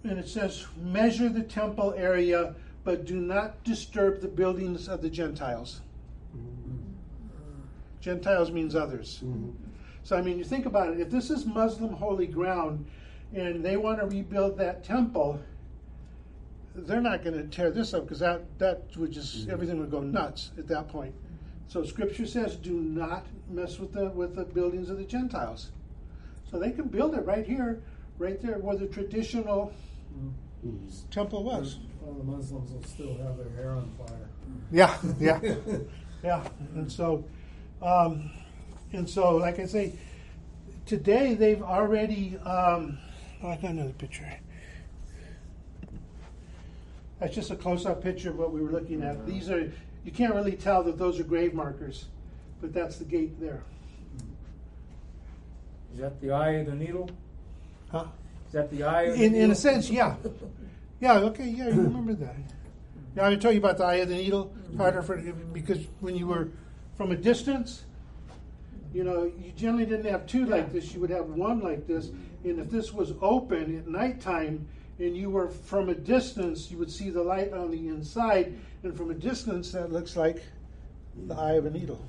and 0.03 0.19
it 0.19 0.29
says, 0.29 0.67
measure 0.83 1.29
the 1.29 1.45
temple 1.45 1.95
area, 1.97 2.57
but 2.83 3.05
do 3.05 3.21
not 3.21 3.63
disturb 3.63 4.21
the 4.21 4.27
buildings 4.27 4.89
of 4.89 5.01
the 5.01 5.09
Gentiles. 5.09 5.81
Mm-hmm. 6.37 6.79
Gentiles 8.01 8.51
means 8.51 8.75
others. 8.75 9.21
Mm-hmm. 9.25 9.51
So, 10.03 10.17
I 10.17 10.23
mean, 10.23 10.39
you 10.39 10.45
think 10.45 10.67
about 10.67 10.89
it. 10.93 10.99
If 10.99 11.09
this 11.09 11.31
is 11.31 11.47
Muslim 11.47 11.93
holy 11.93 12.27
ground 12.27 12.85
and 13.33 13.65
they 13.65 13.77
want 13.77 14.01
to 14.01 14.07
rebuild 14.07 14.59
that 14.59 14.83
temple, 14.83 15.41
they're 16.75 17.01
not 17.01 17.23
going 17.23 17.37
to 17.37 17.45
tear 17.45 17.71
this 17.71 17.95
up 17.95 18.03
because 18.03 18.19
that, 18.19 18.43
that 18.59 18.89
would 18.97 19.13
just, 19.13 19.43
mm-hmm. 19.43 19.53
everything 19.53 19.79
would 19.79 19.93
go 19.93 20.01
nuts 20.01 20.51
at 20.59 20.67
that 20.67 20.89
point. 20.89 21.15
So, 21.69 21.85
Scripture 21.85 22.27
says, 22.27 22.57
do 22.57 22.73
not 22.73 23.27
mess 23.51 23.79
with 23.79 23.93
the, 23.93 24.09
with 24.09 24.35
the 24.35 24.45
buildings 24.45 24.89
of 24.89 24.97
the 24.97 25.05
Gentiles. 25.05 25.71
So, 26.51 26.59
they 26.59 26.71
can 26.71 26.89
build 26.89 27.15
it 27.15 27.25
right 27.27 27.47
here, 27.47 27.83
right 28.19 28.41
there 28.41 28.59
where 28.59 28.77
the 28.77 28.87
traditional 28.87 29.73
temple 31.11 31.45
was. 31.45 31.79
All 32.05 32.15
the 32.15 32.25
Muslims 32.25 32.73
will 32.73 32.83
still 32.85 33.17
have 33.19 33.37
their 33.37 33.51
hair 33.51 33.73
on 33.73 33.91
fire. 33.99 34.29
Yeah, 34.73 34.97
yeah, 35.21 35.41
yeah. 36.25 36.49
And 36.75 36.91
so, 36.91 37.25
um, 37.83 38.31
and 38.93 39.09
so, 39.09 39.37
like 39.37 39.59
I 39.59 39.67
say, 39.67 39.93
today 40.87 41.35
they've 41.35 41.63
already. 41.63 42.37
Um, 42.39 42.99
oh, 43.43 43.51
I 43.51 43.57
got 43.57 43.71
another 43.73 43.93
picture. 43.93 44.27
That's 47.21 47.35
just 47.35 47.51
a 47.51 47.57
close-up 47.57 48.03
picture 48.03 48.31
of 48.31 48.39
what 48.39 48.53
we 48.53 48.63
were 48.63 48.71
looking 48.71 49.03
at. 49.03 49.27
These 49.27 49.51
are 49.51 49.73
you 50.09 50.15
can't 50.15 50.35
really 50.35 50.57
tell 50.57 50.83
that 50.85 50.97
those 50.97 51.21
are 51.21 51.23
grave 51.23 51.53
markers, 51.53 52.07
but 52.63 52.73
that's 52.73 52.97
the 52.97 53.05
gate 53.05 53.39
there. 53.39 53.61
is 55.93 56.01
that 56.01 56.19
the 56.23 56.31
eye 56.31 56.53
of 56.53 56.67
the 56.67 56.75
needle? 56.75 57.11
Huh? 57.93 58.07
Is 58.47 58.55
that 58.55 58.71
the 58.71 58.85
eye 58.85 59.03
of 59.03 59.19
the 59.19 59.25
In 59.27 59.33
needle? 59.33 59.45
in 59.45 59.51
a 59.51 59.55
sense, 59.55 59.91
yeah, 59.91 60.17
yeah. 60.99 61.19
Okay, 61.19 61.47
yeah, 61.51 61.69
you 61.69 61.83
remember 61.83 62.15
that. 62.15 62.37
Yeah, 63.15 63.29
I 63.29 63.37
told 63.37 63.53
you 63.53 63.61
about 63.61 63.77
the 63.77 63.85
eye 63.85 63.97
of 63.97 64.09
the 64.09 64.15
needle. 64.15 64.51
Harder 64.79 65.03
for 65.03 65.19
because 65.53 65.87
when 66.01 66.17
you 66.17 66.27
were 66.27 66.49
from 66.97 67.13
a 67.13 67.17
distance, 67.17 67.85
you 68.95 69.05
know, 69.05 69.31
you 69.39 69.53
generally 69.59 69.85
didn't 69.85 70.11
have 70.11 70.27
two 70.27 70.47
like 70.47 70.73
this. 70.73 70.95
You 70.95 71.01
would 71.01 71.11
have 71.11 71.27
one 71.27 71.61
like 71.61 71.87
this, 71.87 72.09
and 72.45 72.59
if 72.59 72.71
this 72.71 72.95
was 72.95 73.13
open 73.21 73.77
at 73.77 73.87
nighttime 73.87 74.67
and 74.99 75.17
you 75.17 75.31
were 75.31 75.49
from 75.49 75.89
a 75.89 75.95
distance, 75.95 76.71
you 76.71 76.79
would 76.79 76.91
see 76.91 77.11
the 77.11 77.23
light 77.23 77.53
on 77.53 77.71
the 77.71 77.89
inside, 77.89 78.59
and 78.83 78.97
from 78.97 79.11
a 79.11 79.15
distance, 79.15 79.73
that 79.73 79.93
looks 79.93 80.17
like 80.17 80.43
the 81.27 81.35
eye 81.35 81.53
of 81.53 81.67
a 81.67 81.71
needle. 81.71 82.05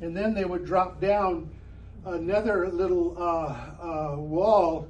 And 0.00 0.16
then 0.16 0.34
they 0.34 0.44
would 0.44 0.64
drop 0.64 1.00
down 1.00 1.50
another 2.04 2.68
little 2.68 3.16
uh, 3.18 4.12
uh, 4.12 4.16
wall 4.16 4.88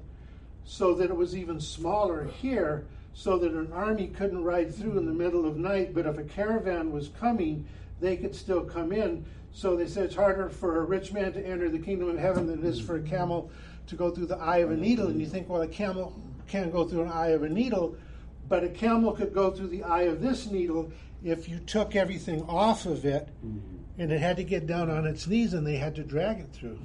so 0.64 0.94
that 0.94 1.10
it 1.10 1.16
was 1.16 1.36
even 1.36 1.60
smaller 1.60 2.24
here, 2.24 2.86
so 3.12 3.38
that 3.38 3.52
an 3.52 3.72
army 3.72 4.08
couldn't 4.08 4.42
ride 4.42 4.74
through 4.74 4.98
in 4.98 5.06
the 5.06 5.12
middle 5.12 5.46
of 5.46 5.56
night. 5.56 5.94
But 5.94 6.06
if 6.06 6.18
a 6.18 6.24
caravan 6.24 6.90
was 6.90 7.08
coming, 7.08 7.66
they 8.00 8.16
could 8.16 8.34
still 8.34 8.64
come 8.64 8.92
in. 8.92 9.24
So 9.52 9.76
they 9.76 9.86
said 9.86 10.06
it's 10.06 10.16
harder 10.16 10.48
for 10.48 10.78
a 10.78 10.84
rich 10.84 11.12
man 11.12 11.32
to 11.34 11.46
enter 11.46 11.68
the 11.68 11.78
kingdom 11.78 12.08
of 12.08 12.18
heaven 12.18 12.46
than 12.46 12.60
it 12.60 12.64
is 12.64 12.80
for 12.80 12.96
a 12.96 13.02
camel 13.02 13.50
to 13.86 13.94
go 13.94 14.10
through 14.10 14.26
the 14.26 14.38
eye 14.38 14.58
of 14.58 14.70
a 14.70 14.76
needle. 14.76 15.06
And 15.06 15.20
you 15.20 15.26
think, 15.26 15.48
well, 15.48 15.62
a 15.62 15.68
camel 15.68 16.18
can't 16.48 16.72
go 16.72 16.84
through 16.86 17.02
an 17.02 17.10
eye 17.10 17.28
of 17.28 17.42
a 17.42 17.48
needle, 17.48 17.96
but 18.48 18.64
a 18.64 18.68
camel 18.68 19.12
could 19.12 19.32
go 19.34 19.50
through 19.50 19.68
the 19.68 19.82
eye 19.82 20.02
of 20.02 20.20
this 20.20 20.46
needle 20.46 20.90
if 21.22 21.48
you 21.48 21.58
took 21.60 21.96
everything 21.96 22.42
off 22.48 22.84
of 22.86 23.04
it 23.04 23.28
and 23.98 24.12
it 24.12 24.20
had 24.20 24.36
to 24.36 24.44
get 24.44 24.66
down 24.66 24.90
on 24.90 25.06
its 25.06 25.26
knees, 25.26 25.54
and 25.54 25.66
they 25.66 25.76
had 25.76 25.94
to 25.94 26.02
drag 26.02 26.40
it 26.40 26.48
through. 26.52 26.78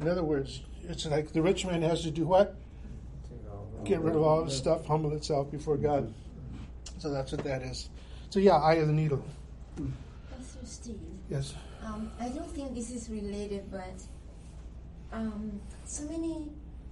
In 0.00 0.08
other 0.08 0.24
words, 0.24 0.62
it's 0.88 1.04
like 1.06 1.32
the 1.32 1.42
rich 1.42 1.66
man 1.66 1.82
has 1.82 2.02
to 2.02 2.10
do 2.10 2.24
what? 2.26 2.56
Get 3.84 4.00
rid 4.00 4.16
of 4.16 4.22
all 4.22 4.44
his 4.44 4.56
stuff, 4.56 4.86
humble 4.86 5.12
itself 5.12 5.50
before 5.50 5.76
God. 5.76 6.12
So 6.98 7.10
that's 7.10 7.32
what 7.32 7.44
that 7.44 7.62
is. 7.62 7.90
So 8.30 8.40
yeah, 8.40 8.56
eye 8.56 8.74
of 8.74 8.86
the 8.88 8.92
needle. 8.92 9.22
Pastor 10.30 10.58
Steve, 10.64 10.98
Yes. 11.30 11.54
um, 11.84 12.10
I 12.18 12.28
don't 12.30 12.50
think 12.50 12.74
this 12.74 12.90
is 12.90 13.08
related, 13.10 13.70
but 13.70 14.02
um, 15.12 15.60
so 15.84 16.04
many 16.06 16.48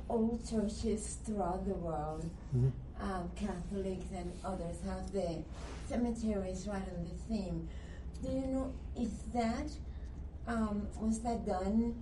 old 0.08 0.48
churches 0.48 1.18
throughout 1.24 1.64
the 1.66 1.74
world, 1.74 2.24
Mhm. 2.54 2.72
um, 3.00 3.30
Catholics 3.36 4.06
and 4.14 4.32
others, 4.44 4.80
have 4.86 5.10
the 5.12 5.42
cemeteries 5.88 6.66
right 6.68 6.88
on 6.96 7.04
the 7.04 7.16
theme. 7.28 7.68
Do 8.22 8.30
you 8.32 8.46
know 8.46 8.72
if 8.96 9.32
that 9.32 9.70
um, 10.46 10.86
was 11.00 11.20
that 11.20 11.46
done 11.46 11.94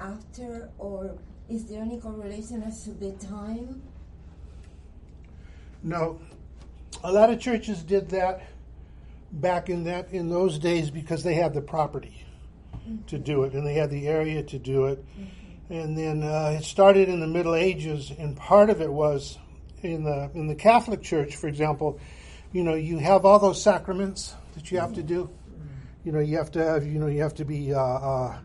after, 0.00 0.70
or 0.78 1.14
is 1.50 1.66
there 1.66 1.82
any 1.82 1.98
correlation 2.00 2.62
as 2.62 2.84
to 2.84 2.90
the 2.92 3.12
time? 3.12 3.82
No, 5.82 6.18
a 7.04 7.12
lot 7.12 7.28
of 7.28 7.38
churches 7.38 7.82
did 7.82 8.08
that 8.10 8.42
back 9.32 9.68
in 9.68 9.84
that 9.84 10.10
in 10.12 10.28
those 10.30 10.58
days 10.58 10.90
because 10.90 11.22
they 11.22 11.34
had 11.34 11.52
the 11.52 11.60
property 11.60 12.24
to 13.06 13.18
do 13.18 13.42
it 13.44 13.52
and 13.52 13.66
they 13.66 13.74
had 13.74 13.90
the 13.90 14.08
area 14.08 14.42
to 14.42 14.58
do 14.58 14.86
it. 14.86 15.04
And 15.70 15.96
then 15.96 16.22
uh, 16.22 16.56
it 16.58 16.64
started 16.64 17.08
in 17.08 17.20
the 17.20 17.26
Middle 17.26 17.54
Ages, 17.54 18.12
and 18.18 18.36
part 18.36 18.68
of 18.68 18.80
it 18.80 18.92
was 18.92 19.38
in 19.82 20.04
the 20.04 20.30
in 20.34 20.46
the 20.46 20.54
Catholic 20.54 21.02
Church, 21.02 21.36
for 21.36 21.48
example. 21.48 21.98
You 22.52 22.62
know, 22.62 22.74
you 22.74 22.98
have 22.98 23.24
all 23.24 23.38
those 23.38 23.62
sacraments 23.62 24.34
that 24.54 24.70
you 24.70 24.78
have 24.78 24.94
to 24.94 25.02
do. 25.02 25.30
You 26.04 26.12
know, 26.12 26.20
you 26.20 26.36
have 26.36 26.50
to 26.52 26.64
have 26.64 26.86
you 26.86 26.98
know 26.98 27.06
you 27.06 27.22
have 27.22 27.34
to 27.36 27.44
be 27.44 27.72
uh, 27.72 27.80
uh, 27.80 28.38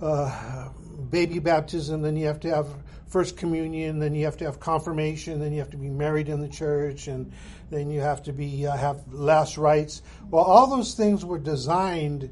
uh, 0.00 0.68
baby 1.10 1.38
baptism, 1.38 2.02
then 2.02 2.16
you 2.16 2.26
have 2.26 2.40
to 2.40 2.54
have 2.54 2.68
first 3.08 3.36
communion, 3.36 3.98
then 3.98 4.14
you 4.14 4.24
have 4.24 4.36
to 4.36 4.44
have 4.44 4.60
confirmation, 4.60 5.40
then 5.40 5.52
you 5.52 5.58
have 5.58 5.70
to 5.70 5.76
be 5.76 5.88
married 5.88 6.28
in 6.28 6.40
the 6.40 6.48
church, 6.48 7.08
and 7.08 7.32
then 7.70 7.90
you 7.90 8.00
have 8.00 8.22
to 8.22 8.32
be 8.32 8.66
uh, 8.66 8.76
have 8.76 9.02
last 9.12 9.58
rites. 9.58 10.02
Well, 10.30 10.44
all 10.44 10.66
those 10.66 10.94
things 10.94 11.24
were 11.24 11.38
designed 11.38 12.30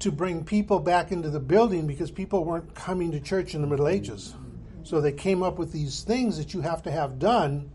to 0.00 0.12
bring 0.12 0.44
people 0.44 0.78
back 0.78 1.10
into 1.10 1.30
the 1.30 1.40
building 1.40 1.86
because 1.86 2.10
people 2.10 2.44
weren't 2.44 2.74
coming 2.74 3.12
to 3.12 3.20
church 3.20 3.54
in 3.54 3.62
the 3.62 3.66
Middle 3.66 3.88
Ages. 3.88 4.34
So 4.82 5.00
they 5.00 5.12
came 5.12 5.42
up 5.42 5.58
with 5.58 5.72
these 5.72 6.02
things 6.02 6.38
that 6.38 6.54
you 6.54 6.60
have 6.60 6.82
to 6.84 6.90
have 6.90 7.18
done. 7.18 7.70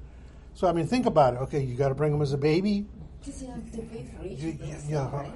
So 0.54 0.68
I 0.68 0.72
mean, 0.74 0.88
think 0.88 1.06
about 1.06 1.34
it. 1.34 1.38
Okay, 1.42 1.64
you 1.64 1.76
got 1.76 1.90
to 1.90 1.96
bring 1.96 2.12
them 2.12 2.22
as 2.22 2.34
a 2.34 2.38
baby. 2.38 2.86
Because 3.20 3.42
you 3.42 3.50
have 3.50 3.72
to 3.72 3.78
pay 3.80 4.06
for 4.18 4.26
each 4.26 4.40
You- 4.40 4.52
of 4.52 4.60
those, 4.60 4.90
yeah, 4.90 5.16
right? 5.16 5.32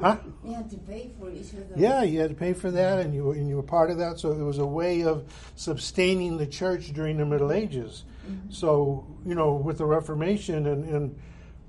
Huh? 0.00 0.16
You 0.44 0.54
have 0.54 0.68
to 0.70 0.76
pay 0.78 1.12
for 1.18 1.30
each 1.30 1.52
of 1.52 1.68
those. 1.68 1.78
Yeah, 1.78 2.02
you 2.02 2.18
had 2.18 2.30
to 2.30 2.36
pay 2.36 2.52
for 2.52 2.70
that, 2.72 2.98
and 2.98 3.14
you 3.14 3.24
were, 3.24 3.34
and 3.34 3.48
you 3.48 3.56
were 3.56 3.62
part 3.62 3.90
of 3.90 3.98
that. 3.98 4.18
So 4.18 4.32
it 4.32 4.42
was 4.42 4.58
a 4.58 4.66
way 4.66 5.04
of 5.04 5.24
sustaining 5.54 6.36
the 6.36 6.46
church 6.46 6.92
during 6.92 7.16
the 7.16 7.24
Middle 7.24 7.52
Ages. 7.52 8.04
Mm-hmm. 8.26 8.50
So 8.50 9.06
you 9.24 9.36
know, 9.36 9.54
with 9.54 9.78
the 9.78 9.86
Reformation 9.86 10.66
and, 10.66 10.84
and 10.84 11.18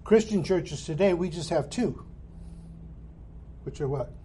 Christian 0.04 0.44
churches 0.44 0.86
today, 0.86 1.14
we 1.14 1.30
just 1.30 1.52
have 1.52 1.70
two, 1.70 2.04
which 3.64 3.80
are 3.80 3.88
what 3.88 4.12
Baptism 4.12 4.12
and 4.12 4.14
communion. 4.14 4.25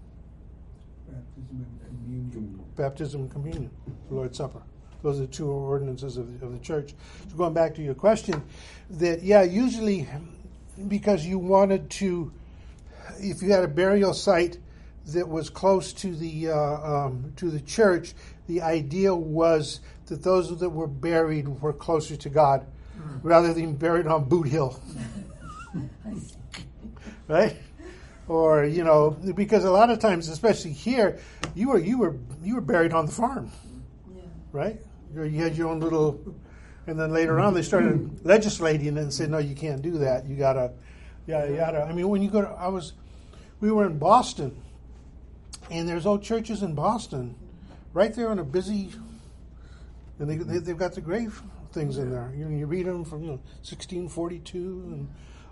Baptism 2.80 3.22
and 3.22 3.30
communion, 3.30 3.70
the 4.08 4.14
Lord's 4.14 4.38
Supper. 4.38 4.62
Those 5.02 5.18
are 5.18 5.22
the 5.22 5.26
two 5.26 5.50
ordinances 5.50 6.16
of 6.16 6.40
the, 6.40 6.46
of 6.46 6.52
the 6.52 6.58
church. 6.58 6.94
So 7.28 7.36
going 7.36 7.52
back 7.52 7.74
to 7.74 7.82
your 7.82 7.94
question, 7.94 8.42
that 8.90 9.22
yeah, 9.22 9.42
usually 9.42 10.08
because 10.88 11.26
you 11.26 11.38
wanted 11.38 11.90
to, 11.90 12.32
if 13.18 13.42
you 13.42 13.52
had 13.52 13.64
a 13.64 13.68
burial 13.68 14.14
site 14.14 14.58
that 15.08 15.28
was 15.28 15.50
close 15.50 15.92
to 15.94 16.14
the 16.14 16.50
uh, 16.50 16.56
um, 16.56 17.32
to 17.36 17.50
the 17.50 17.60
church, 17.60 18.14
the 18.46 18.62
idea 18.62 19.14
was 19.14 19.80
that 20.06 20.22
those 20.22 20.58
that 20.58 20.70
were 20.70 20.86
buried 20.86 21.48
were 21.60 21.74
closer 21.74 22.16
to 22.16 22.30
God, 22.30 22.66
rather 23.22 23.52
than 23.52 23.74
buried 23.74 24.06
on 24.06 24.24
Boot 24.24 24.48
Hill, 24.48 24.80
right? 27.28 27.56
Or 28.30 28.64
you 28.64 28.84
know, 28.84 29.10
because 29.34 29.64
a 29.64 29.72
lot 29.72 29.90
of 29.90 29.98
times, 29.98 30.28
especially 30.28 30.70
here, 30.70 31.18
you 31.56 31.68
were 31.70 31.80
you 31.80 31.98
were 31.98 32.14
you 32.44 32.54
were 32.54 32.60
buried 32.60 32.92
on 32.92 33.06
the 33.06 33.10
farm 33.10 33.50
Yeah. 34.14 34.22
right? 34.52 34.80
You 35.12 35.42
had 35.42 35.56
your 35.56 35.66
own 35.66 35.80
little, 35.80 36.20
and 36.86 36.96
then 36.96 37.12
later 37.12 37.40
on 37.40 37.54
they 37.54 37.62
started 37.62 38.24
legislating 38.24 38.98
and 38.98 39.12
said, 39.12 39.30
no, 39.30 39.38
you 39.38 39.56
can't 39.56 39.82
do 39.82 39.98
that. 39.98 40.26
You 40.26 40.36
gotta, 40.36 40.70
yada 41.26 41.52
yada. 41.52 41.82
I 41.82 41.92
mean, 41.92 42.08
when 42.08 42.22
you 42.22 42.30
go 42.30 42.42
to, 42.42 42.48
I 42.50 42.68
was, 42.68 42.92
we 43.58 43.72
were 43.72 43.84
in 43.84 43.98
Boston, 43.98 44.62
and 45.68 45.88
there's 45.88 46.06
old 46.06 46.22
churches 46.22 46.62
in 46.62 46.76
Boston, 46.76 47.34
right 47.94 48.14
there 48.14 48.30
on 48.30 48.38
a 48.38 48.44
busy, 48.44 48.92
and 50.20 50.30
they, 50.30 50.36
they 50.36 50.58
they've 50.58 50.78
got 50.78 50.94
the 50.94 51.00
grave 51.00 51.42
things 51.72 51.98
in 51.98 52.12
there. 52.12 52.32
You 52.36 52.44
know, 52.44 52.56
you 52.56 52.66
read 52.66 52.86
them 52.86 53.04
from 53.04 53.22
you 53.22 53.30
know 53.30 53.40
1642 53.66 54.58
and 54.86 55.08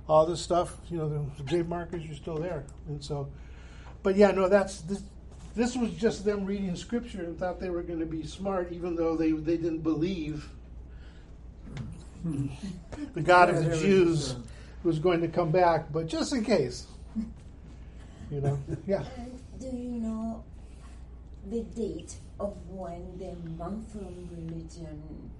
all 0.08 0.26
this 0.26 0.40
stuff. 0.40 0.76
You 0.90 0.98
know, 0.98 1.08
the, 1.08 1.42
the 1.42 1.48
grave 1.48 1.68
markers 1.68 2.08
are 2.10 2.14
still 2.14 2.36
there, 2.38 2.64
and 2.88 3.02
so, 3.02 3.28
but 4.02 4.16
yeah, 4.16 4.30
no, 4.30 4.48
that's 4.48 4.80
this. 4.82 5.02
This 5.54 5.76
was 5.76 5.90
just 5.92 6.24
them 6.24 6.44
reading 6.44 6.76
scripture 6.76 7.24
and 7.24 7.36
thought 7.36 7.58
they 7.58 7.70
were 7.70 7.82
going 7.82 7.98
to 7.98 8.06
be 8.06 8.24
smart, 8.24 8.72
even 8.72 8.94
though 8.94 9.16
they 9.16 9.32
they 9.32 9.56
didn't 9.56 9.80
believe 9.80 10.48
the 13.14 13.20
God 13.20 13.50
of 13.50 13.64
the 13.64 13.76
Jews 13.76 14.32
uh, 14.32 14.36
was 14.84 14.98
going 14.98 15.20
to 15.20 15.28
come 15.28 15.50
back. 15.50 15.92
But 15.92 16.06
just 16.06 16.32
in 16.32 16.44
case, 16.44 16.86
you 18.30 18.40
know, 18.40 18.58
yeah. 18.86 19.04
Do 19.58 19.66
you 19.66 19.90
know 19.90 20.44
the 21.50 21.62
date 21.62 22.14
of 22.38 22.54
when 22.68 23.18
the 23.18 23.34
Muslim 23.56 24.28
religion 24.30 25.30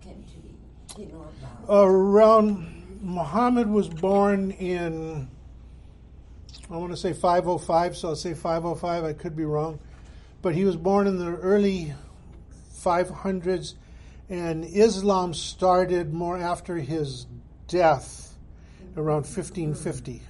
came 0.00 0.24
to 0.24 0.38
be? 0.38 1.02
You 1.02 1.12
know 1.12 1.26
about? 1.66 1.84
Around 1.84 2.81
Muhammad 3.02 3.68
was 3.68 3.88
born 3.88 4.52
in 4.52 5.28
I 6.70 6.76
want 6.76 6.92
to 6.92 6.96
say 6.96 7.12
505, 7.12 7.96
so 7.96 8.08
I'll 8.08 8.16
say 8.16 8.34
505. 8.34 9.04
I 9.04 9.12
could 9.12 9.36
be 9.36 9.44
wrong, 9.44 9.78
but 10.40 10.54
he 10.54 10.64
was 10.64 10.76
born 10.76 11.06
in 11.06 11.18
the 11.18 11.36
early 11.36 11.92
500s, 12.78 13.74
and 14.30 14.64
Islam 14.64 15.34
started 15.34 16.14
more 16.14 16.38
after 16.38 16.76
his 16.76 17.26
death, 17.68 18.36
around 18.96 19.24
1550. 19.24 20.22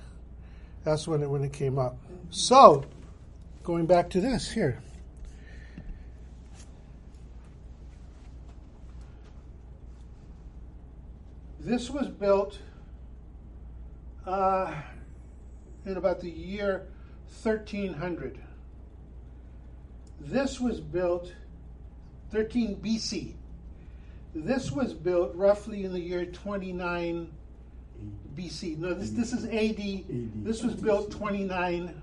That's 0.84 1.06
when 1.06 1.22
it 1.22 1.30
when 1.30 1.44
it 1.44 1.52
came 1.52 1.78
up. 1.78 1.96
So, 2.30 2.84
going 3.62 3.86
back 3.86 4.10
to 4.10 4.20
this 4.20 4.50
here. 4.50 4.80
This 11.64 11.88
was 11.88 12.08
built 12.08 12.58
uh, 14.26 14.74
in 15.86 15.96
about 15.96 16.20
the 16.20 16.28
year 16.28 16.88
1300. 17.42 18.36
This 20.20 20.60
was 20.60 20.80
built 20.80 21.32
13 22.32 22.76
BC. 22.76 23.34
This 24.34 24.72
was 24.72 24.92
built 24.92 25.36
roughly 25.36 25.84
in 25.84 25.92
the 25.92 26.00
year 26.00 26.26
29 26.26 27.30
BC. 28.36 28.78
No, 28.78 28.94
this 28.94 29.10
this 29.10 29.32
is 29.32 29.44
AD. 29.44 30.44
This 30.44 30.64
was 30.64 30.74
built 30.74 31.12
29 31.12 32.02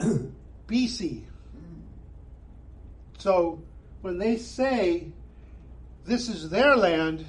BC. 0.68 1.22
So 3.16 3.62
when 4.02 4.18
they 4.18 4.36
say 4.36 5.06
this 6.04 6.28
is 6.28 6.50
their 6.50 6.76
land, 6.76 7.24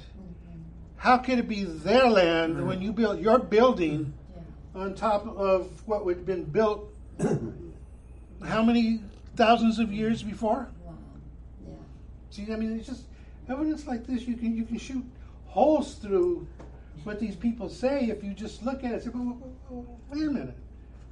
how 1.04 1.18
could 1.18 1.38
it 1.38 1.46
be 1.46 1.64
their 1.64 2.08
land 2.08 2.66
when 2.66 2.80
you 2.80 2.90
built 2.90 3.20
your 3.20 3.38
building 3.38 4.06
mm-hmm. 4.06 4.78
Yeah. 4.78 4.82
on 4.82 4.94
top 4.94 5.26
of 5.36 5.86
what 5.86 6.06
had 6.06 6.24
been 6.24 6.44
built 6.44 6.88
how 8.42 8.62
many 8.62 9.00
thousands 9.36 9.78
of 9.78 9.92
years 9.92 10.22
before? 10.22 10.66
Wow. 10.82 10.94
Yeah. 11.66 11.74
See, 12.30 12.50
I 12.50 12.56
mean, 12.56 12.78
it's 12.78 12.88
just 12.88 13.02
evidence 13.50 13.86
like 13.86 14.06
this. 14.06 14.26
You 14.26 14.34
can 14.34 14.56
you 14.56 14.64
can 14.64 14.78
shoot 14.78 15.04
holes 15.44 15.96
through 15.96 16.46
what 17.02 17.20
these 17.20 17.36
people 17.36 17.68
say 17.68 18.06
if 18.06 18.24
you 18.24 18.32
just 18.32 18.62
look 18.62 18.82
at 18.82 18.92
it. 18.92 19.02
Say, 19.02 19.10
well, 19.12 19.36
well, 19.38 19.52
well, 19.68 20.00
wait 20.10 20.22
a 20.22 20.30
minute, 20.30 20.56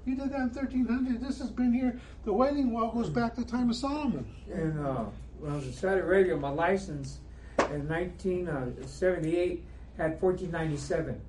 you 0.07 0.17
did 0.17 0.31
that 0.31 0.41
in 0.41 0.49
1300. 0.49 1.21
This 1.21 1.39
has 1.39 1.51
been 1.51 1.75
here. 1.75 2.01
The 2.25 2.33
Wailing 2.33 2.73
Wall 2.73 2.91
goes 2.91 3.11
mm-hmm. 3.11 3.21
back 3.21 3.35
to 3.35 3.45
the 3.45 3.51
time 3.51 3.69
of 3.69 3.77
Solomon. 3.77 4.25
And 4.51 4.87
uh, 4.87 5.05
when 5.39 5.53
I 5.53 5.57
was 5.57 5.67
in 5.67 5.75
Saudi 5.75 6.01
Arabia, 6.01 6.35
my 6.35 6.49
license 6.49 7.19
in 7.59 7.87
1978 7.87 9.65
had 9.97 10.21
1497. 10.21 11.21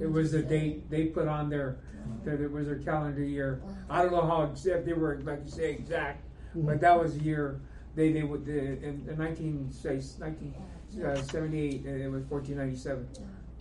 It 0.00 0.06
was 0.06 0.32
the 0.32 0.42
date 0.42 0.88
they 0.90 1.06
put 1.06 1.26
on 1.26 1.50
their, 1.50 1.78
that 2.24 2.40
it 2.40 2.50
was 2.50 2.66
their 2.66 2.78
calendar 2.78 3.24
year. 3.24 3.60
I 3.90 4.02
don't 4.02 4.12
know 4.12 4.26
how 4.26 4.42
exact 4.44 4.86
they 4.86 4.92
were, 4.92 5.18
like 5.24 5.40
you 5.44 5.50
say, 5.50 5.70
exact, 5.70 6.24
but 6.54 6.80
that 6.80 6.98
was 6.98 7.18
the 7.18 7.24
year 7.24 7.60
they 7.96 8.12
they 8.12 8.22
would 8.22 8.44
the, 8.44 8.58
in, 8.58 9.06
in 9.08 9.16
19 9.18 9.72
say 9.72 9.94
1978 9.96 11.86
uh, 11.86 11.88
it 11.88 12.10
was 12.10 12.22
1497. 12.24 13.08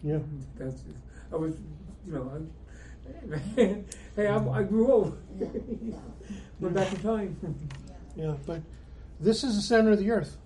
Yeah. 0.03 0.19
That's 0.57 0.83
I 1.31 1.37
was 1.37 1.55
you 2.05 2.13
know 2.13 2.45
hey, 3.55 4.27
I'm, 4.27 4.49
I 4.49 4.63
grew 4.63 4.91
old. 4.91 5.17
Yeah, 5.39 5.47
yeah. 5.83 5.95
Went 6.59 6.75
back 6.75 6.91
in 6.91 7.01
time. 7.01 7.55
Yeah, 8.15 8.33
but 8.45 8.61
this 9.19 9.43
is 9.43 9.55
the 9.55 9.61
center 9.61 9.91
of 9.91 9.99
the 9.99 10.09
earth. 10.09 10.37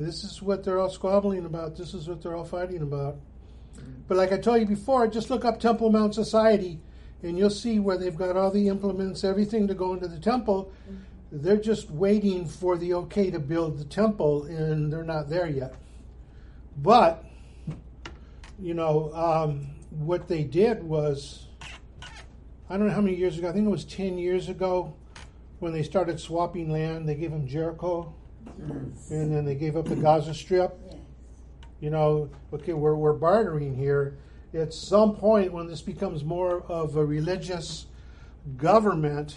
This 0.00 0.24
is 0.24 0.40
what 0.40 0.64
they're 0.64 0.78
all 0.78 0.88
squabbling 0.88 1.44
about. 1.44 1.76
This 1.76 1.92
is 1.92 2.08
what 2.08 2.22
they're 2.22 2.34
all 2.34 2.46
fighting 2.46 2.80
about. 2.80 3.20
But 4.08 4.16
like 4.16 4.32
I 4.32 4.38
told 4.38 4.58
you 4.58 4.66
before, 4.66 5.06
just 5.06 5.28
look 5.28 5.44
up 5.44 5.60
Temple 5.60 5.90
Mount 5.90 6.14
Society 6.14 6.80
and 7.22 7.36
you'll 7.36 7.50
see 7.50 7.78
where 7.78 7.98
they've 7.98 8.16
got 8.16 8.34
all 8.34 8.50
the 8.50 8.68
implements, 8.68 9.24
everything 9.24 9.68
to 9.68 9.74
go 9.74 9.92
into 9.92 10.08
the 10.08 10.18
temple. 10.18 10.72
They're 11.30 11.58
just 11.58 11.90
waiting 11.90 12.46
for 12.46 12.78
the 12.78 12.94
okay 12.94 13.30
to 13.30 13.38
build 13.38 13.76
the 13.76 13.84
temple, 13.84 14.44
and 14.44 14.90
they're 14.90 15.04
not 15.04 15.28
there 15.28 15.46
yet. 15.46 15.74
But, 16.78 17.22
you 18.58 18.72
know, 18.72 19.12
um, 19.12 19.66
what 19.90 20.28
they 20.28 20.44
did 20.44 20.82
was, 20.82 21.46
I 22.70 22.78
don't 22.78 22.86
know 22.86 22.94
how 22.94 23.02
many 23.02 23.16
years 23.16 23.36
ago, 23.36 23.50
I 23.50 23.52
think 23.52 23.66
it 23.66 23.70
was 23.70 23.84
10 23.84 24.16
years 24.16 24.48
ago, 24.48 24.94
when 25.58 25.74
they 25.74 25.82
started 25.82 26.18
swapping 26.18 26.70
land, 26.70 27.06
they 27.06 27.14
gave 27.14 27.30
them 27.32 27.46
Jericho, 27.46 28.14
and 28.58 29.34
then 29.34 29.44
they 29.44 29.54
gave 29.54 29.76
up 29.76 29.86
the 29.86 29.96
Gaza 29.96 30.34
Strip 30.34 30.78
you 31.80 31.88
know, 31.88 32.28
okay, 32.52 32.74
we're, 32.74 32.94
we're 32.94 33.14
bartering 33.14 33.74
here. 33.74 34.18
At 34.52 34.74
some 34.74 35.16
point, 35.16 35.52
when 35.52 35.66
this 35.66 35.80
becomes 35.80 36.24
more 36.24 36.62
of 36.68 36.96
a 36.96 37.04
religious 37.04 37.86
government, 38.56 39.36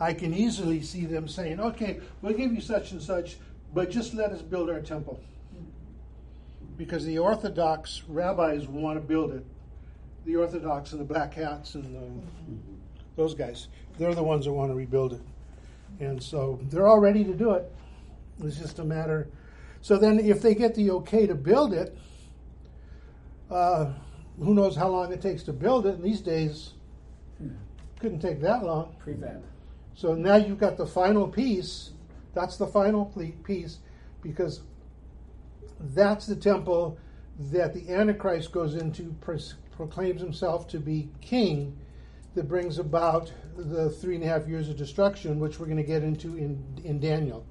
I 0.00 0.12
can 0.12 0.34
easily 0.34 0.82
see 0.82 1.06
them 1.06 1.28
saying, 1.28 1.60
okay, 1.60 2.00
we'll 2.22 2.32
give 2.32 2.52
you 2.52 2.60
such 2.60 2.92
and 2.92 3.00
such, 3.00 3.36
but 3.72 3.90
just 3.90 4.14
let 4.14 4.32
us 4.32 4.42
build 4.42 4.68
our 4.68 4.80
temple. 4.80 5.20
Because 6.76 7.04
the 7.04 7.18
Orthodox 7.18 8.02
rabbis 8.08 8.66
want 8.66 9.00
to 9.00 9.06
build 9.06 9.32
it. 9.32 9.44
The 10.24 10.36
Orthodox 10.36 10.92
and 10.92 11.00
the 11.00 11.04
black 11.04 11.34
hats 11.34 11.76
and 11.76 11.94
the, 11.94 12.10
those 13.14 13.34
guys, 13.34 13.68
they're 13.96 14.14
the 14.14 14.22
ones 14.22 14.46
that 14.46 14.52
want 14.52 14.70
to 14.70 14.74
rebuild 14.74 15.12
it. 15.12 15.20
And 16.00 16.20
so 16.20 16.58
they're 16.64 16.86
all 16.86 16.98
ready 16.98 17.22
to 17.24 17.32
do 17.32 17.52
it. 17.52 17.70
It's 18.42 18.56
just 18.56 18.78
a 18.78 18.84
matter. 18.84 19.28
So 19.80 19.96
then, 19.96 20.18
if 20.18 20.42
they 20.42 20.54
get 20.54 20.74
the 20.74 20.90
okay 20.92 21.26
to 21.26 21.34
build 21.34 21.72
it, 21.72 21.96
uh, 23.50 23.92
who 24.38 24.54
knows 24.54 24.76
how 24.76 24.88
long 24.88 25.12
it 25.12 25.22
takes 25.22 25.42
to 25.44 25.52
build 25.52 25.86
it? 25.86 25.94
And 25.94 26.04
these 26.04 26.20
days, 26.20 26.72
couldn't 28.00 28.20
take 28.20 28.40
that 28.42 28.64
long. 28.64 28.96
Prefab. 29.04 29.42
So 29.94 30.14
now 30.14 30.36
you've 30.36 30.58
got 30.58 30.76
the 30.76 30.86
final 30.86 31.26
piece. 31.26 31.92
That's 32.34 32.56
the 32.56 32.66
final 32.66 33.06
piece 33.44 33.78
because 34.22 34.62
that's 35.80 36.26
the 36.26 36.36
temple 36.36 36.98
that 37.38 37.72
the 37.72 37.90
Antichrist 37.92 38.52
goes 38.52 38.74
into, 38.74 39.14
proclaims 39.76 40.20
himself 40.20 40.68
to 40.68 40.78
be 40.78 41.08
king, 41.20 41.76
that 42.36 42.48
brings 42.48 42.78
about 42.78 43.32
the 43.56 43.88
three 43.88 44.14
and 44.14 44.22
a 44.22 44.28
half 44.28 44.46
years 44.46 44.68
of 44.68 44.76
destruction, 44.76 45.40
which 45.40 45.58
we're 45.58 45.66
going 45.66 45.78
to 45.78 45.82
get 45.82 46.02
into 46.02 46.36
in, 46.36 46.62
in 46.84 47.00
Daniel. 47.00 47.46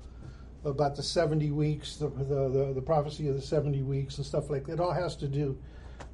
About 0.66 0.95
the 0.95 1.03
70 1.03 1.51
weeks, 1.51 1.97
the, 1.97 2.07
the, 2.09 2.49
the, 2.49 2.74
the 2.74 2.82
prophecy 2.82 3.28
of 3.28 3.36
the 3.36 3.41
70 3.41 3.84
weeks, 3.84 4.18
and 4.18 4.26
stuff 4.26 4.49
like 4.49 4.66
that. 4.66 4.74
It 4.74 4.80
all 4.80 4.93
has 4.93 5.16
to 5.18 5.28
do 5.28 5.57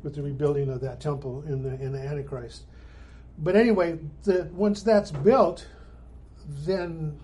with 0.03 0.15
the 0.15 0.21
rebuilding 0.21 0.69
of 0.69 0.81
that 0.81 0.99
temple 0.99 1.43
in 1.47 1.63
the, 1.63 1.81
in 1.81 1.93
the 1.93 1.99
Antichrist. 1.99 2.63
But 3.37 3.55
anyway, 3.55 3.97
the, 4.23 4.49
once 4.53 4.83
that's 4.83 5.11
built, 5.11 5.67
then 6.65 7.17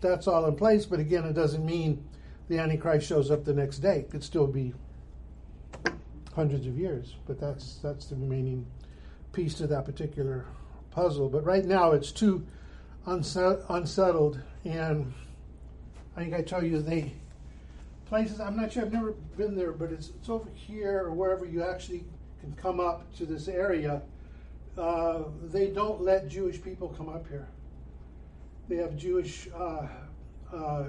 that's 0.00 0.26
all 0.26 0.46
in 0.46 0.56
place. 0.56 0.86
But 0.86 1.00
again, 1.00 1.24
it 1.24 1.34
doesn't 1.34 1.64
mean 1.64 2.04
the 2.48 2.58
Antichrist 2.58 3.06
shows 3.06 3.30
up 3.30 3.44
the 3.44 3.54
next 3.54 3.78
day. 3.78 4.00
It 4.00 4.10
could 4.10 4.24
still 4.24 4.46
be 4.46 4.72
hundreds 6.34 6.66
of 6.66 6.78
years, 6.78 7.16
but 7.26 7.40
that's 7.40 7.78
that's 7.82 8.06
the 8.06 8.14
remaining 8.14 8.64
piece 9.32 9.54
to 9.54 9.66
that 9.66 9.84
particular 9.84 10.46
puzzle. 10.90 11.28
But 11.28 11.44
right 11.44 11.64
now, 11.64 11.92
it's 11.92 12.12
too 12.12 12.46
unset, 13.06 13.58
unsettled, 13.68 14.40
and 14.64 15.12
I 16.18 16.22
think 16.22 16.34
I 16.34 16.42
tell 16.42 16.64
you 16.64 16.80
they 16.82 17.12
places. 18.06 18.40
I'm 18.40 18.56
not 18.56 18.72
sure. 18.72 18.82
I've 18.82 18.92
never 18.92 19.12
been 19.36 19.54
there, 19.56 19.72
but 19.72 19.92
it's 19.92 20.08
it's 20.08 20.28
over 20.28 20.50
here 20.52 21.04
or 21.04 21.12
wherever 21.12 21.44
you 21.44 21.62
actually 21.62 22.04
can 22.40 22.52
come 22.56 22.80
up 22.80 23.14
to 23.16 23.26
this 23.26 23.46
area. 23.48 24.02
Uh, 24.76 25.24
they 25.44 25.68
don't 25.68 26.02
let 26.02 26.28
Jewish 26.28 26.62
people 26.62 26.88
come 26.88 27.08
up 27.08 27.26
here 27.28 27.48
they 28.68 28.76
have 28.76 28.96
Jewish 28.96 29.48
uh, 29.56 29.86
uh, 30.54 30.84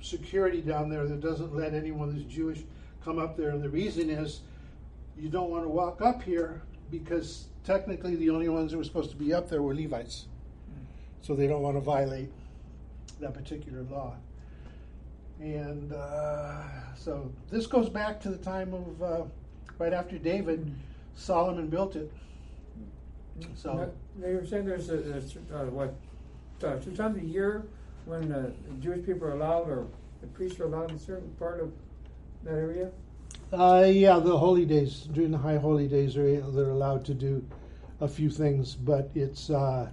security 0.00 0.60
down 0.60 0.88
there 0.88 1.06
that 1.06 1.20
doesn't 1.20 1.54
let 1.54 1.74
anyone 1.74 2.14
that's 2.14 2.32
Jewish 2.32 2.62
come 3.02 3.18
up 3.18 3.36
there. 3.36 3.50
And 3.50 3.62
the 3.62 3.70
reason 3.70 4.10
is 4.10 4.40
you 5.18 5.28
don't 5.28 5.50
want 5.50 5.64
to 5.64 5.68
walk 5.68 6.02
up 6.02 6.22
here 6.22 6.62
because 6.90 7.46
technically 7.64 8.16
the 8.16 8.30
only 8.30 8.48
ones 8.48 8.70
that 8.70 8.78
were 8.78 8.84
supposed 8.84 9.10
to 9.10 9.16
be 9.16 9.32
up 9.32 9.48
there 9.48 9.62
were 9.62 9.74
Levites. 9.74 10.26
So 11.22 11.34
they 11.34 11.46
don't 11.46 11.62
want 11.62 11.76
to 11.76 11.80
violate 11.80 12.30
that 13.20 13.34
particular 13.34 13.82
law. 13.82 14.14
And 15.40 15.92
uh, 15.92 16.62
so 16.94 17.30
this 17.50 17.66
goes 17.66 17.88
back 17.88 18.20
to 18.22 18.30
the 18.30 18.38
time 18.38 18.72
of 18.72 19.02
uh, 19.02 19.24
right 19.78 19.92
after 19.92 20.18
David, 20.18 20.74
Solomon 21.14 21.68
built 21.68 21.96
it. 21.96 22.12
So. 23.54 23.92
They 24.18 24.34
were 24.34 24.46
saying 24.46 24.64
there's 24.64 24.88
a, 24.88 24.96
there's, 24.96 25.36
uh, 25.52 25.66
what, 25.66 25.94
two 26.58 26.96
times 26.96 27.18
a 27.22 27.24
year 27.24 27.66
when 28.06 28.32
uh, 28.32 28.50
Jewish 28.80 29.04
people 29.04 29.28
are 29.28 29.32
allowed 29.32 29.68
or 29.68 29.86
the 30.22 30.26
priests 30.28 30.58
are 30.60 30.64
allowed 30.64 30.90
in 30.90 30.96
a 30.96 30.98
certain 30.98 31.30
part 31.32 31.60
of 31.60 31.70
that 32.44 32.54
area? 32.54 32.90
Uh, 33.52 33.84
yeah, 33.86 34.18
the 34.18 34.36
holy 34.36 34.64
days 34.64 35.08
during 35.12 35.30
the 35.30 35.38
high 35.38 35.58
holy 35.58 35.86
days 35.86 36.16
are 36.16 36.40
they're 36.40 36.70
allowed 36.70 37.04
to 37.04 37.14
do 37.14 37.44
a 38.00 38.08
few 38.08 38.30
things, 38.30 38.74
but 38.74 39.10
it's 39.14 39.50
uh, 39.50 39.88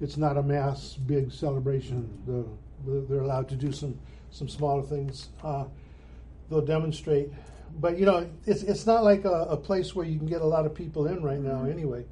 it's 0.00 0.16
not 0.16 0.36
a 0.36 0.42
mass 0.42 0.94
big 0.94 1.32
celebration. 1.32 2.08
The, 2.26 2.44
they're 3.08 3.22
allowed 3.22 3.48
to 3.48 3.56
do 3.56 3.72
some 3.72 3.98
some 4.34 4.48
smaller 4.48 4.82
things. 4.82 5.28
Uh, 5.42 5.64
they'll 6.50 6.60
demonstrate, 6.60 7.30
but 7.80 7.96
you 7.96 8.04
know 8.04 8.28
it's 8.46 8.64
it's 8.64 8.84
not 8.84 9.04
like 9.04 9.24
a, 9.24 9.46
a 9.48 9.56
place 9.56 9.94
where 9.94 10.04
you 10.04 10.18
can 10.18 10.26
get 10.26 10.42
a 10.42 10.46
lot 10.46 10.66
of 10.66 10.74
people 10.74 11.06
in 11.06 11.22
right 11.22 11.38
now 11.38 11.64
anyway, 11.64 12.04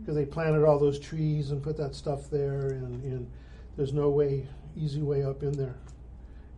because 0.00 0.16
they 0.16 0.24
planted 0.24 0.64
all 0.64 0.78
those 0.78 0.98
trees 0.98 1.50
and 1.50 1.62
put 1.62 1.76
that 1.76 1.94
stuff 1.94 2.30
there, 2.30 2.70
and, 2.70 3.04
and 3.04 3.30
there's 3.76 3.92
no 3.92 4.08
way 4.08 4.48
easy 4.74 5.02
way 5.02 5.22
up 5.22 5.42
in 5.42 5.52
there. 5.52 5.76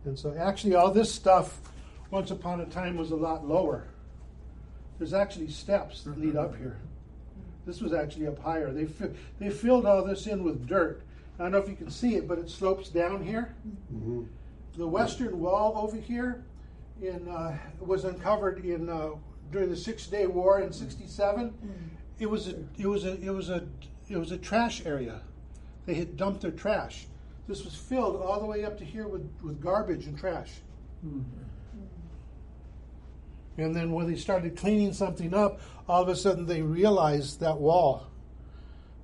And 0.05 0.17
so 0.17 0.33
actually 0.39 0.75
all 0.75 0.91
this 0.91 1.13
stuff 1.13 1.59
once 2.11 2.31
upon 2.31 2.61
a 2.61 2.65
time 2.65 2.95
was 2.95 3.11
a 3.11 3.15
lot 3.15 3.45
lower. 3.45 3.87
There's 4.97 5.13
actually 5.13 5.49
steps 5.49 6.03
that 6.03 6.17
lead 6.17 6.37
up 6.37 6.55
here. 6.57 6.77
This 7.65 7.81
was 7.81 7.93
actually 7.93 8.27
up 8.27 8.39
higher. 8.39 8.71
They 8.71 8.85
fi- 8.85 9.11
they 9.37 9.49
filled 9.49 9.85
all 9.85 10.03
this 10.03 10.27
in 10.27 10.43
with 10.45 10.65
dirt. 10.65 11.03
I 11.37 11.43
don't 11.43 11.51
know 11.51 11.57
if 11.57 11.69
you 11.69 11.75
can 11.75 11.91
see 11.91 12.15
it, 12.15 12.27
but 12.27 12.39
it 12.39 12.49
slopes 12.49 12.89
down 12.89 13.23
here. 13.23 13.53
Mm-hmm. 13.93 14.23
The 14.79 14.87
western 14.87 15.37
wall 15.41 15.73
over 15.75 15.97
here 15.97 16.45
in 17.01 17.27
uh, 17.27 17.57
was 17.81 18.05
uncovered 18.05 18.63
in 18.63 18.89
uh, 18.89 19.09
during 19.51 19.69
the 19.69 19.75
Six 19.75 20.07
Day 20.07 20.25
War 20.25 20.61
in 20.61 20.71
'67. 20.71 21.53
It 22.17 22.29
was 22.29 22.47
a 22.47 22.55
it 22.77 22.87
was 22.87 23.03
a 23.03 23.21
it 23.21 23.29
was 23.29 23.49
a 23.49 23.67
it 24.07 24.15
was 24.15 24.31
a 24.31 24.37
trash 24.37 24.85
area. 24.85 25.19
They 25.85 25.95
had 25.95 26.15
dumped 26.15 26.43
their 26.43 26.51
trash. 26.51 27.07
This 27.45 27.65
was 27.65 27.75
filled 27.75 28.21
all 28.21 28.39
the 28.39 28.45
way 28.45 28.63
up 28.63 28.77
to 28.77 28.85
here 28.85 29.05
with, 29.05 29.29
with 29.43 29.61
garbage 29.61 30.05
and 30.05 30.17
trash. 30.17 30.51
And 33.57 33.75
then 33.75 33.91
when 33.91 34.07
they 34.07 34.15
started 34.15 34.55
cleaning 34.55 34.93
something 34.93 35.33
up, 35.33 35.59
all 35.89 36.03
of 36.03 36.07
a 36.07 36.15
sudden 36.15 36.45
they 36.45 36.61
realized 36.61 37.41
that 37.41 37.57
wall 37.57 38.08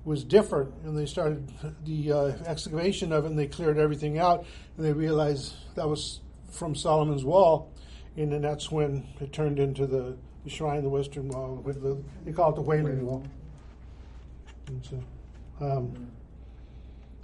was 0.06 0.22
different, 0.22 0.72
and 0.84 0.96
they 0.96 1.04
started 1.04 1.52
the 1.84 2.12
uh, 2.12 2.26
excavation 2.46 3.12
of 3.12 3.24
it, 3.24 3.28
and 3.28 3.38
they 3.38 3.48
cleared 3.48 3.76
everything 3.76 4.18
out, 4.18 4.46
and 4.76 4.86
they 4.86 4.92
realized 4.92 5.54
that 5.74 5.86
was 5.88 6.20
from 6.48 6.76
Solomon's 6.76 7.24
wall, 7.24 7.72
and 8.16 8.32
then 8.32 8.40
that's 8.40 8.70
when 8.70 9.04
it 9.20 9.32
turned 9.32 9.58
into 9.58 9.84
the, 9.84 10.16
the 10.44 10.50
shrine, 10.50 10.84
the 10.84 10.88
western 10.88 11.28
wall. 11.28 11.56
With 11.56 11.82
the, 11.82 12.00
they 12.24 12.32
call 12.32 12.50
it 12.50 12.54
the 12.54 12.62
Wailing 12.62 13.04
Wall. 13.04 13.24
And 14.68 14.84
so, 14.84 15.02
um, 15.60 16.10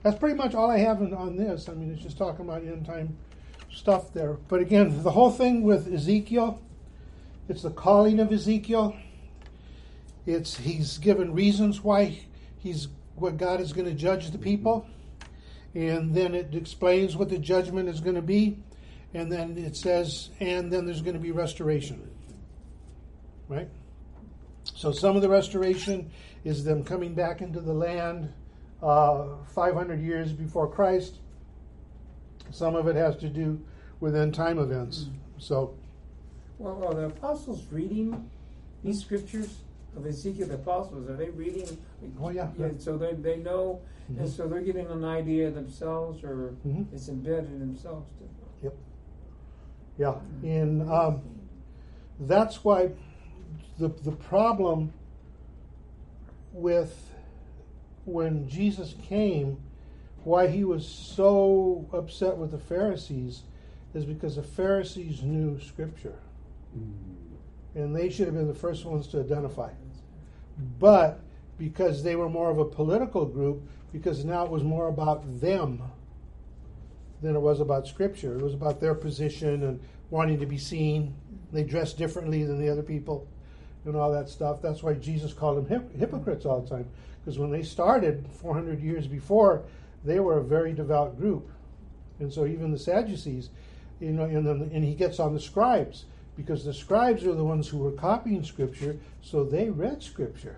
that's 0.03 0.19
pretty 0.19 0.37
much 0.37 0.55
all 0.55 0.69
I 0.69 0.79
have 0.79 1.01
on, 1.01 1.15
on 1.15 1.37
this. 1.37 1.69
I 1.69 1.75
mean, 1.75 1.93
it's 1.93 2.03
just 2.03 2.19
talking 2.19 2.45
about 2.45 2.63
end 2.63 2.85
time 2.85 3.17
stuff 3.71 4.13
there. 4.13 4.35
But 4.49 4.61
again, 4.61 5.03
the 5.05 5.13
whole 5.13 5.31
thing 5.31 5.63
with 5.63 5.93
Ezekiel, 5.93 6.61
it's 7.49 7.63
the 7.63 7.71
calling 7.71 8.19
of 8.19 8.33
Ezekiel. 8.33 8.97
It's 10.27 10.57
he's 10.57 10.99
given 10.99 11.33
reasons 11.33 11.83
why 11.83 12.23
he's 12.63 12.89
what 13.17 13.37
God 13.37 13.61
is 13.61 13.73
going 13.73 13.87
to 13.87 13.95
judge 13.95 14.31
the 14.31 14.39
people, 14.39 14.87
and 15.75 16.15
then 16.15 16.35
it 16.35 16.55
explains 16.55 17.17
what 17.17 17.29
the 17.29 17.39
judgment 17.39 17.89
is 17.89 18.01
going 18.01 18.17
to 18.17 18.23
be, 18.23 18.59
and 19.15 19.31
then 19.31 19.59
it 19.59 19.77
says, 19.77 20.31
and 20.41 20.73
then 20.73 20.87
there's 20.87 21.03
going 21.03 21.15
to 21.15 21.21
be 21.21 21.33
restoration. 21.33 22.09
Right. 23.49 23.69
So 24.65 24.93
some 24.93 25.17
of 25.17 25.23
the 25.23 25.29
restoration 25.29 26.11
is 26.45 26.65
them 26.65 26.85
coming 26.85 27.15
back 27.15 27.41
into 27.41 27.61
the 27.61 27.73
land 27.73 28.33
uh, 28.83 29.27
500 29.55 30.01
years 30.01 30.33
before 30.33 30.69
Christ. 30.69 31.19
Some 32.51 32.75
of 32.75 32.89
it 32.89 32.97
has 32.97 33.17
to 33.17 33.29
do 33.29 33.61
with 34.01 34.17
end 34.17 34.35
time 34.35 34.59
events. 34.59 35.07
So 35.39 35.75
Well, 36.59 36.85
are 36.85 36.95
the 36.95 37.07
apostles 37.07 37.65
reading 37.71 38.31
these 38.83 39.01
scriptures 39.01 39.59
of 39.97 40.07
Ezekiel 40.07 40.49
the 40.49 40.55
apostles? 40.55 41.09
Are 41.09 41.17
they 41.17 41.31
reading? 41.31 41.77
Oh, 42.21 42.31
yeah. 42.31 42.49
so 42.79 42.97
they 42.97 43.13
they 43.15 43.37
know, 43.37 43.81
Mhm. 44.11 44.21
and 44.21 44.29
so 44.29 44.49
they're 44.49 44.61
getting 44.63 44.87
an 44.87 45.05
idea 45.05 45.51
themselves, 45.51 46.25
or 46.25 46.55
Mhm. 46.67 46.87
it's 46.93 47.09
embedded 47.09 47.51
in 47.53 47.61
themselves. 47.61 48.09
Too. 48.19 48.29
Yep. 48.63 48.75
Yeah, 49.99 50.21
and 50.43 50.83
um, 50.91 51.23
that's 52.21 52.65
why 52.65 52.93
the 53.79 53.89
the 53.89 54.13
problem 54.13 54.93
with 56.53 57.11
when 58.05 58.49
Jesus 58.49 58.95
came, 59.03 59.59
why 60.25 60.49
he 60.49 60.65
was 60.65 60.87
so 60.87 61.87
upset 61.93 62.37
with 62.37 62.51
the 62.51 62.59
Pharisees, 62.59 63.43
is 63.95 64.05
because 64.05 64.37
the 64.37 64.43
Pharisees 64.43 65.23
knew 65.23 65.59
Scripture, 65.61 66.19
and 67.75 67.95
they 67.95 68.09
should 68.11 68.27
have 68.27 68.35
been 68.35 68.49
the 68.49 68.55
first 68.55 68.85
ones 68.85 69.07
to 69.09 69.21
identify. 69.21 69.71
But 70.79 71.21
because 71.59 72.03
they 72.03 72.17
were 72.17 72.29
more 72.29 72.51
of 72.51 72.59
a 72.59 72.65
political 72.65 73.25
group, 73.25 73.63
because 73.93 74.25
now 74.25 74.45
it 74.45 74.51
was 74.51 74.63
more 74.63 74.89
about 74.89 75.41
them 75.41 75.83
than 77.21 77.37
it 77.37 77.41
was 77.41 77.61
about 77.61 77.87
scripture. 77.87 78.39
It 78.39 78.43
was 78.43 78.55
about 78.55 78.81
their 78.81 78.95
position 78.95 79.63
and 79.63 79.81
wanting 80.11 80.41
to 80.41 80.47
be 80.47 80.59
seen. 80.59 81.15
They 81.53 81.63
dressed 81.63 81.99
differently 81.99 82.45
than 82.45 82.61
the 82.61 82.69
other 82.69 82.83
people 82.83 83.27
and 83.85 83.97
all 83.97 84.13
that 84.13 84.29
stuff. 84.29 84.61
That's 84.63 84.83
why 84.83 84.95
Jesus 84.95 85.33
called 85.33 85.59
them 85.59 85.67
hip- 85.67 85.97
hypocrites 85.97 86.45
all 86.45 86.61
the 86.61 86.69
time. 86.69 86.89
Because 87.25 87.39
when 87.39 87.51
they 87.51 87.63
started 87.63 88.27
400 88.41 88.81
years 88.81 89.07
before, 89.07 89.63
they 90.05 90.21
were 90.21 90.39
a 90.39 90.45
very 90.45 90.73
devout 90.73 91.17
group. 91.17 91.49
And 92.19 92.33
so 92.33 92.47
even 92.47 92.73
the 92.73 92.79
Sadducees, 92.79 93.51
you 94.01 94.11
know, 94.11 94.25
and, 94.25 94.47
then, 94.47 94.71
and 94.73 94.85
he 94.85 94.95
gets 94.95 95.21
on 95.21 95.35
the 95.35 95.41
scribes 95.41 96.07
because 96.37 96.65
the 96.65 96.73
scribes 96.73 97.25
are 97.25 97.35
the 97.35 97.45
ones 97.45 97.69
who 97.69 97.79
were 97.79 97.93
copying 97.93 98.43
scripture, 98.43 98.97
so 99.21 99.45
they 99.45 99.69
read 99.69 100.03
scripture. 100.03 100.57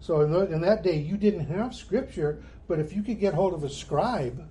So 0.00 0.20
in, 0.20 0.32
the, 0.32 0.52
in 0.52 0.60
that 0.60 0.82
day, 0.82 0.98
you 0.98 1.16
didn't 1.16 1.46
have 1.46 1.74
scripture, 1.74 2.42
but 2.68 2.78
if 2.78 2.94
you 2.94 3.02
could 3.02 3.18
get 3.18 3.34
hold 3.34 3.54
of 3.54 3.64
a 3.64 3.70
scribe, 3.70 4.48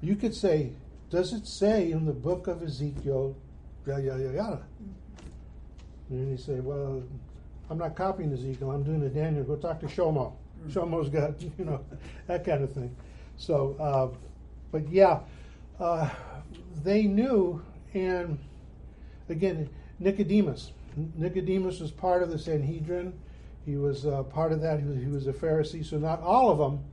you 0.00 0.16
could 0.16 0.34
say, 0.34 0.72
Does 1.10 1.32
it 1.32 1.46
say 1.46 1.90
in 1.90 2.04
the 2.04 2.12
book 2.12 2.46
of 2.46 2.62
Ezekiel, 2.62 3.36
yada, 3.86 4.02
yada, 4.02 4.32
yada? 4.34 4.62
And 6.10 6.30
you 6.30 6.36
say, 6.36 6.60
Well, 6.60 7.02
I'm 7.70 7.78
not 7.78 7.96
copying 7.96 8.32
Ezekiel, 8.32 8.70
I'm 8.70 8.82
doing 8.82 9.02
a 9.02 9.08
Daniel. 9.08 9.44
Go 9.44 9.56
talk 9.56 9.80
to 9.80 9.86
Shomo. 9.86 10.34
Shomo's 10.68 11.08
got, 11.08 11.40
you 11.58 11.64
know, 11.64 11.84
that 12.26 12.44
kind 12.44 12.62
of 12.62 12.72
thing. 12.72 12.94
So, 13.36 13.76
uh, 13.80 14.16
but 14.70 14.88
yeah, 14.88 15.20
uh, 15.80 16.08
they 16.84 17.02
knew, 17.02 17.62
and 17.94 18.38
again, 19.28 19.68
Nicodemus. 19.98 20.72
Nicodemus 21.16 21.80
was 21.80 21.90
part 21.90 22.22
of 22.22 22.30
the 22.30 22.38
Sanhedrin. 22.38 23.12
He 23.64 23.76
was 23.76 24.06
uh, 24.06 24.22
part 24.24 24.52
of 24.52 24.60
that. 24.62 24.80
He 24.80 24.86
was, 24.86 24.98
he 24.98 25.06
was 25.06 25.26
a 25.26 25.32
Pharisee, 25.32 25.84
so 25.84 25.98
not 25.98 26.20
all 26.22 26.50
of 26.50 26.58
them, 26.58 26.84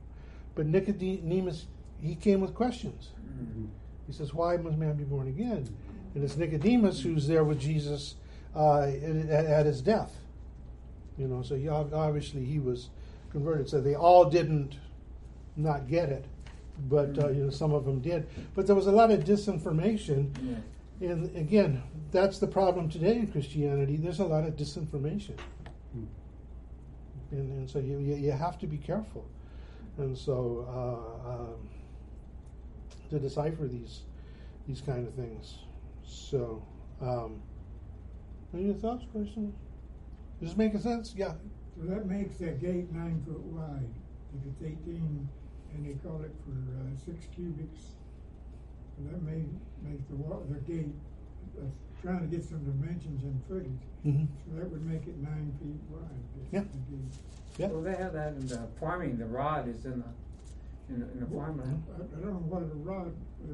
but 0.54 0.66
Nicodemus, 0.66 1.66
he 2.02 2.14
came 2.14 2.40
with 2.40 2.54
questions. 2.54 3.10
He 4.06 4.12
says, 4.12 4.34
"Why 4.34 4.56
must 4.56 4.76
man 4.76 4.94
be 4.94 5.04
born 5.04 5.28
again?" 5.28 5.68
And 6.14 6.22
it's 6.22 6.36
Nicodemus 6.36 7.00
who's 7.00 7.26
there 7.26 7.44
with 7.44 7.58
Jesus 7.60 8.16
uh, 8.54 8.82
at, 8.82 9.46
at 9.46 9.66
his 9.66 9.80
death. 9.80 10.12
You 11.16 11.28
know, 11.28 11.42
so 11.42 11.54
he, 11.54 11.68
obviously 11.68 12.44
he 12.44 12.58
was 12.58 12.90
converted. 13.30 13.68
So 13.68 13.80
they 13.80 13.94
all 13.94 14.24
didn't 14.24 14.76
not 15.56 15.88
get 15.88 16.08
it, 16.08 16.24
but 16.88 17.18
uh, 17.18 17.28
you 17.28 17.44
know 17.44 17.50
some 17.50 17.72
of 17.72 17.84
them 17.84 18.00
did. 18.00 18.26
But 18.54 18.66
there 18.66 18.76
was 18.76 18.86
a 18.86 18.92
lot 18.92 19.10
of 19.10 19.24
disinformation, 19.24 20.30
Yeah. 20.42 20.56
And 21.04 21.36
again, 21.36 21.82
that's 22.10 22.38
the 22.38 22.46
problem 22.46 22.88
today 22.88 23.16
in 23.16 23.26
Christianity. 23.26 23.96
There's 23.96 24.20
a 24.20 24.24
lot 24.24 24.44
of 24.44 24.56
disinformation, 24.56 25.38
and, 25.92 26.08
and 27.30 27.68
so 27.68 27.78
you, 27.78 27.98
you 27.98 28.32
have 28.32 28.58
to 28.60 28.66
be 28.66 28.78
careful, 28.78 29.26
and 29.98 30.16
so 30.16 30.66
uh, 30.66 31.30
um, 31.30 31.68
to 33.10 33.18
decipher 33.18 33.68
these 33.68 34.02
these 34.66 34.80
kind 34.80 35.06
of 35.06 35.14
things. 35.14 35.58
So, 36.06 36.64
um, 37.02 37.42
any 38.54 38.72
thoughts, 38.72 39.04
questions? 39.12 39.54
Does 40.40 40.50
this 40.50 40.56
make 40.56 40.72
sense? 40.80 41.14
Yeah. 41.14 41.34
So 41.76 41.86
that 41.86 42.06
makes 42.06 42.36
that 42.38 42.60
gate 42.60 42.90
nine 42.92 43.22
foot 43.26 43.40
wide. 43.40 43.94
If 44.34 44.52
it's 44.52 44.62
eighteen, 44.62 45.28
and 45.74 45.86
they 45.86 45.94
call 46.06 46.22
it 46.22 46.32
for 46.44 46.52
uh, 46.52 46.96
six 47.04 47.26
cubits, 47.34 47.94
so 48.96 49.02
that 49.10 49.22
may 49.22 49.42
make 49.82 50.08
the 50.08 50.16
wall, 50.16 50.44
the 50.50 50.58
gate, 50.72 50.92
uh, 51.58 51.64
trying 52.02 52.20
to 52.20 52.26
get 52.26 52.44
some 52.44 52.62
dimensions 52.64 53.22
and 53.24 53.40
footage. 53.48 53.82
Mm-hmm. 54.06 54.24
So 54.26 54.58
that 54.60 54.70
would 54.70 54.84
make 54.86 55.06
it 55.06 55.16
nine 55.18 55.52
feet 55.60 55.80
wide. 55.90 56.02
Yeah. 56.52 56.62
Yeah. 57.58 57.68
Well, 57.68 57.82
they 57.82 57.94
have 57.96 58.12
that 58.12 58.34
in 58.34 58.46
the 58.48 58.68
farming. 58.80 59.18
The 59.18 59.26
rod 59.26 59.68
is 59.68 59.84
in 59.84 60.00
the 60.00 60.92
in 60.92 61.00
the, 61.00 61.10
in 61.12 61.20
the 61.20 61.26
farming. 61.26 61.82
I, 61.96 62.02
I 62.02 62.20
don't 62.20 62.34
know 62.34 62.44
what 62.48 62.62
a 62.62 62.66
rod, 62.84 63.08
uh, 63.08 63.52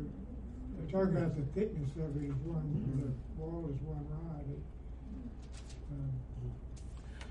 they 0.85 0.91
talk 0.91 1.05
about 1.09 1.37
the 1.37 1.43
thickness 1.61 1.91
of 1.97 2.17
it 2.21 2.27
is 2.27 2.35
one, 2.43 2.67
the 2.99 3.41
wall 3.41 3.71
is 3.73 3.81
one 3.83 4.05
rod. 4.11 4.45
It, 4.51 4.59
um, 5.93 6.11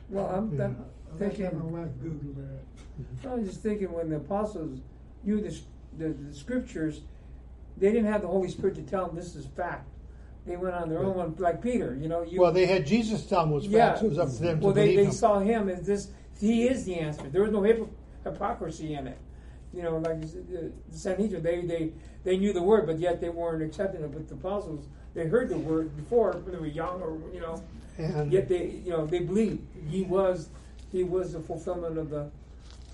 Well, 0.09 0.25
I'm 0.27 0.51
Yeah. 0.57 0.67
th- 0.67 0.77
I'll 0.79 1.17
have 1.17 1.31
to 1.31 1.37
thinking. 1.37 1.59
my 1.59 1.65
wife 1.81 1.89
Google 2.01 2.33
that. 2.43 3.29
I 3.29 3.35
was 3.35 3.49
just 3.49 3.61
thinking 3.61 3.91
when 3.91 4.09
the 4.09 4.17
apostles 4.17 4.79
knew 5.23 5.41
the, 5.41 5.57
the, 5.97 6.13
the 6.13 6.33
scriptures, 6.33 7.01
they 7.79 7.91
didn't 7.91 8.11
have 8.11 8.21
the 8.21 8.27
Holy 8.27 8.49
Spirit 8.49 8.75
to 8.75 8.81
tell 8.81 9.07
them 9.07 9.15
this 9.15 9.35
is 9.35 9.45
fact. 9.45 9.87
They 10.45 10.57
went 10.57 10.75
on 10.75 10.89
their 10.89 11.03
own, 11.03 11.35
like 11.37 11.61
Peter. 11.61 11.97
You 11.99 12.07
know, 12.07 12.23
you. 12.23 12.41
Well, 12.41 12.51
they 12.51 12.65
had 12.65 12.85
Jesus 12.85 13.25
tell 13.25 13.41
them 13.41 13.51
was 13.51 13.65
fact. 13.65 13.73
yeah. 13.73 13.89
facts. 13.91 14.01
It 14.01 14.09
was 14.09 14.19
up 14.19 14.29
to 14.29 14.41
them 14.41 14.59
well, 14.59 14.73
to 14.73 14.79
they, 14.79 14.95
they 14.95 15.05
him. 15.05 15.11
saw 15.11 15.39
him 15.39 15.69
as 15.69 15.85
this. 15.85 16.09
He 16.39 16.67
is 16.67 16.85
the 16.85 16.95
answer. 16.95 17.29
There 17.29 17.41
was 17.41 17.51
no 17.51 17.61
hypo- 17.63 17.89
hypocrisy 18.23 18.93
in 18.93 19.07
it. 19.07 19.17
You 19.73 19.83
know, 19.83 19.97
like 19.97 20.21
the 20.21 20.71
Sanhedrin, 20.91 21.43
they, 21.43 21.61
they 21.61 21.91
they 22.23 22.37
knew 22.37 22.53
the 22.53 22.61
word, 22.61 22.87
but 22.87 22.97
yet 22.97 23.21
they 23.21 23.29
weren't 23.29 23.61
accepting 23.61 24.01
it. 24.01 24.11
But 24.11 24.27
the 24.27 24.33
apostles, 24.33 24.87
they 25.13 25.27
heard 25.27 25.49
the 25.49 25.57
word 25.57 25.95
before 25.95 26.31
when 26.31 26.53
they 26.53 26.59
were 26.59 26.65
young, 26.65 27.01
or 27.01 27.19
you 27.33 27.39
know, 27.39 27.63
and 27.97 28.31
yet 28.31 28.49
they 28.49 28.81
you 28.83 28.91
know 28.91 29.05
they 29.05 29.19
believed 29.19 29.61
he 29.89 30.03
was 30.03 30.49
he 30.91 31.03
was 31.03 31.33
the 31.33 31.39
fulfillment 31.39 31.97
of 31.97 32.09
the. 32.09 32.31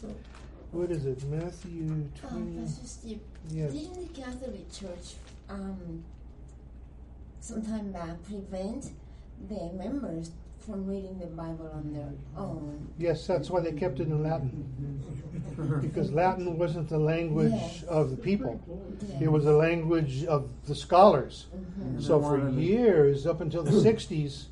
So, 0.02 0.14
what 0.76 0.92
is 0.92 1.06
it? 1.06 1.24
Matthew 1.30 1.84
Um, 1.90 2.12
twenty. 2.20 2.60
Pastor 2.60 2.86
Steve, 2.88 3.20
Yes. 3.50 3.72
didn't 3.74 4.14
the 4.14 4.22
Catholic 4.22 4.72
Church 4.72 5.16
um, 5.50 6.04
sometime 7.40 7.92
back 7.92 8.22
prevent 8.24 8.92
their 9.50 9.72
members 9.74 10.32
from 10.60 10.86
reading 10.88 11.20
the 11.20 11.28
Bible 11.28 11.70
on 11.74 11.94
their 11.94 12.10
own? 12.38 12.88
Yes, 12.98 13.26
that's 13.28 13.50
why 13.50 13.62
they 13.62 13.72
kept 13.72 14.00
it 14.00 14.08
in 14.08 14.24
Latin. 14.24 14.64
because 15.82 16.12
Latin 16.12 16.58
wasn't 16.58 16.90
the 16.90 16.98
language 16.98 17.54
Yes. 17.54 17.84
of 17.84 18.10
the 18.12 18.18
people. 18.18 18.60
Yes. 19.08 19.22
It 19.22 19.32
was 19.32 19.46
the 19.46 19.54
language 19.54 20.26
of 20.26 20.50
the 20.66 20.76
scholars. 20.76 21.46
Mhm. 21.56 22.02
So 22.02 22.22
for 22.22 22.50
years, 22.50 23.26
up 23.26 23.40
until 23.40 23.64
the 23.64 23.72
'60s, 23.72 24.48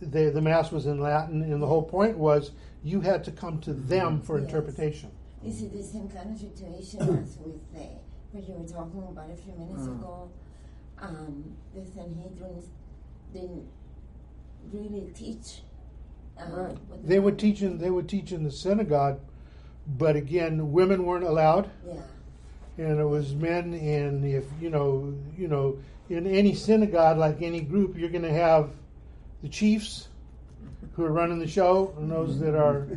the 0.00 0.30
the 0.30 0.40
mass 0.40 0.70
was 0.70 0.86
in 0.86 1.00
Latin, 1.00 1.42
and 1.42 1.60
the 1.60 1.66
whole 1.66 1.82
point 1.82 2.18
was 2.18 2.52
you 2.84 3.00
had 3.00 3.24
to 3.24 3.32
come 3.32 3.58
to 3.62 3.72
them 3.72 4.20
for 4.20 4.38
Yes. 4.38 4.46
interpretation. 4.48 5.10
This 5.42 5.62
is 5.62 5.70
the 5.70 5.82
same 5.82 6.08
kind 6.08 6.32
of 6.34 6.38
situation 6.38 7.00
as 7.22 7.36
with 7.38 7.72
the 7.72 7.86
what 8.32 8.46
you 8.48 8.54
were 8.54 8.68
talking 8.68 9.02
about 9.02 9.30
a 9.30 9.36
few 9.36 9.52
minutes 9.54 9.84
Mm. 9.86 9.98
ago. 9.98 10.28
Um, 11.00 11.44
the 11.74 11.84
Sanhedrin 11.84 12.62
didn't 13.32 13.66
really 14.72 15.10
teach. 15.14 15.62
Um, 16.36 16.52
Right. 16.52 16.76
what 16.88 17.06
They 17.06 17.18
were 17.20 17.32
teaching. 17.32 17.78
they 17.78 17.90
would 17.90 18.08
teach 18.08 18.32
in 18.32 18.42
the 18.44 18.50
synagogue, 18.50 19.20
but 19.96 20.16
again, 20.16 20.72
women 20.72 21.04
weren't 21.04 21.24
allowed. 21.24 21.70
Yeah. 21.86 21.94
and 22.78 23.00
it 23.00 23.04
was 23.04 23.34
men 23.34 23.74
and 23.74 24.24
if 24.24 24.44
you 24.60 24.70
know 24.70 25.12
you 25.36 25.48
know 25.48 25.76
in 26.08 26.28
any 26.28 26.54
synagogue 26.54 27.18
like 27.18 27.42
any 27.42 27.60
group 27.60 27.96
you're 27.98 28.08
going 28.08 28.22
to 28.22 28.32
have 28.32 28.70
the 29.42 29.48
chiefs 29.48 30.06
who 30.98 31.04
are 31.04 31.12
running 31.12 31.38
the 31.38 31.46
show 31.46 31.94
and 31.96 32.10
those 32.10 32.40
that 32.40 32.56
are 32.56 32.88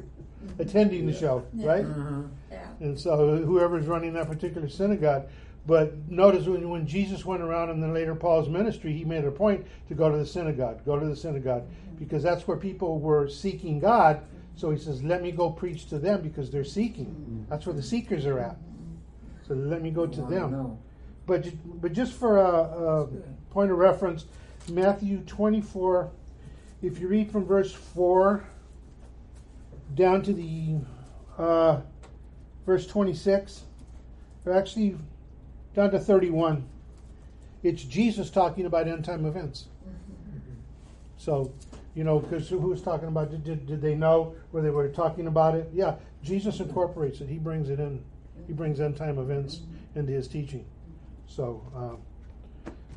attending 0.58 1.06
the 1.06 1.14
show 1.14 1.46
right? 1.54 1.86
Yeah. 2.52 2.66
and 2.80 3.00
so 3.00 3.38
whoever's 3.38 3.86
running 3.86 4.14
that 4.14 4.28
particular 4.28 4.68
synagogue. 4.68 5.30
But 5.68 5.96
notice 6.10 6.48
when, 6.48 6.68
when 6.68 6.88
jesus 6.88 7.24
went 7.24 7.44
around 7.44 7.70
and 7.70 7.82
then 7.82 7.94
later 7.94 8.16
paul's 8.16 8.50
ministry 8.50 8.92
he 8.92 9.06
made 9.06 9.24
a 9.24 9.32
point 9.32 9.66
to 9.88 9.94
go 9.94 10.10
to 10.12 10.18
the 10.18 10.26
synagogue 10.26 10.84
go 10.84 11.00
to 11.00 11.06
the 11.06 11.16
synagogue 11.16 11.64
because 12.00 12.24
that's 12.24 12.48
where 12.48 12.58
people 12.58 13.00
were 13.00 13.30
seeking 13.30 13.80
god. 13.80 14.22
So 14.56 14.72
he 14.72 14.80
says 14.80 15.04
let 15.04 15.22
me 15.22 15.32
go 15.32 15.52
preach 15.52 15.88
to 15.90 16.00
them 16.00 16.22
because 16.22 16.50
they're 16.50 16.64
seeking. 16.64 17.46
That's 17.50 17.68
where 17.68 17.76
the 17.76 17.84
seekers 17.84 18.26
are 18.26 18.40
at. 18.40 18.58
So 19.48 19.54
let 19.54 19.84
me 19.84 19.92
go 19.92 20.08
to 20.08 20.22
them. 20.24 20.52
but 21.28 21.46
but 21.82 21.94
just 21.94 22.14
for 22.14 22.38
a, 22.40 22.52
a 23.04 23.08
point 23.52 23.70
of 23.72 23.78
reference, 23.78 24.26
Matthew 24.70 25.20
24, 25.28 26.10
if 26.82 27.00
you 27.00 27.08
read 27.08 27.32
from 27.32 27.46
verse 27.46 27.72
4 27.74 28.44
down 29.96 30.22
to 30.24 30.34
the 30.34 30.78
uh, 31.38 31.82
verse 32.66 32.88
26, 32.88 33.64
or 34.46 34.54
actually 34.54 34.98
down 35.76 35.92
to 35.92 36.00
31, 36.00 36.66
it's 37.64 37.84
Jesus 37.84 38.30
talking 38.30 38.66
about 38.66 38.88
end 38.88 39.06
time 39.06 39.26
events. 39.26 39.66
So 41.18 41.54
You 41.94 42.06
know, 42.06 42.20
because 42.20 42.48
who 42.48 42.58
was 42.58 42.82
talking 42.82 43.10
about? 43.10 43.32
Did, 43.32 43.44
did, 43.44 43.68
did 43.68 43.82
they 43.82 43.96
know 43.96 44.34
where 44.52 44.64
they 44.64 44.70
were 44.70 44.88
talking 44.88 45.28
about 45.28 45.56
it? 45.56 45.70
Yeah, 45.74 45.96
Jesus 46.24 46.60
incorporates 46.60 47.20
it. 47.20 47.28
He 47.28 47.38
brings 47.38 47.70
it 47.70 47.80
in. 47.80 48.02
He 48.48 48.54
brings 48.54 48.80
end 48.80 48.96
time 48.96 49.20
events 49.20 49.62
into 49.96 50.14
his 50.14 50.28
teaching. 50.28 50.66
So, 51.28 51.62
um, 51.76 51.98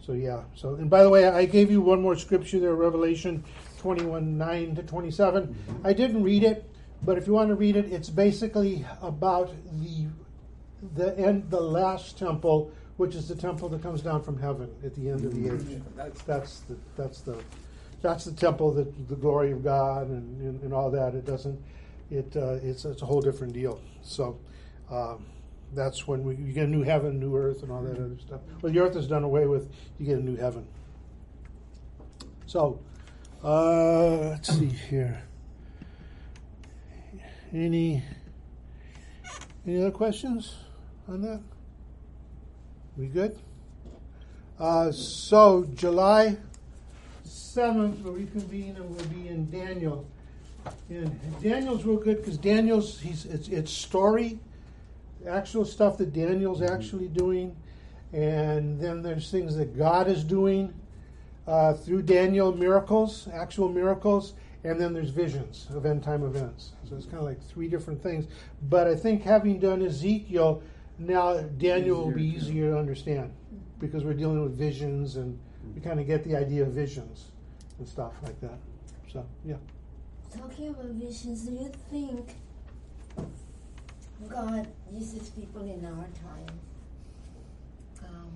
so 0.01 0.13
yeah. 0.13 0.43
So, 0.55 0.75
and 0.77 0.89
by 0.89 1.03
the 1.03 1.11
way, 1.11 1.27
I 1.27 1.45
gave 1.45 1.73
you 1.73 1.81
one 1.81 2.01
more 2.01 2.17
scripture 2.17 2.61
there, 2.61 2.75
Revelation 2.75 3.43
twenty-one 3.85 4.39
nine 4.39 4.75
to 4.75 4.83
twenty-seven. 4.83 5.55
I 5.85 5.93
didn't 5.93 6.23
read 6.23 6.43
it, 6.43 6.65
but 7.03 7.19
if 7.19 7.27
you 7.27 7.35
want 7.35 7.51
to 7.51 7.55
read 7.55 7.77
it, 7.77 7.93
it's 7.93 8.09
basically 8.09 8.87
about 9.03 9.53
the 9.83 10.07
the 10.95 11.19
end, 11.19 11.51
the 11.51 11.61
last 11.61 12.19
temple, 12.19 12.73
which 12.97 13.15
is 13.15 13.29
the 13.29 13.35
temple 13.35 13.69
that 13.69 13.83
comes 13.83 14.01
down 14.01 14.23
from 14.23 14.41
heaven 14.41 14.71
at 14.83 14.95
the 14.95 15.11
end 15.11 15.27
of 15.27 15.35
the 15.35 15.53
age. 15.53 15.83
That's 15.97 16.23
That's 16.23 16.61
the 16.61 16.77
that's 16.97 17.21
the 17.21 17.37
that's 18.01 18.25
the 18.25 18.33
temple 18.33 18.73
that 18.73 19.09
the 19.09 19.17
glory 19.17 19.53
of 19.53 19.63
God 19.63 20.09
and, 20.09 20.41
and, 20.41 20.63
and 20.63 20.73
all 20.73 20.91
that. 20.91 21.15
It 21.15 21.27
doesn't. 21.27 21.61
It 22.11 22.35
uh, 22.37 22.59
it's 22.63 22.87
it's 22.87 23.03
a 23.03 23.07
whole 23.07 23.21
different 23.21 23.53
deal. 23.53 23.79
So. 24.03 24.39
Um, 24.91 25.27
that's 25.73 26.07
when 26.07 26.23
we, 26.23 26.37
you 26.37 26.53
get 26.53 26.67
a 26.67 26.71
new 26.71 26.85
heaven, 26.85 27.19
new 27.19 27.37
earth, 27.37 27.65
and 27.65 27.73
all 27.73 27.83
that 27.83 27.97
other 27.99 28.17
stuff. 28.21 28.41
Well, 28.63 28.71
the 28.73 28.79
earth 28.79 28.95
is 28.95 29.09
done 29.09 29.25
away 29.25 29.47
with. 29.47 29.73
You 29.99 30.07
get 30.07 30.19
a 30.19 30.23
new 30.23 30.37
heaven. 30.37 30.65
So, 32.47 32.79
uh, 33.45 34.31
let's 34.31 34.49
see 34.59 34.67
here. 34.67 35.23
Any 37.53 38.03
any 39.67 39.81
other 39.81 39.91
questions 39.91 40.57
on 41.09 41.21
that? 41.23 41.43
We 42.97 43.07
good? 43.07 43.39
Uh, 44.59 44.91
so 44.93 45.69
July 45.75 46.37
seventh, 47.25 48.01
we'll 48.01 48.15
reconvene 48.15 48.77
and 48.77 48.91
we'll 48.91 49.07
be 49.07 49.29
in 49.29 49.51
Daniel. 49.51 50.07
And 50.89 51.21
Daniel's 51.43 51.85
real 51.85 51.99
good 51.99 52.17
because 52.17 52.39
Daniel's 52.39 52.99
he's 52.99 53.27
it's 53.27 53.49
it's 53.49 53.71
story, 53.71 54.39
actual 55.29 55.67
stuff 55.67 55.99
that 55.99 56.15
Daniel's 56.15 56.63
actually 56.63 57.09
doing, 57.09 57.55
and 58.13 58.81
then 58.81 59.03
there's 59.03 59.31
things 59.31 59.55
that 59.57 59.77
God 59.77 60.09
is 60.09 60.25
doing 60.25 60.73
uh, 61.47 61.75
through 61.75 62.03
Daniel, 62.03 62.55
miracles, 62.55 63.29
actual 63.33 63.69
miracles, 63.69 64.35
and 64.65 64.81
then 64.81 64.95
there's 64.95 65.11
visions 65.11 65.67
of 65.75 65.85
end 65.85 66.03
time 66.03 66.25
events. 66.25 66.73
So 66.89 66.97
it's 66.97 67.05
kind 67.05 67.19
of 67.19 67.25
like 67.25 67.43
three 67.43 67.69
different 67.69 68.03
things. 68.03 68.27
But 68.63 68.87
I 68.87 68.97
think 68.97 69.23
having 69.23 69.59
done 69.61 69.83
Ezekiel, 69.83 70.63
now 70.99 71.41
Daniel 71.41 72.07
will 72.07 72.13
be 72.13 72.27
easier 72.27 72.71
to 72.71 72.79
understand 72.79 73.33
because 73.79 74.05
we're 74.05 74.15
dealing 74.15 74.43
with 74.43 74.57
visions 74.57 75.17
and 75.17 75.39
we 75.75 75.81
kind 75.81 76.01
of 76.01 76.07
get 76.07 76.25
the 76.25 76.37
idea 76.37 76.63
of 76.63 76.69
visions 76.69 77.27
and 77.79 77.87
stuff 77.87 78.13
like 78.23 78.41
that. 78.41 78.59
So, 79.13 79.27
yeah. 79.45 79.57
Talking 80.35 80.69
about 80.69 80.87
visions, 80.87 81.43
do 81.43 81.53
you 81.53 81.73
think 81.91 82.37
God 84.29 84.67
uses 84.93 85.29
people 85.31 85.63
in 85.63 85.85
our 85.85 86.07
time 86.23 86.59
um, 88.09 88.31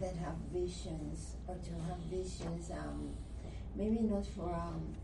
that 0.00 0.14
have 0.16 0.36
visions 0.52 1.36
or 1.46 1.54
to 1.56 1.70
have 1.88 1.98
visions? 2.10 2.70
Um, 2.70 3.10
maybe 3.74 4.00
not 4.00 4.26
for 4.26 4.52
um, 4.54 4.94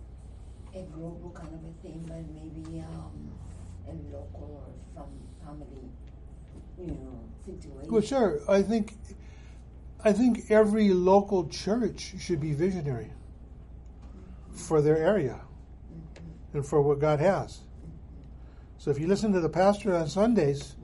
a 0.75 0.83
global 0.83 1.33
kind 1.35 1.53
of 1.55 1.61
a 1.65 1.73
thing, 1.83 2.05
but 2.07 2.23
maybe 2.33 2.81
um, 2.81 3.31
a 3.89 3.93
local 4.15 4.65
or 4.65 4.73
from 4.95 5.11
family, 5.45 5.89
you 6.79 6.87
know, 6.87 7.21
situation. 7.45 7.91
Well, 7.91 8.03
sure. 8.03 8.41
I 8.49 8.63
think, 8.63 8.95
I 10.05 10.13
think 10.13 10.51
every 10.51 10.91
local 10.91 11.49
church 11.49 12.15
should 12.19 12.41
be 12.41 12.53
visionary 12.53 13.11
for 14.53 14.81
their 14.81 14.97
area 14.97 15.41
and 16.53 16.65
for 16.67 16.83
what 16.83 16.99
God 16.99 17.21
has. 17.21 17.61
So 18.79 18.91
if 18.91 18.99
you 18.99 19.07
listen 19.07 19.33
to 19.33 19.41
the 19.41 19.49
pastor 19.49 19.95
on 19.95 20.09
Sundays, 20.09 20.77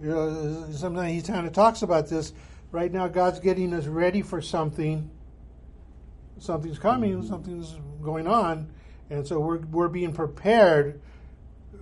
you 0.00 0.08
know, 0.08 0.66
sometimes 0.72 1.12
he 1.12 1.22
kind 1.32 1.46
of 1.46 1.52
talks 1.52 1.82
about 1.82 2.08
this. 2.08 2.32
Right 2.72 2.90
now, 2.90 3.06
God's 3.06 3.38
getting 3.38 3.74
us 3.74 3.86
ready 3.86 4.22
for 4.22 4.40
something. 4.40 5.10
Something's 6.38 6.78
coming. 6.78 7.22
Something's 7.22 7.76
going 8.02 8.26
on, 8.26 8.72
and 9.10 9.26
so 9.26 9.38
we're 9.38 9.58
we're 9.58 9.88
being 9.88 10.14
prepared 10.14 11.02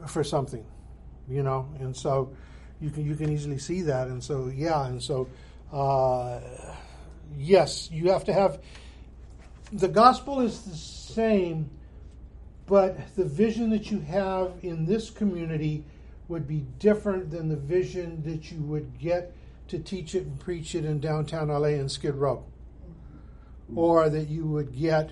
for 0.09 0.25
something, 0.25 0.67
you 1.29 1.45
know. 1.45 1.69
And 1.79 1.97
so 1.97 2.35
you 2.81 2.91
can 2.91 3.07
you 3.07 3.15
can 3.15 3.31
easily 3.31 3.59
see 3.59 3.83
that. 3.83 4.09
And 4.09 4.23
so 4.23 4.49
yeah. 4.49 4.85
And 4.85 5.01
so 5.01 5.29
uh, 5.73 6.41
yes, 7.37 7.89
you 7.93 8.11
have 8.11 8.25
to 8.25 8.33
have. 8.33 8.59
The 9.73 9.89
gospel 9.89 10.41
is 10.41 10.63
the 10.63 10.75
same, 10.75 11.71
but 12.67 13.15
the 13.15 13.25
vision 13.25 13.71
that 13.71 13.93
you 13.93 14.01
have 14.01 14.55
in 14.63 14.87
this 14.87 15.09
community 15.09 15.85
would 16.27 16.49
be 16.49 16.65
different 16.81 17.31
than 17.31 17.49
the 17.49 17.57
vision 17.57 18.25
that 18.25 18.51
you 18.51 18.61
would 18.63 18.99
get 18.99 19.33
to 19.71 19.79
teach 19.79 20.15
it 20.15 20.25
and 20.25 20.39
preach 20.39 20.75
it 20.75 20.85
in 20.85 20.99
downtown 20.99 21.49
LA 21.49 21.69
and 21.69 21.91
Skid 21.91 22.17
Row, 22.17 22.45
or 23.75 24.11
that 24.11 24.29
you 24.29 24.47
would 24.47 24.77
get 24.77 25.11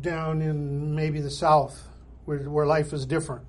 down 0.00 0.40
in 0.40 0.94
maybe 0.94 1.20
the 1.20 1.30
South, 1.30 1.86
where 2.24 2.38
where 2.50 2.66
life 2.66 2.92
is 2.92 3.04
different, 3.04 3.44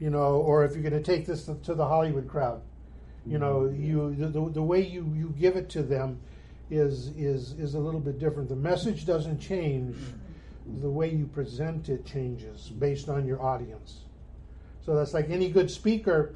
you 0.00 0.10
know, 0.10 0.36
or 0.36 0.64
if 0.64 0.72
you're 0.72 0.82
going 0.82 0.92
to 0.92 1.02
take 1.02 1.26
this 1.26 1.44
to, 1.44 1.74
the 1.74 1.86
Hollywood 1.86 2.28
crowd, 2.28 2.60
you 3.24 3.38
know, 3.38 3.66
you 3.66 4.14
the, 4.16 4.26
the, 4.26 4.50
the 4.50 4.62
way 4.62 4.84
you, 4.84 5.12
you 5.16 5.32
give 5.38 5.56
it 5.56 5.68
to 5.70 5.82
them 5.82 6.20
is 6.68 7.08
is 7.16 7.52
is 7.52 7.74
a 7.74 7.78
little 7.78 8.00
bit 8.00 8.18
different. 8.18 8.48
The 8.48 8.56
message 8.56 9.06
doesn't 9.06 9.38
change, 9.38 9.96
the 10.80 10.90
way 10.90 11.08
you 11.08 11.26
present 11.26 11.88
it 11.88 12.04
changes 12.04 12.68
based 12.68 13.08
on 13.08 13.26
your 13.26 13.40
audience. 13.40 14.00
So 14.84 14.96
that's 14.96 15.14
like 15.14 15.30
any 15.30 15.50
good 15.50 15.70
speaker. 15.70 16.34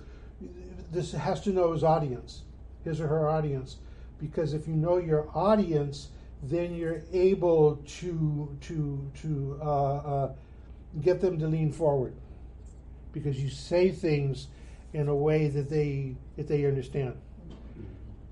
This 0.91 1.13
has 1.13 1.41
to 1.43 1.51
know 1.51 1.73
his 1.73 1.85
audience, 1.85 2.43
his 2.85 3.01
or 3.01 3.07
her 3.07 3.29
audience, 3.29 3.77
because 4.21 4.55
if 4.55 4.67
you 4.67 4.75
know 4.75 4.99
your 4.99 5.29
audience, 5.35 6.09
then 6.43 6.75
you're 6.75 7.03
able 7.13 7.77
to 7.87 8.57
to 8.63 9.11
to 9.23 9.59
uh, 9.63 9.97
uh, 9.97 10.33
get 11.01 11.21
them 11.21 11.39
to 11.39 11.47
lean 11.47 11.73
forward, 11.73 12.15
because 13.13 13.41
you 13.41 13.49
say 13.49 13.91
things 13.91 14.49
in 14.93 15.09
a 15.09 15.15
way 15.15 15.49
that 15.49 15.71
they 15.71 16.17
that 16.37 16.49
they 16.49 16.67
understand. 16.67 17.17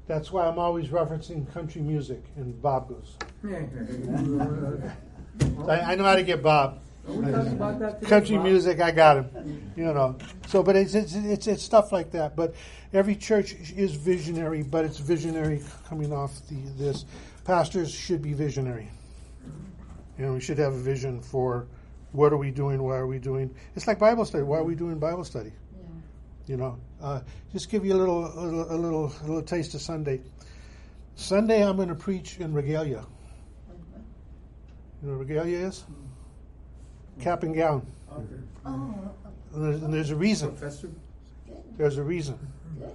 That's 0.06 0.32
why 0.32 0.46
I'm 0.46 0.58
always 0.58 0.88
referencing 0.88 1.52
country 1.52 1.82
music, 1.82 2.24
and 2.36 2.60
Bob 2.62 2.88
goes. 2.88 3.16
I, 5.68 5.92
I 5.92 5.94
know 5.94 6.04
how 6.04 6.16
to 6.16 6.22
get 6.22 6.42
Bob. 6.42 6.80
We 7.08 7.32
talked 7.32 7.48
about 7.48 7.78
that 7.80 8.00
today, 8.00 8.08
Country 8.08 8.38
music, 8.38 8.80
I 8.80 8.90
got 8.90 9.18
him. 9.18 9.72
You 9.76 9.84
know, 9.84 10.16
so 10.46 10.62
but 10.62 10.76
it's 10.76 10.94
it's, 10.94 11.14
it's 11.14 11.46
it's 11.46 11.62
stuff 11.62 11.92
like 11.92 12.10
that. 12.12 12.36
But 12.36 12.54
every 12.92 13.16
church 13.16 13.54
is 13.76 13.94
visionary, 13.94 14.62
but 14.62 14.84
it's 14.84 14.98
visionary 14.98 15.62
coming 15.88 16.12
off 16.12 16.46
the 16.48 16.56
this. 16.76 17.04
Pastors 17.44 17.90
should 17.90 18.20
be 18.20 18.34
visionary, 18.34 18.90
and 20.18 20.34
we 20.34 20.40
should 20.40 20.58
have 20.58 20.74
a 20.74 20.78
vision 20.78 21.20
for 21.20 21.66
what 22.12 22.32
are 22.32 22.36
we 22.36 22.50
doing, 22.50 22.82
why 22.82 22.96
are 22.96 23.06
we 23.06 23.18
doing. 23.18 23.54
It's 23.74 23.86
like 23.86 23.98
Bible 23.98 24.24
study. 24.24 24.44
Why 24.44 24.58
are 24.58 24.64
we 24.64 24.74
doing 24.74 24.98
Bible 24.98 25.24
study? 25.24 25.52
Yeah. 25.72 25.86
You 26.46 26.56
know, 26.56 26.78
uh, 27.00 27.20
just 27.52 27.70
give 27.70 27.84
you 27.84 27.94
a 27.94 27.96
little, 27.96 28.26
a 28.26 28.40
little, 28.40 28.72
a 28.72 28.76
little, 28.76 29.04
a 29.06 29.24
little 29.26 29.42
taste 29.42 29.74
of 29.74 29.82
Sunday. 29.82 30.20
Sunday, 31.16 31.64
I'm 31.64 31.76
going 31.76 31.88
to 31.88 31.94
preach 31.94 32.38
in 32.38 32.54
regalia. 32.54 33.04
You 35.02 35.08
know 35.08 35.18
what 35.18 35.28
regalia 35.28 35.58
is? 35.66 35.84
Cap 37.20 37.42
and 37.42 37.54
gown. 37.54 37.86
Okay. 38.12 38.24
Oh, 38.64 38.94
And 39.54 39.64
there's, 39.64 39.82
and 39.82 39.94
there's 39.94 40.10
a 40.10 40.16
reason. 40.16 40.50
Professor? 40.50 40.90
There's 41.76 41.98
a 41.98 42.02
reason. 42.02 42.38
good. 42.78 42.90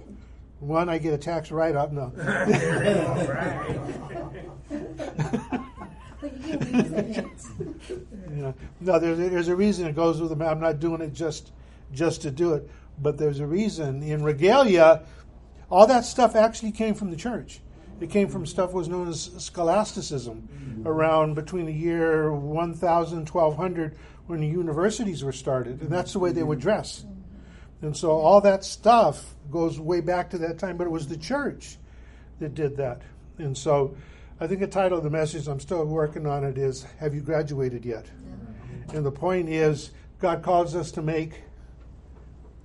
One, 0.60 0.88
I 0.88 0.98
get 0.98 1.14
a 1.14 1.18
tax 1.18 1.50
write-off. 1.50 1.92
No. 1.92 2.12
But 6.24 6.46
you 6.46 6.58
reason 6.58 6.94
it. 6.94 7.28
You 8.30 8.36
know, 8.36 8.54
no, 8.80 8.98
there's 8.98 9.18
a, 9.18 9.28
there's 9.28 9.48
a 9.48 9.56
reason 9.56 9.86
it 9.86 9.94
goes 9.94 10.22
with 10.22 10.30
them. 10.30 10.40
I'm 10.40 10.58
not 10.58 10.80
doing 10.80 11.02
it 11.02 11.12
just 11.12 11.52
just 11.92 12.22
to 12.22 12.30
do 12.30 12.54
it, 12.54 12.70
but 13.02 13.18
there's 13.18 13.40
a 13.40 13.46
reason. 13.46 14.02
In 14.02 14.24
regalia, 14.24 15.02
all 15.70 15.86
that 15.86 16.06
stuff 16.06 16.34
actually 16.34 16.72
came 16.72 16.94
from 16.94 17.10
the 17.10 17.16
church. 17.16 17.60
It 18.00 18.10
came 18.10 18.28
from 18.28 18.46
stuff 18.46 18.72
was 18.72 18.88
known 18.88 19.08
as 19.08 19.32
scholasticism 19.36 20.48
mm-hmm. 20.50 20.88
around 20.88 21.34
between 21.34 21.66
the 21.66 21.74
year 21.74 22.32
1000 22.32 23.28
1200 23.28 23.94
when 24.26 24.40
the 24.40 24.46
universities 24.46 25.22
were 25.22 25.32
started, 25.32 25.80
and 25.80 25.90
that's 25.90 26.12
the 26.12 26.18
way 26.18 26.32
they 26.32 26.42
would 26.42 26.60
dress. 26.60 27.04
And 27.82 27.96
so 27.96 28.12
all 28.12 28.40
that 28.42 28.64
stuff 28.64 29.34
goes 29.50 29.78
way 29.78 30.00
back 30.00 30.30
to 30.30 30.38
that 30.38 30.58
time, 30.58 30.76
but 30.76 30.86
it 30.86 30.90
was 30.90 31.06
the 31.06 31.18
church 31.18 31.76
that 32.40 32.54
did 32.54 32.78
that. 32.78 33.02
And 33.38 33.56
so 33.56 33.96
I 34.40 34.46
think 34.46 34.60
the 34.60 34.66
title 34.66 34.98
of 34.98 35.04
the 35.04 35.10
message, 35.10 35.46
I'm 35.48 35.60
still 35.60 35.84
working 35.84 36.26
on 36.26 36.44
it, 36.44 36.56
is 36.56 36.86
Have 36.98 37.14
You 37.14 37.20
Graduated 37.20 37.84
Yet? 37.84 38.06
And 38.92 39.04
the 39.04 39.12
point 39.12 39.48
is, 39.48 39.90
God 40.20 40.42
calls 40.42 40.74
us 40.74 40.90
to 40.92 41.02
make 41.02 41.42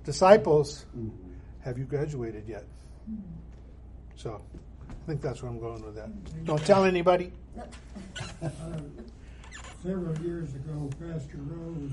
disciples. 0.04 0.86
Have 1.60 1.78
you 1.78 1.84
graduated 1.84 2.48
yet? 2.48 2.64
So 4.16 4.40
I 4.88 5.06
think 5.06 5.20
that's 5.20 5.42
where 5.42 5.50
I'm 5.50 5.60
going 5.60 5.82
with 5.82 5.94
that. 5.96 6.44
Don't 6.44 6.64
tell 6.64 6.84
anybody. 6.84 7.32
Several 9.82 10.18
years 10.18 10.54
ago, 10.54 10.90
Pastor 11.00 11.38
Rose, 11.38 11.92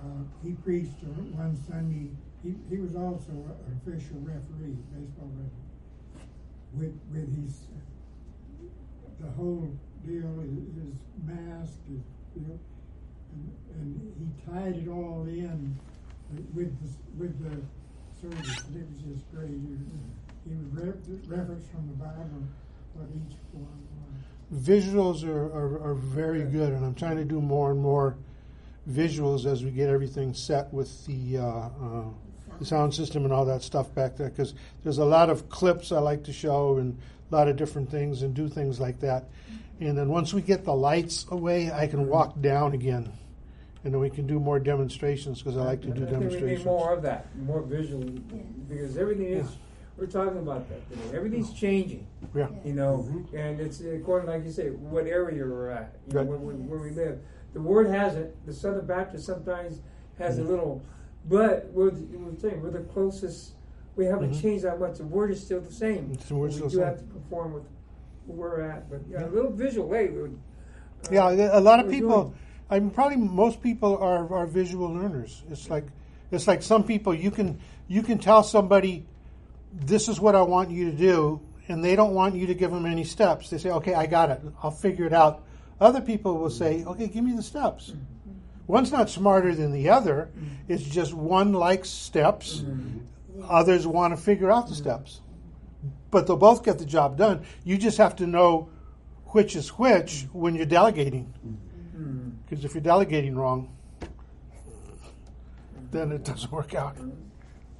uh, 0.00 0.22
he 0.44 0.52
preached 0.52 1.02
one 1.02 1.58
Sunday. 1.68 2.10
He, 2.44 2.54
he 2.70 2.76
was 2.80 2.94
also 2.94 3.32
an 3.32 3.80
official 3.82 4.18
referee, 4.20 4.78
baseball 4.94 5.28
referee, 5.34 6.22
with 6.74 6.94
with 7.10 7.34
his 7.34 7.66
the 9.18 9.30
whole 9.32 9.68
deal, 10.06 10.22
his, 10.38 10.94
mask, 11.26 11.74
his, 11.90 11.98
you 12.36 12.46
know, 12.46 12.58
and, 13.34 13.50
and 13.74 14.14
he 14.16 14.46
tied 14.48 14.76
it 14.76 14.88
all 14.88 15.24
in 15.26 15.76
with 16.54 16.70
the 16.80 16.88
with 17.18 17.34
the 17.42 17.56
service. 18.20 18.64
It 18.70 18.86
was 18.86 19.02
just 19.02 19.30
great. 19.34 19.50
He, 19.50 20.54
would 20.54 20.78
re- 20.78 21.18
reference 21.26 21.68
from 21.70 21.88
the 21.88 21.94
Bible 21.98 22.46
what 22.94 23.08
each 23.10 23.36
form 23.50 23.82
was. 23.98 24.27
Visuals 24.54 25.24
are, 25.28 25.46
are, 25.46 25.90
are 25.90 25.94
very 25.94 26.42
good, 26.42 26.72
and 26.72 26.84
I'm 26.84 26.94
trying 26.94 27.16
to 27.16 27.24
do 27.24 27.40
more 27.40 27.70
and 27.70 27.80
more 27.80 28.16
visuals 28.90 29.44
as 29.44 29.62
we 29.62 29.70
get 29.70 29.90
everything 29.90 30.32
set 30.32 30.72
with 30.72 31.04
the, 31.06 31.38
uh, 31.38 31.42
uh, 31.42 32.04
the 32.58 32.64
sound 32.64 32.94
system 32.94 33.24
and 33.24 33.32
all 33.32 33.44
that 33.44 33.62
stuff 33.62 33.94
back 33.94 34.16
there. 34.16 34.30
Because 34.30 34.54
there's 34.82 34.98
a 34.98 35.04
lot 35.04 35.28
of 35.28 35.50
clips 35.50 35.92
I 35.92 35.98
like 35.98 36.24
to 36.24 36.32
show 36.32 36.78
and 36.78 36.96
a 37.30 37.34
lot 37.34 37.48
of 37.48 37.56
different 37.56 37.90
things 37.90 38.22
and 38.22 38.34
do 38.34 38.48
things 38.48 38.80
like 38.80 39.00
that. 39.00 39.24
And 39.80 39.96
then 39.96 40.08
once 40.08 40.32
we 40.32 40.42
get 40.42 40.64
the 40.64 40.74
lights 40.74 41.26
away, 41.30 41.70
I 41.70 41.86
can 41.86 42.08
walk 42.08 42.40
down 42.40 42.72
again, 42.72 43.12
and 43.84 43.92
then 43.94 44.00
we 44.00 44.10
can 44.10 44.26
do 44.26 44.40
more 44.40 44.58
demonstrations 44.58 45.42
because 45.42 45.56
I 45.56 45.62
like 45.62 45.82
to 45.82 45.88
do 45.88 45.92
I 45.92 46.06
think 46.06 46.08
we 46.08 46.14
need 46.14 46.20
demonstrations. 46.20 46.64
more 46.64 46.92
of 46.94 47.02
that, 47.02 47.26
more 47.38 47.62
visual, 47.62 48.02
because 48.68 48.96
everything 48.96 49.26
is, 49.26 49.46
we're 49.98 50.06
talking 50.06 50.38
about 50.38 50.68
that 50.68 50.88
today. 50.90 51.16
Everything's 51.16 51.52
changing, 51.52 52.06
Yeah. 52.34 52.48
you 52.64 52.72
know, 52.72 53.06
and 53.34 53.60
it's 53.60 53.80
according, 53.80 54.28
like 54.28 54.44
you 54.44 54.52
say, 54.52 54.70
what 54.70 55.06
area 55.06 55.44
we're 55.44 55.70
at, 55.70 55.94
you 56.06 56.14
know, 56.14 56.20
Right. 56.20 56.28
where, 56.28 56.38
where, 56.38 56.54
where 56.54 56.78
we 56.78 56.90
live. 56.90 57.18
The 57.52 57.60
word 57.60 57.88
has 57.88 58.14
it. 58.14 58.36
The 58.46 58.52
Southern 58.52 58.86
Baptist 58.86 59.26
sometimes 59.26 59.80
has 60.18 60.38
a 60.38 60.44
little, 60.44 60.82
but 61.28 61.68
we're, 61.72 61.90
we're 61.90 62.38
saying 62.38 62.62
we're 62.62 62.70
the 62.70 62.80
closest. 62.80 63.52
We 63.96 64.04
haven't 64.04 64.30
Mhm. 64.32 64.40
changed 64.40 64.64
that 64.64 64.78
much. 64.78 64.98
The 64.98 65.04
word 65.04 65.30
is 65.32 65.42
still 65.42 65.60
the 65.60 65.72
same. 65.72 66.14
The 66.28 66.34
word's 66.34 66.54
we 66.54 66.58
still 66.58 66.68
do 66.70 66.76
the 66.78 66.84
have 66.86 66.98
to 66.98 67.04
conform 67.04 67.54
with 67.54 67.64
where 68.26 68.50
we're 68.50 68.60
at, 68.60 68.88
but 68.88 69.00
yeah, 69.10 69.26
a 69.26 69.28
little 69.28 69.50
visual 69.50 69.88
would. 69.88 70.38
uh, 71.06 71.08
Yeah, 71.10 71.58
a 71.58 71.60
lot 71.60 71.80
of 71.84 71.90
people. 71.90 72.22
doing. 72.24 72.34
I 72.70 72.78
mean, 72.78 72.90
probably 72.90 73.16
most 73.16 73.62
people 73.62 73.96
are, 73.96 74.30
are 74.32 74.46
visual 74.46 74.92
learners. 74.92 75.42
It's 75.50 75.70
like 75.70 75.86
it's 76.30 76.46
like 76.46 76.62
some 76.62 76.84
people 76.84 77.14
you 77.14 77.30
can 77.30 77.58
you 77.88 78.02
can 78.02 78.18
tell 78.18 78.42
somebody 78.42 79.06
this 79.72 80.08
is 80.08 80.20
what 80.20 80.34
I 80.34 80.42
want 80.42 80.70
you 80.70 80.90
to 80.90 80.96
do, 80.96 81.40
and 81.68 81.84
they 81.84 81.96
don't 81.96 82.14
want 82.14 82.34
you 82.34 82.46
to 82.46 82.54
give 82.54 82.70
them 82.70 82.86
any 82.86 83.04
steps. 83.04 83.50
They 83.50 83.58
say, 83.58 83.70
"Okay, 83.70 83.94
I 83.94 84.06
got 84.06 84.30
it. 84.30 84.40
I'll 84.62 84.70
figure 84.70 85.04
it 85.04 85.12
out." 85.12 85.42
Other 85.80 86.00
people 86.00 86.38
will 86.38 86.50
say, 86.50 86.84
"Okay, 86.84 87.08
give 87.08 87.24
me 87.24 87.32
the 87.32 87.42
steps." 87.42 87.92
One's 88.66 88.92
not 88.92 89.08
smarter 89.08 89.54
than 89.54 89.72
the 89.72 89.88
other. 89.88 90.30
It's 90.68 90.82
just 90.82 91.14
one 91.14 91.54
likes 91.54 91.88
steps. 91.88 92.64
Others 93.48 93.86
want 93.86 94.14
to 94.14 94.22
figure 94.22 94.50
out 94.50 94.68
the 94.68 94.74
steps. 94.74 95.20
But 96.10 96.26
they'll 96.26 96.36
both 96.36 96.64
get 96.64 96.78
the 96.78 96.84
job 96.84 97.16
done. 97.16 97.44
You 97.64 97.78
just 97.78 97.98
have 97.98 98.16
to 98.16 98.26
know 98.26 98.68
which 99.28 99.56
is 99.56 99.70
which 99.70 100.26
when 100.32 100.54
you're 100.54 100.66
delegating. 100.66 101.32
Mm-hmm. 101.46 102.30
Because 102.48 102.64
if 102.64 102.74
you're 102.74 102.82
delegating 102.82 103.36
wrong, 103.36 103.70
then 105.90 106.12
it 106.12 106.24
doesn't 106.24 106.52
work 106.52 106.74
out. 106.74 106.96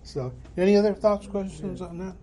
So, 0.08 0.32
any 0.56 0.74
other 0.74 0.94
thoughts, 0.94 1.26
questions 1.26 1.82
on 1.82 1.98
that? 1.98 2.16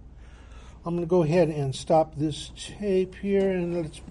I'm 0.88 0.96
going 0.96 1.06
to 1.06 1.10
go 1.10 1.22
ahead 1.22 1.50
and 1.50 1.76
stop 1.76 2.16
this 2.16 2.52
tape 2.58 3.14
here 3.14 3.52
and 3.52 3.76
let's 3.76 4.02